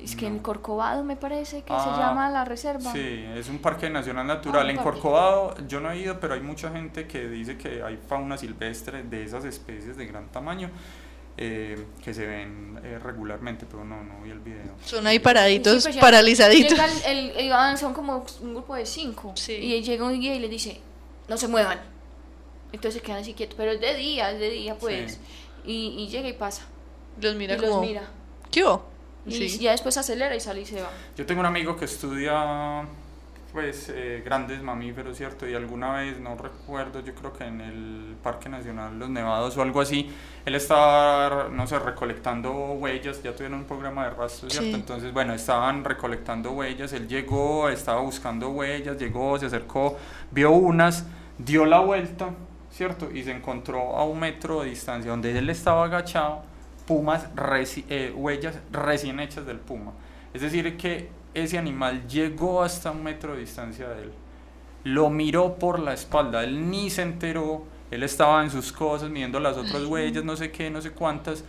Es 0.00 0.14
que 0.14 0.26
en 0.26 0.36
No. 0.36 0.42
Corcovado 0.42 1.02
me 1.04 1.16
parece 1.16 1.62
que 1.62 1.68
se 1.68 1.74
Ah, 1.74 1.96
llama 1.98 2.28
la 2.30 2.44
reserva. 2.44 2.92
Sí, 2.92 3.24
es 3.34 3.48
un 3.48 3.58
parque 3.58 3.88
nacional 3.90 4.26
natural. 4.26 4.66
Ah, 4.66 4.70
en. 4.70 4.76
Corcovado 4.76 5.54
yo 5.66 5.80
no 5.80 5.90
he 5.90 5.98
ido, 5.98 6.20
pero 6.20 6.34
hay 6.34 6.40
mucha 6.40 6.70
gente 6.70 7.06
que 7.06 7.28
dice 7.28 7.56
que 7.56 7.82
hay 7.82 7.96
fauna 8.08 8.36
silvestre 8.36 9.02
de 9.04 9.24
esas 9.24 9.44
especies 9.44 9.96
de 9.96 10.06
gran 10.06 10.28
tamaño 10.28 10.70
eh, 11.38 11.82
que 12.02 12.14
se 12.14 12.26
ven 12.26 12.80
eh, 12.82 12.98
regularmente, 13.02 13.66
pero 13.70 13.84
no, 13.84 14.02
no 14.02 14.22
vi 14.22 14.30
el 14.30 14.40
video. 14.40 14.72
Son 14.84 15.06
ahí 15.06 15.16
Sí, 15.16 15.20
paraditos, 15.20 15.82
pues 15.82 15.94
ya 15.94 16.00
paralizaditos. 16.00 16.70
llega 16.72 16.86
el- 17.10 17.30
el- 17.36 17.52
el- 17.52 17.78
son 17.78 17.92
como 17.92 18.24
un 18.42 18.54
grupo 18.54 18.74
de 18.74 18.86
cinco. 18.86 19.32
Sí. 19.34 19.52
Y 19.52 19.82
llega 19.82 20.04
un 20.06 20.18
guía 20.18 20.34
y 20.34 20.38
les 20.38 20.50
dice, 20.50 20.80
no 21.28 21.36
se 21.36 21.48
muevan. 21.48 21.78
Entonces 22.72 23.00
se 23.00 23.06
quedan 23.06 23.20
así 23.22 23.32
quietos. 23.34 23.54
Pero 23.56 23.72
es 23.72 23.80
de 23.80 23.94
día, 23.96 24.30
es 24.30 24.40
de 24.40 24.50
día, 24.50 24.76
pues. 24.76 25.12
Sí. 25.12 25.18
Y, 25.66 26.04
y 26.04 26.08
llega 26.08 26.28
y 26.28 26.32
pasa. 26.34 26.62
Los 27.20 27.34
mira 27.36 27.54
y 27.54 27.58
como, 27.58 27.68
los 27.76 27.80
mira. 27.80 28.02
¿qué 28.50 28.64
hubo? 28.64 28.84
Y 29.26 29.48
Sí. 29.48 29.58
ya 29.58 29.72
después 29.72 29.96
acelera 29.96 30.34
y 30.36 30.40
sale 30.40 30.60
y 30.60 30.66
se 30.66 30.80
va. 30.80 30.90
Yo 31.16 31.26
tengo 31.26 31.40
un 31.40 31.46
amigo 31.46 31.76
que 31.76 31.84
estudia 31.86 32.84
pues 33.52 33.90
eh, 33.94 34.20
grandes 34.22 34.60
mamíferos, 34.62 35.16
¿cierto? 35.16 35.48
Y 35.48 35.54
alguna 35.54 35.94
vez, 35.94 36.18
no 36.20 36.36
recuerdo, 36.36 37.00
yo 37.00 37.14
creo 37.14 37.32
que 37.32 37.44
en 37.44 37.62
el 37.62 38.14
Parque 38.22 38.50
Nacional 38.50 38.98
Los 38.98 39.08
Nevados 39.08 39.56
o 39.56 39.62
algo 39.62 39.80
así, 39.80 40.10
él 40.44 40.54
estaba, 40.54 41.48
no 41.50 41.66
sé, 41.66 41.78
recolectando 41.78 42.52
huellas, 42.72 43.22
ya 43.22 43.32
tuvieron 43.34 43.60
un 43.60 43.64
programa 43.64 44.04
de 44.04 44.10
rastro, 44.10 44.50
¿cierto? 44.50 44.68
Sí. 44.68 44.74
Entonces, 44.74 45.10
bueno, 45.14 45.32
estaban 45.32 45.84
recolectando 45.84 46.50
huellas, 46.52 46.92
él 46.92 47.08
llegó, 47.08 47.70
estaba 47.70 48.00
buscando 48.02 48.50
huellas, 48.50 48.98
llegó, 48.98 49.38
se 49.38 49.46
acercó, 49.46 49.96
vio 50.30 50.50
unas, 50.50 51.06
dio 51.38 51.64
la 51.64 51.78
vuelta, 51.78 52.28
¿cierto? 52.70 53.10
Y 53.10 53.22
se 53.24 53.30
encontró 53.30 53.96
a 53.96 54.04
un 54.04 54.20
metro 54.20 54.62
de 54.64 54.68
distancia 54.70 55.10
donde 55.10 55.36
él 55.38 55.48
estaba 55.48 55.86
agachado, 55.86 56.42
pumas, 56.86 57.34
reci- 57.34 57.84
eh, 57.88 58.12
huellas 58.14 58.56
recién 58.72 59.20
hechas 59.20 59.46
del 59.46 59.58
puma. 59.58 59.92
Es 60.34 60.42
decir, 60.42 60.76
que 60.76 61.10
ese 61.34 61.58
animal 61.58 62.06
llegó 62.08 62.62
hasta 62.62 62.90
un 62.90 63.02
metro 63.02 63.34
de 63.34 63.40
distancia 63.40 63.88
de 63.88 64.04
él. 64.04 64.12
lo 64.84 65.10
miró 65.10 65.56
por 65.56 65.80
la 65.80 65.94
espalda, 65.94 66.44
él 66.44 66.70
ni 66.70 66.90
se 66.90 67.02
enteró, 67.02 67.64
él 67.90 68.02
estaba 68.04 68.42
en 68.44 68.50
sus 68.50 68.72
cosas, 68.72 69.10
midiendo 69.10 69.40
las 69.40 69.56
otras 69.56 69.84
huellas, 69.84 70.24
no 70.24 70.36
sé 70.36 70.52
qué, 70.52 70.70
no 70.70 70.80
sé 70.80 70.92
cuántas, 70.92 71.42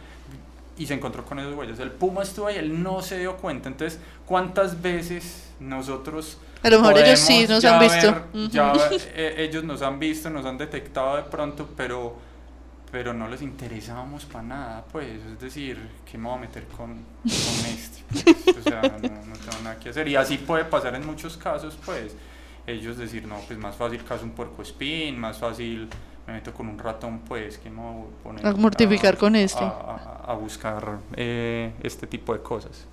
y 0.78 0.86
se 0.88 0.94
encontró 0.96 1.24
con 1.26 1.40
esas 1.40 1.54
huellas. 1.56 1.80
El 1.80 1.92
puma 1.92 2.24
estuvo 2.24 2.48
ahí, 2.48 2.56
él 2.58 2.82
no 2.84 3.02
se 3.02 3.20
dio 3.20 3.38
cuenta. 3.38 3.70
Entonces, 3.70 4.00
¿cuántas 4.26 4.82
veces 4.82 5.52
nosotros... 5.60 6.38
A 6.64 6.70
lo 6.70 6.80
mejor 6.82 6.98
ellos 7.08 7.20
sí 7.20 7.46
nos 7.48 7.64
han 7.66 7.80
visto. 7.80 8.08
Ya 8.52 8.74
eh, 9.16 9.36
ellos 9.38 9.64
nos 9.64 9.82
han 9.84 10.00
visto, 10.00 10.30
nos 10.30 10.46
han 10.46 10.58
detectado 10.58 11.18
de 11.18 11.24
pronto, 11.24 11.68
pero 11.78 12.16
pero 12.92 13.14
no 13.14 13.28
les 13.28 13.42
interesábamos 13.42 14.26
para 14.26 14.44
nada, 14.44 14.86
pues, 14.92 15.20
es 15.34 15.40
decir, 15.40 15.78
¿qué 16.10 16.18
me 16.18 16.30
voy 16.30 16.38
a 16.38 16.42
meter 16.42 16.66
con, 16.68 16.94
con 16.94 17.66
este? 17.68 18.04
Pues, 18.46 18.58
o 18.58 18.62
sea, 18.62 18.82
no, 18.82 18.90
no, 18.90 19.36
tengo 19.36 19.64
nada 19.64 19.78
que 19.78 19.90
hacer. 19.90 20.08
Y 20.08 20.16
así 20.16 20.38
puede 20.38 20.66
pasar 20.66 20.96
en 20.96 21.06
muchos 21.06 21.36
casos, 21.38 21.78
pues, 21.86 22.16
ellos 22.66 22.98
decir, 22.98 23.26
no, 23.28 23.40
pues 23.48 23.60
más 23.60 23.76
fácil 23.76 24.04
caso 24.04 24.24
un 24.24 24.32
puerco 24.32 24.62
espín, 24.62 25.20
más 25.20 25.38
fácil 25.38 25.90
me 26.26 26.34
meto 26.34 26.54
con 26.54 26.68
un 26.68 26.78
ratón, 26.78 27.20
pues, 27.20 27.58
que 27.58 27.70
me 27.70 27.82
voy 27.82 28.04
a 28.04 28.24
poner 28.24 28.46
a 28.46 28.54
mortificar 28.54 29.18
con 29.18 29.36
este. 29.36 29.64
A, 29.64 30.34
buscar 30.40 31.00
eh, 31.16 31.74
este 31.82 32.06
tipo 32.08 32.34
de 32.34 32.42
cosas. 32.42 32.86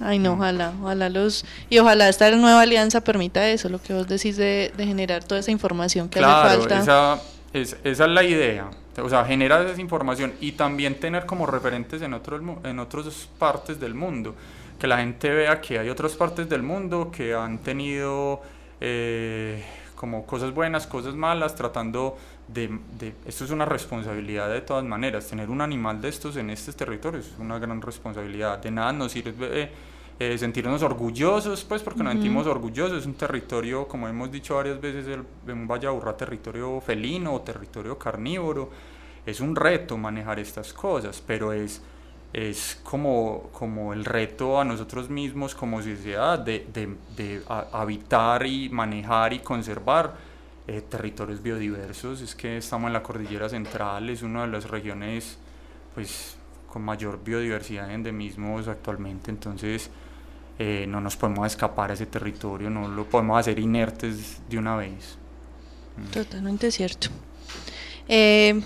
Ay, 0.00 0.18
no, 0.18 0.32
ojalá, 0.32 0.72
ojalá 0.82 1.08
los... 1.08 1.44
Y 1.70 1.78
ojalá 1.78 2.08
esta 2.08 2.30
nueva 2.32 2.62
alianza 2.62 3.02
permita 3.02 3.48
eso, 3.48 3.68
lo 3.68 3.80
que 3.80 3.92
vos 3.92 4.08
decís 4.08 4.36
de, 4.36 4.72
de 4.76 4.86
generar 4.86 5.22
toda 5.22 5.40
esa 5.40 5.50
información 5.50 6.08
que 6.08 6.18
hace 6.18 6.58
falta. 6.58 6.80
Esa, 6.80 7.22
es, 7.52 7.76
esa 7.84 8.04
es 8.04 8.10
la 8.10 8.24
idea. 8.24 8.70
O 9.02 9.08
sea, 9.08 9.24
generar 9.24 9.66
esa 9.66 9.80
información 9.80 10.34
y 10.40 10.52
también 10.52 11.00
tener 11.00 11.26
como 11.26 11.46
referentes 11.46 12.00
en, 12.02 12.14
otros 12.14 12.40
en 12.62 12.78
otras 12.78 13.28
partes 13.38 13.80
del 13.80 13.94
mundo. 13.94 14.34
Que 14.78 14.86
la 14.86 14.98
gente 14.98 15.30
vea 15.30 15.60
que 15.60 15.78
hay 15.78 15.88
otras 15.88 16.14
partes 16.14 16.48
del 16.48 16.62
mundo 16.62 17.10
que 17.10 17.34
han 17.34 17.58
tenido 17.58 18.40
eh, 18.80 19.64
como 19.94 20.26
cosas 20.26 20.52
buenas, 20.52 20.86
cosas 20.86 21.14
malas, 21.14 21.54
tratando 21.54 22.16
de, 22.48 22.78
Esto 23.26 23.44
es 23.44 23.50
una 23.50 23.64
responsabilidad 23.64 24.50
de 24.50 24.60
todas 24.60 24.84
maneras. 24.84 25.26
Tener 25.26 25.50
un 25.50 25.60
animal 25.60 26.00
de 26.00 26.08
estos 26.08 26.36
en 26.36 26.50
estos 26.50 26.76
territorios 26.76 27.26
es 27.26 27.38
una 27.38 27.58
gran 27.58 27.80
responsabilidad. 27.80 28.58
De 28.58 28.70
nada 28.70 28.92
nos 28.92 29.12
sirve... 29.12 29.62
Eh, 29.62 29.70
sentirnos 30.18 30.82
orgullosos, 30.82 31.64
pues 31.64 31.82
porque 31.82 32.02
nos 32.02 32.12
sentimos 32.12 32.46
orgullosos, 32.46 32.98
es 32.98 33.06
un 33.06 33.14
territorio, 33.14 33.88
como 33.88 34.08
hemos 34.08 34.30
dicho 34.30 34.54
varias 34.54 34.80
veces, 34.80 35.06
el, 35.08 35.24
un 35.52 35.66
Vallaburra 35.66 36.16
territorio 36.16 36.80
felino 36.80 37.34
o 37.34 37.40
territorio 37.40 37.98
carnívoro, 37.98 38.70
es 39.26 39.40
un 39.40 39.56
reto 39.56 39.96
manejar 39.96 40.38
estas 40.38 40.72
cosas, 40.72 41.22
pero 41.26 41.52
es, 41.52 41.82
es 42.32 42.80
como, 42.84 43.50
como 43.52 43.92
el 43.92 44.04
reto 44.04 44.60
a 44.60 44.64
nosotros 44.64 45.10
mismos 45.10 45.54
como 45.54 45.82
sociedad 45.82 46.38
de, 46.38 46.66
de, 46.72 46.94
de 47.16 47.42
habitar 47.48 48.46
y 48.46 48.68
manejar 48.68 49.32
y 49.32 49.40
conservar 49.40 50.14
eh, 50.66 50.82
territorios 50.88 51.42
biodiversos, 51.42 52.20
es 52.20 52.34
que 52.34 52.58
estamos 52.58 52.86
en 52.86 52.92
la 52.94 53.02
cordillera 53.02 53.48
central, 53.48 54.08
es 54.10 54.22
una 54.22 54.42
de 54.42 54.48
las 54.48 54.70
regiones 54.70 55.38
pues 55.94 56.36
con 56.72 56.82
mayor 56.82 57.22
biodiversidad 57.22 57.90
y 57.90 57.94
endemismos 57.94 58.66
actualmente, 58.68 59.30
entonces 59.30 59.90
eh, 60.58 60.86
no 60.88 61.00
nos 61.00 61.16
podemos 61.16 61.46
escapar 61.46 61.90
a 61.90 61.94
ese 61.94 62.06
territorio, 62.06 62.70
no 62.70 62.88
lo 62.88 63.04
podemos 63.08 63.38
hacer 63.38 63.58
inertes 63.58 64.40
de 64.48 64.58
una 64.58 64.76
vez. 64.76 65.18
Mm. 65.96 66.10
Totalmente 66.10 66.70
cierto. 66.70 67.08
Eh, 68.08 68.60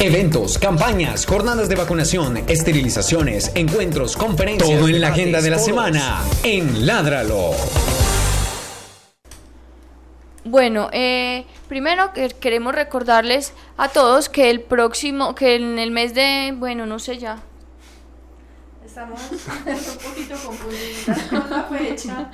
Eventos, 0.00 0.58
campañas, 0.58 1.24
jornadas 1.24 1.68
de 1.68 1.76
vacunación, 1.76 2.36
esterilizaciones, 2.48 3.52
encuentros, 3.54 4.18
conferencias. 4.18 4.78
Todo 4.78 4.88
en 4.88 5.00
la 5.00 5.08
agenda 5.08 5.40
de 5.40 5.48
la 5.48 5.58
semana 5.58 6.22
en 6.42 6.84
Ládralo. 6.84 7.52
Bueno, 10.44 10.90
eh, 10.92 11.46
primero 11.68 12.10
queremos 12.38 12.74
recordarles 12.74 13.54
a 13.78 13.88
todos 13.88 14.28
que 14.28 14.50
el 14.50 14.60
próximo, 14.60 15.34
que 15.34 15.54
en 15.54 15.78
el 15.78 15.90
mes 15.90 16.12
de, 16.14 16.52
bueno, 16.54 16.84
no 16.84 16.98
sé 16.98 17.16
ya, 17.16 17.42
estamos 18.94 19.20
un 19.32 19.98
poquito 20.08 20.36
confundidas 20.46 21.22
con 21.28 21.50
la 21.50 21.64
fecha 21.64 22.30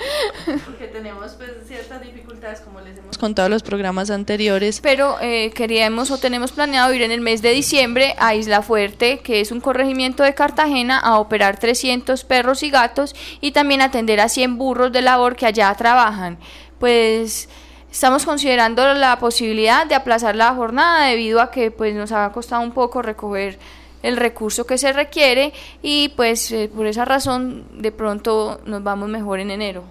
porque 0.67 0.89
tenemos 0.89 1.33
pues 1.33 1.53
ciertas 1.67 2.03
dificultades 2.03 2.61
como 2.61 2.83
les 2.83 2.99
hemos 2.99 3.17
contado 3.17 3.47
en 3.47 3.53
los 3.53 3.63
programas 3.63 4.11
anteriores. 4.11 4.83
Pero 4.83 5.17
eh, 5.23 5.53
queríamos 5.55 6.11
o 6.11 6.19
tenemos 6.19 6.53
planeado 6.53 6.93
ir 6.93 7.01
en 7.01 7.13
el 7.13 7.23
mes 7.23 7.41
de 7.41 7.53
diciembre 7.53 8.15
a 8.19 8.35
Isla 8.35 8.61
Fuerte, 8.61 9.21
que 9.21 9.41
es 9.41 9.53
un 9.53 9.61
corregimiento 9.61 10.23
de 10.23 10.35
Cartagena, 10.35 10.99
a 10.99 11.19
operar 11.19 11.59
300 11.59 12.25
perros 12.25 12.63
y 12.63 12.69
gatos 12.69 13.15
y 13.41 13.53
también 13.53 13.81
atender 13.81 14.21
a 14.21 14.29
100 14.29 14.59
burros 14.59 14.93
de 14.93 15.01
labor 15.01 15.37
que 15.37 15.47
allá 15.47 15.75
trabajan. 15.75 16.37
Pues 16.79 17.49
estamos 17.91 18.27
considerando 18.27 18.93
la 18.93 19.19
posibilidad 19.19 19.87
de 19.87 19.95
aplazar 19.95 20.37
la 20.37 20.55
jornada 20.55 21.07
debido 21.07 21.41
a 21.41 21.51
que 21.51 21.71
pues 21.71 21.95
nos 21.95 22.13
ha 22.13 22.31
costado 22.33 22.61
un 22.61 22.73
poco 22.73 23.01
recoger 23.01 23.59
el 24.03 24.17
recurso 24.17 24.67
que 24.67 24.79
se 24.79 24.93
requiere 24.93 25.53
y 25.83 26.11
pues 26.11 26.51
eh, 26.53 26.71
por 26.75 26.87
esa 26.87 27.05
razón 27.05 27.65
de 27.81 27.93
pronto 27.93 28.61
nos 28.65 28.83
vamos 28.83 29.09
mejor 29.09 29.41
en 29.41 29.51
enero. 29.51 29.85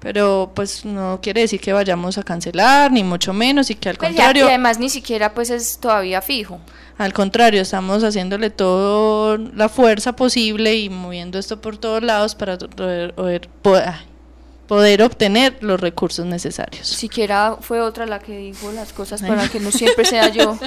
Pero 0.00 0.50
pues 0.54 0.84
no 0.84 1.20
quiere 1.22 1.42
decir 1.42 1.60
que 1.60 1.74
vayamos 1.74 2.16
a 2.16 2.22
cancelar, 2.22 2.90
ni 2.90 3.04
mucho 3.04 3.34
menos, 3.34 3.70
y 3.70 3.74
que 3.74 3.90
al 3.90 3.96
pues 3.96 4.10
contrario... 4.10 4.46
Y 4.46 4.48
además 4.48 4.78
ni 4.78 4.88
siquiera 4.88 5.34
pues 5.34 5.50
es 5.50 5.78
todavía 5.78 6.22
fijo. 6.22 6.58
Al 6.96 7.12
contrario, 7.12 7.62
estamos 7.62 8.02
haciéndole 8.02 8.50
toda 8.50 9.38
la 9.54 9.68
fuerza 9.68 10.16
posible 10.16 10.74
y 10.74 10.88
moviendo 10.88 11.38
esto 11.38 11.60
por 11.60 11.76
todos 11.76 12.02
lados 12.02 12.34
para 12.34 12.56
poder, 12.58 13.14
poder, 13.14 13.48
poder 13.62 14.09
obtener 14.70 15.56
los 15.60 15.80
recursos 15.80 16.26
necesarios. 16.26 16.86
Siquiera 16.86 17.56
fue 17.60 17.80
otra 17.80 18.06
la 18.06 18.18
que 18.18 18.36
dijo 18.36 18.70
las 18.72 18.92
cosas 18.92 19.22
para 19.22 19.48
que 19.48 19.60
no 19.60 19.70
siempre 19.72 20.04
sea 20.04 20.28
yo. 20.28 20.58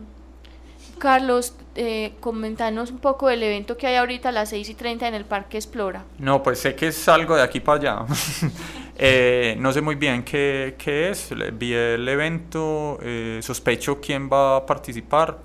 Carlos, 0.98 1.52
eh, 1.74 2.14
comentanos 2.20 2.90
un 2.90 3.00
poco 3.00 3.28
del 3.28 3.42
evento 3.42 3.76
que 3.76 3.86
hay 3.86 3.96
ahorita 3.96 4.30
a 4.30 4.32
las 4.32 4.48
6 4.48 4.70
y 4.70 4.74
30 4.74 5.08
en 5.08 5.14
el 5.14 5.26
Parque 5.26 5.58
Explora. 5.58 6.04
No, 6.18 6.42
pues 6.42 6.60
sé 6.60 6.74
que 6.74 6.86
es 6.86 7.06
algo 7.06 7.36
de 7.36 7.42
aquí 7.42 7.60
para 7.60 7.78
allá. 7.78 8.06
Eh, 9.02 9.56
no 9.58 9.72
sé 9.72 9.80
muy 9.80 9.94
bien 9.94 10.22
qué, 10.24 10.74
qué 10.76 11.08
es. 11.08 11.30
Vi 11.54 11.72
el 11.72 12.06
evento, 12.06 12.98
sospecho 13.40 13.98
quién 13.98 14.28
va 14.30 14.56
a 14.56 14.66
participar, 14.66 15.38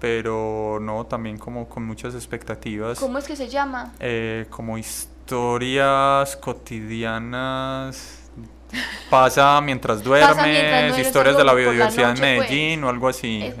pero 0.00 0.78
no, 0.80 1.06
también 1.06 1.38
como 1.38 1.68
con 1.68 1.84
muchas 1.84 2.14
expectativas. 2.14 2.98
¿Cómo 2.98 3.18
es 3.18 3.26
que 3.26 3.36
se 3.36 3.48
llama? 3.48 3.92
Eh, 4.00 4.46
como 4.50 4.78
historias 4.78 6.36
cotidianas 6.36 8.16
pasa 9.10 9.60
mientras 9.60 10.02
duermes, 10.02 10.98
historias 10.98 11.36
de 11.36 11.44
la 11.44 11.54
biodiversidad 11.54 12.10
en 12.10 12.16
pues. 12.16 12.50
Medellín 12.50 12.84
o 12.84 12.88
algo 12.88 13.08
así. 13.08 13.52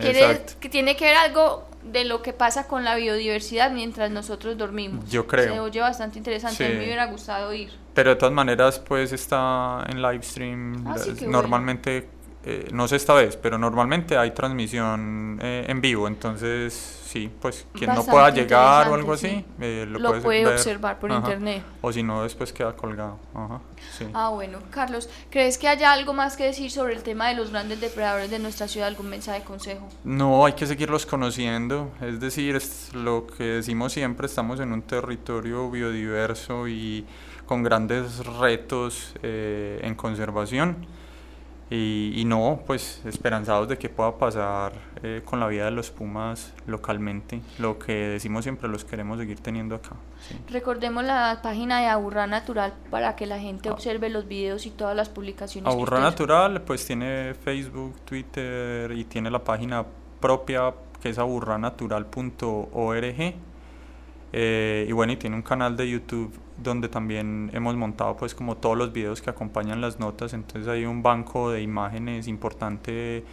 que 0.60 0.68
tiene 0.68 0.96
que 0.96 1.04
ver 1.04 1.16
algo 1.16 1.68
de 1.82 2.04
lo 2.04 2.22
que 2.22 2.32
pasa 2.32 2.66
con 2.66 2.84
la 2.84 2.94
biodiversidad 2.94 3.70
mientras 3.70 4.10
nosotros 4.10 4.56
dormimos. 4.56 5.08
Yo 5.10 5.26
creo. 5.26 5.54
Se 5.54 5.60
oye 5.60 5.80
bastante 5.80 6.18
interesante, 6.18 6.64
a 6.64 6.68
mí 6.68 6.74
me 6.74 6.84
hubiera 6.84 7.06
gustado 7.06 7.52
ir. 7.52 7.70
Pero 7.94 8.10
de 8.10 8.16
todas 8.16 8.34
maneras, 8.34 8.78
pues 8.78 9.12
está 9.12 9.84
en 9.88 10.00
live 10.00 10.22
stream. 10.22 10.84
Ah, 10.86 10.96
normalmente, 11.26 12.08
eh, 12.44 12.68
no 12.72 12.88
sé 12.88 12.96
esta 12.96 13.14
vez, 13.14 13.36
pero 13.36 13.58
normalmente 13.58 14.16
hay 14.16 14.30
transmisión 14.30 15.38
eh, 15.42 15.66
en 15.68 15.80
vivo, 15.80 16.08
entonces 16.08 17.00
sí, 17.10 17.30
pues 17.40 17.66
quien 17.72 17.92
no 17.94 18.04
pueda 18.06 18.30
llegar 18.30 18.88
o 18.88 18.94
algo 18.94 19.12
así, 19.12 19.44
eh, 19.60 19.84
lo, 19.86 20.22
puede 20.22 20.46
observar 20.46 20.98
por 20.98 21.10
internet. 21.10 21.62
O 21.82 21.92
si 21.92 22.02
no, 22.02 22.22
después 22.22 22.52
queda 22.52 22.72
colgado. 22.74 23.18
Ah, 24.14 24.30
bueno. 24.30 24.58
Carlos, 24.70 25.08
¿crees 25.28 25.58
que 25.58 25.68
haya 25.68 25.92
algo 25.92 26.14
más 26.14 26.36
que 26.36 26.44
decir 26.44 26.70
sobre 26.70 26.94
el 26.94 27.02
tema 27.02 27.28
de 27.28 27.34
los 27.34 27.50
grandes 27.50 27.80
depredadores 27.80 28.30
de 28.30 28.38
nuestra 28.38 28.68
ciudad? 28.68 28.88
¿Algún 28.88 29.10
mensaje 29.10 29.40
de 29.40 29.44
consejo? 29.44 29.88
No, 30.04 30.46
hay 30.46 30.52
que 30.52 30.66
seguirlos 30.66 31.04
conociendo. 31.04 31.90
Es 32.00 32.20
decir, 32.20 32.56
es 32.56 32.94
lo 32.94 33.26
que 33.26 33.44
decimos 33.44 33.92
siempre, 33.92 34.26
estamos 34.26 34.60
en 34.60 34.72
un 34.72 34.82
territorio 34.82 35.70
biodiverso 35.70 36.68
y 36.68 37.04
con 37.44 37.62
grandes 37.64 38.24
retos 38.24 39.12
eh, 39.22 39.80
en 39.82 39.94
conservación 39.96 40.86
y, 41.72 42.24
no, 42.26 42.62
pues 42.66 43.00
esperanzados 43.04 43.68
de 43.68 43.78
que 43.78 43.88
pueda 43.88 44.18
pasar 44.18 44.72
eh, 45.04 45.22
con 45.24 45.38
la 45.38 45.46
vida 45.46 45.66
de 45.66 45.70
los 45.70 45.92
Pumas 45.92 46.52
localmente. 46.66 47.42
Lo 47.60 47.78
que 47.78 47.92
decimos 47.92 48.42
siempre 48.42 48.68
los 48.68 48.84
queremos 48.84 49.18
seguir 49.18 49.38
teniendo 49.38 49.76
acá. 49.76 49.94
Recordemos 50.48 51.04
la 51.04 51.38
página 51.44 51.80
de 51.80 51.86
Aburra 51.86 52.26
Natural 52.26 52.74
para 52.90 53.14
que 53.14 53.26
la 53.26 53.38
gente 53.38 53.68
ah. 53.68 53.72
observe 53.72 54.08
los 54.08 54.26
videos 54.26 54.66
y 54.66 54.70
todas 54.70 54.96
las 54.96 55.10
publicaciones. 55.10 55.72
Aburra 55.72 56.00
Natural 56.00 56.60
pues 56.62 56.84
tiene 56.84 57.34
Facebook, 57.34 57.94
Twitter 58.04 58.90
y 58.90 59.04
tiene 59.04 59.30
la 59.30 59.44
página 59.44 59.86
propia 60.18 60.74
que 61.00 61.10
es 61.10 61.18
aburranatural.org. 61.18 63.34
Eh, 64.32 64.86
y 64.88 64.92
bueno, 64.92 65.12
y 65.12 65.16
tiene 65.16 65.36
un 65.36 65.42
canal 65.42 65.76
de 65.76 65.88
YouTube 65.88 66.32
donde 66.62 66.88
también 66.88 67.50
hemos 67.52 67.76
montado 67.76 68.16
pues 68.16 68.34
como 68.34 68.56
todos 68.56 68.76
los 68.76 68.92
videos 68.92 69.22
que 69.22 69.30
acompañan 69.30 69.80
las 69.80 69.98
notas, 69.98 70.32
entonces 70.32 70.68
hay 70.68 70.84
un 70.84 71.02
banco 71.02 71.50
de 71.50 71.62
imágenes 71.62 72.28
importante 72.28 73.24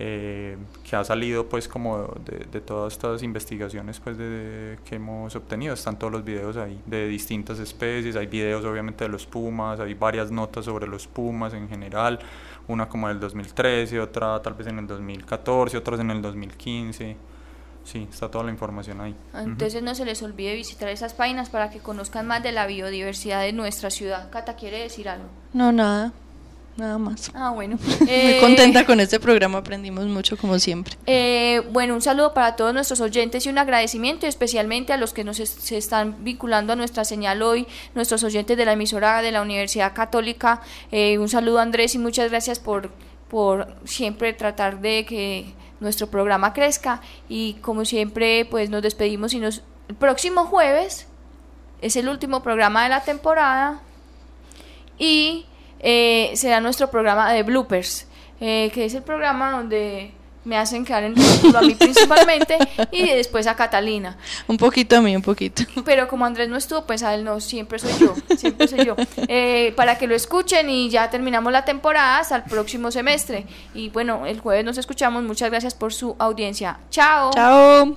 eh, 0.00 0.56
que 0.88 0.94
ha 0.94 1.02
salido 1.02 1.48
pues 1.48 1.66
como 1.66 2.14
de, 2.24 2.60
todas 2.60 2.92
estas 2.92 3.22
investigaciones 3.22 3.98
pues 3.98 4.16
de, 4.16 4.78
que 4.84 4.94
hemos 4.94 5.34
obtenido, 5.34 5.74
están 5.74 5.98
todos 5.98 6.12
los 6.12 6.24
videos 6.24 6.56
ahí 6.56 6.80
de 6.86 7.08
distintas 7.08 7.58
especies, 7.58 8.14
hay 8.14 8.26
videos 8.26 8.64
obviamente 8.64 9.04
de 9.04 9.10
los 9.10 9.26
pumas, 9.26 9.80
hay 9.80 9.94
varias 9.94 10.30
notas 10.30 10.64
sobre 10.64 10.86
los 10.86 11.08
pumas 11.08 11.52
en 11.54 11.68
general, 11.68 12.20
una 12.68 12.88
como 12.88 13.08
del 13.08 13.18
2013, 13.18 13.98
otra 13.98 14.40
tal 14.40 14.54
vez 14.54 14.68
en 14.68 14.78
el 14.78 14.86
2014, 14.86 15.76
otras 15.76 15.98
en 16.00 16.10
el 16.10 16.22
2015 16.22 17.37
Sí, 17.90 18.06
está 18.10 18.30
toda 18.30 18.44
la 18.44 18.50
información 18.50 19.00
ahí. 19.00 19.14
Entonces 19.32 19.82
no 19.82 19.94
se 19.94 20.04
les 20.04 20.22
olvide 20.22 20.54
visitar 20.54 20.90
esas 20.90 21.14
páginas 21.14 21.48
para 21.48 21.70
que 21.70 21.78
conozcan 21.78 22.26
más 22.26 22.42
de 22.42 22.52
la 22.52 22.66
biodiversidad 22.66 23.40
de 23.40 23.54
nuestra 23.54 23.88
ciudad. 23.88 24.28
Cata, 24.30 24.56
¿quiere 24.56 24.78
decir 24.78 25.08
algo? 25.08 25.24
No, 25.54 25.72
nada. 25.72 26.12
Nada 26.76 26.98
más. 26.98 27.30
Ah, 27.34 27.50
bueno. 27.50 27.78
Muy 28.00 28.08
eh, 28.10 28.38
contenta 28.42 28.84
con 28.84 29.00
este 29.00 29.18
programa, 29.18 29.58
aprendimos 29.58 30.04
mucho 30.04 30.36
como 30.36 30.58
siempre. 30.58 30.94
Eh, 31.06 31.62
bueno, 31.72 31.94
un 31.94 32.02
saludo 32.02 32.34
para 32.34 32.56
todos 32.56 32.74
nuestros 32.74 33.00
oyentes 33.00 33.46
y 33.46 33.48
un 33.48 33.56
agradecimiento 33.56 34.26
especialmente 34.26 34.92
a 34.92 34.98
los 34.98 35.14
que 35.14 35.24
nos 35.24 35.38
se 35.38 35.76
están 35.78 36.22
vinculando 36.22 36.74
a 36.74 36.76
nuestra 36.76 37.04
señal 37.04 37.40
hoy, 37.40 37.66
nuestros 37.94 38.22
oyentes 38.22 38.56
de 38.56 38.66
la 38.66 38.74
emisora 38.74 39.22
de 39.22 39.32
la 39.32 39.40
Universidad 39.40 39.94
Católica. 39.94 40.60
Eh, 40.92 41.18
un 41.18 41.30
saludo 41.30 41.58
Andrés 41.58 41.94
y 41.94 41.98
muchas 41.98 42.30
gracias 42.30 42.60
por, 42.60 42.90
por 43.28 43.74
siempre 43.84 44.34
tratar 44.34 44.80
de 44.80 45.06
que 45.06 45.54
nuestro 45.80 46.08
programa 46.08 46.52
crezca. 46.52 47.00
Y 47.28 47.54
como 47.54 47.84
siempre 47.84 48.46
pues 48.50 48.70
nos 48.70 48.82
despedimos 48.82 49.34
y 49.34 49.40
nos 49.40 49.62
el 49.88 49.94
próximo 49.94 50.44
jueves 50.44 51.06
es 51.80 51.96
el 51.96 52.08
último 52.08 52.42
programa 52.42 52.82
de 52.82 52.90
la 52.90 53.04
temporada 53.04 53.80
y 54.98 55.46
eh, 55.80 56.32
será 56.34 56.60
nuestro 56.60 56.90
programa 56.90 57.32
de 57.32 57.42
bloopers 57.42 58.06
eh, 58.40 58.70
que 58.74 58.84
es 58.84 58.94
el 58.94 59.02
programa 59.02 59.50
donde 59.52 60.12
me 60.44 60.56
hacen 60.56 60.84
quedar 60.84 61.04
en 61.04 61.16
ridículo 61.16 61.58
a 61.58 61.62
mí 61.62 61.74
principalmente 61.74 62.58
y 62.90 63.06
después 63.08 63.46
a 63.46 63.56
Catalina. 63.56 64.16
Un 64.46 64.56
poquito 64.56 64.96
a 64.96 65.00
mí, 65.00 65.14
un 65.14 65.22
poquito. 65.22 65.62
Pero 65.84 66.08
como 66.08 66.24
Andrés 66.24 66.48
no 66.48 66.56
estuvo, 66.56 66.86
pues 66.86 67.02
a 67.02 67.14
él 67.14 67.24
no, 67.24 67.40
siempre 67.40 67.78
soy 67.78 67.92
yo, 67.98 68.14
siempre 68.36 68.68
soy 68.68 68.84
yo. 68.84 68.96
Eh, 69.28 69.72
para 69.76 69.98
que 69.98 70.06
lo 70.06 70.14
escuchen 70.14 70.70
y 70.70 70.90
ya 70.90 71.10
terminamos 71.10 71.52
la 71.52 71.64
temporada 71.64 72.18
hasta 72.18 72.36
el 72.36 72.44
próximo 72.44 72.90
semestre. 72.90 73.46
Y 73.74 73.90
bueno, 73.90 74.26
el 74.26 74.40
jueves 74.40 74.64
nos 74.64 74.78
escuchamos. 74.78 75.22
Muchas 75.22 75.50
gracias 75.50 75.74
por 75.74 75.92
su 75.92 76.16
audiencia. 76.18 76.78
Chao. 76.90 77.30
Chao. 77.32 77.96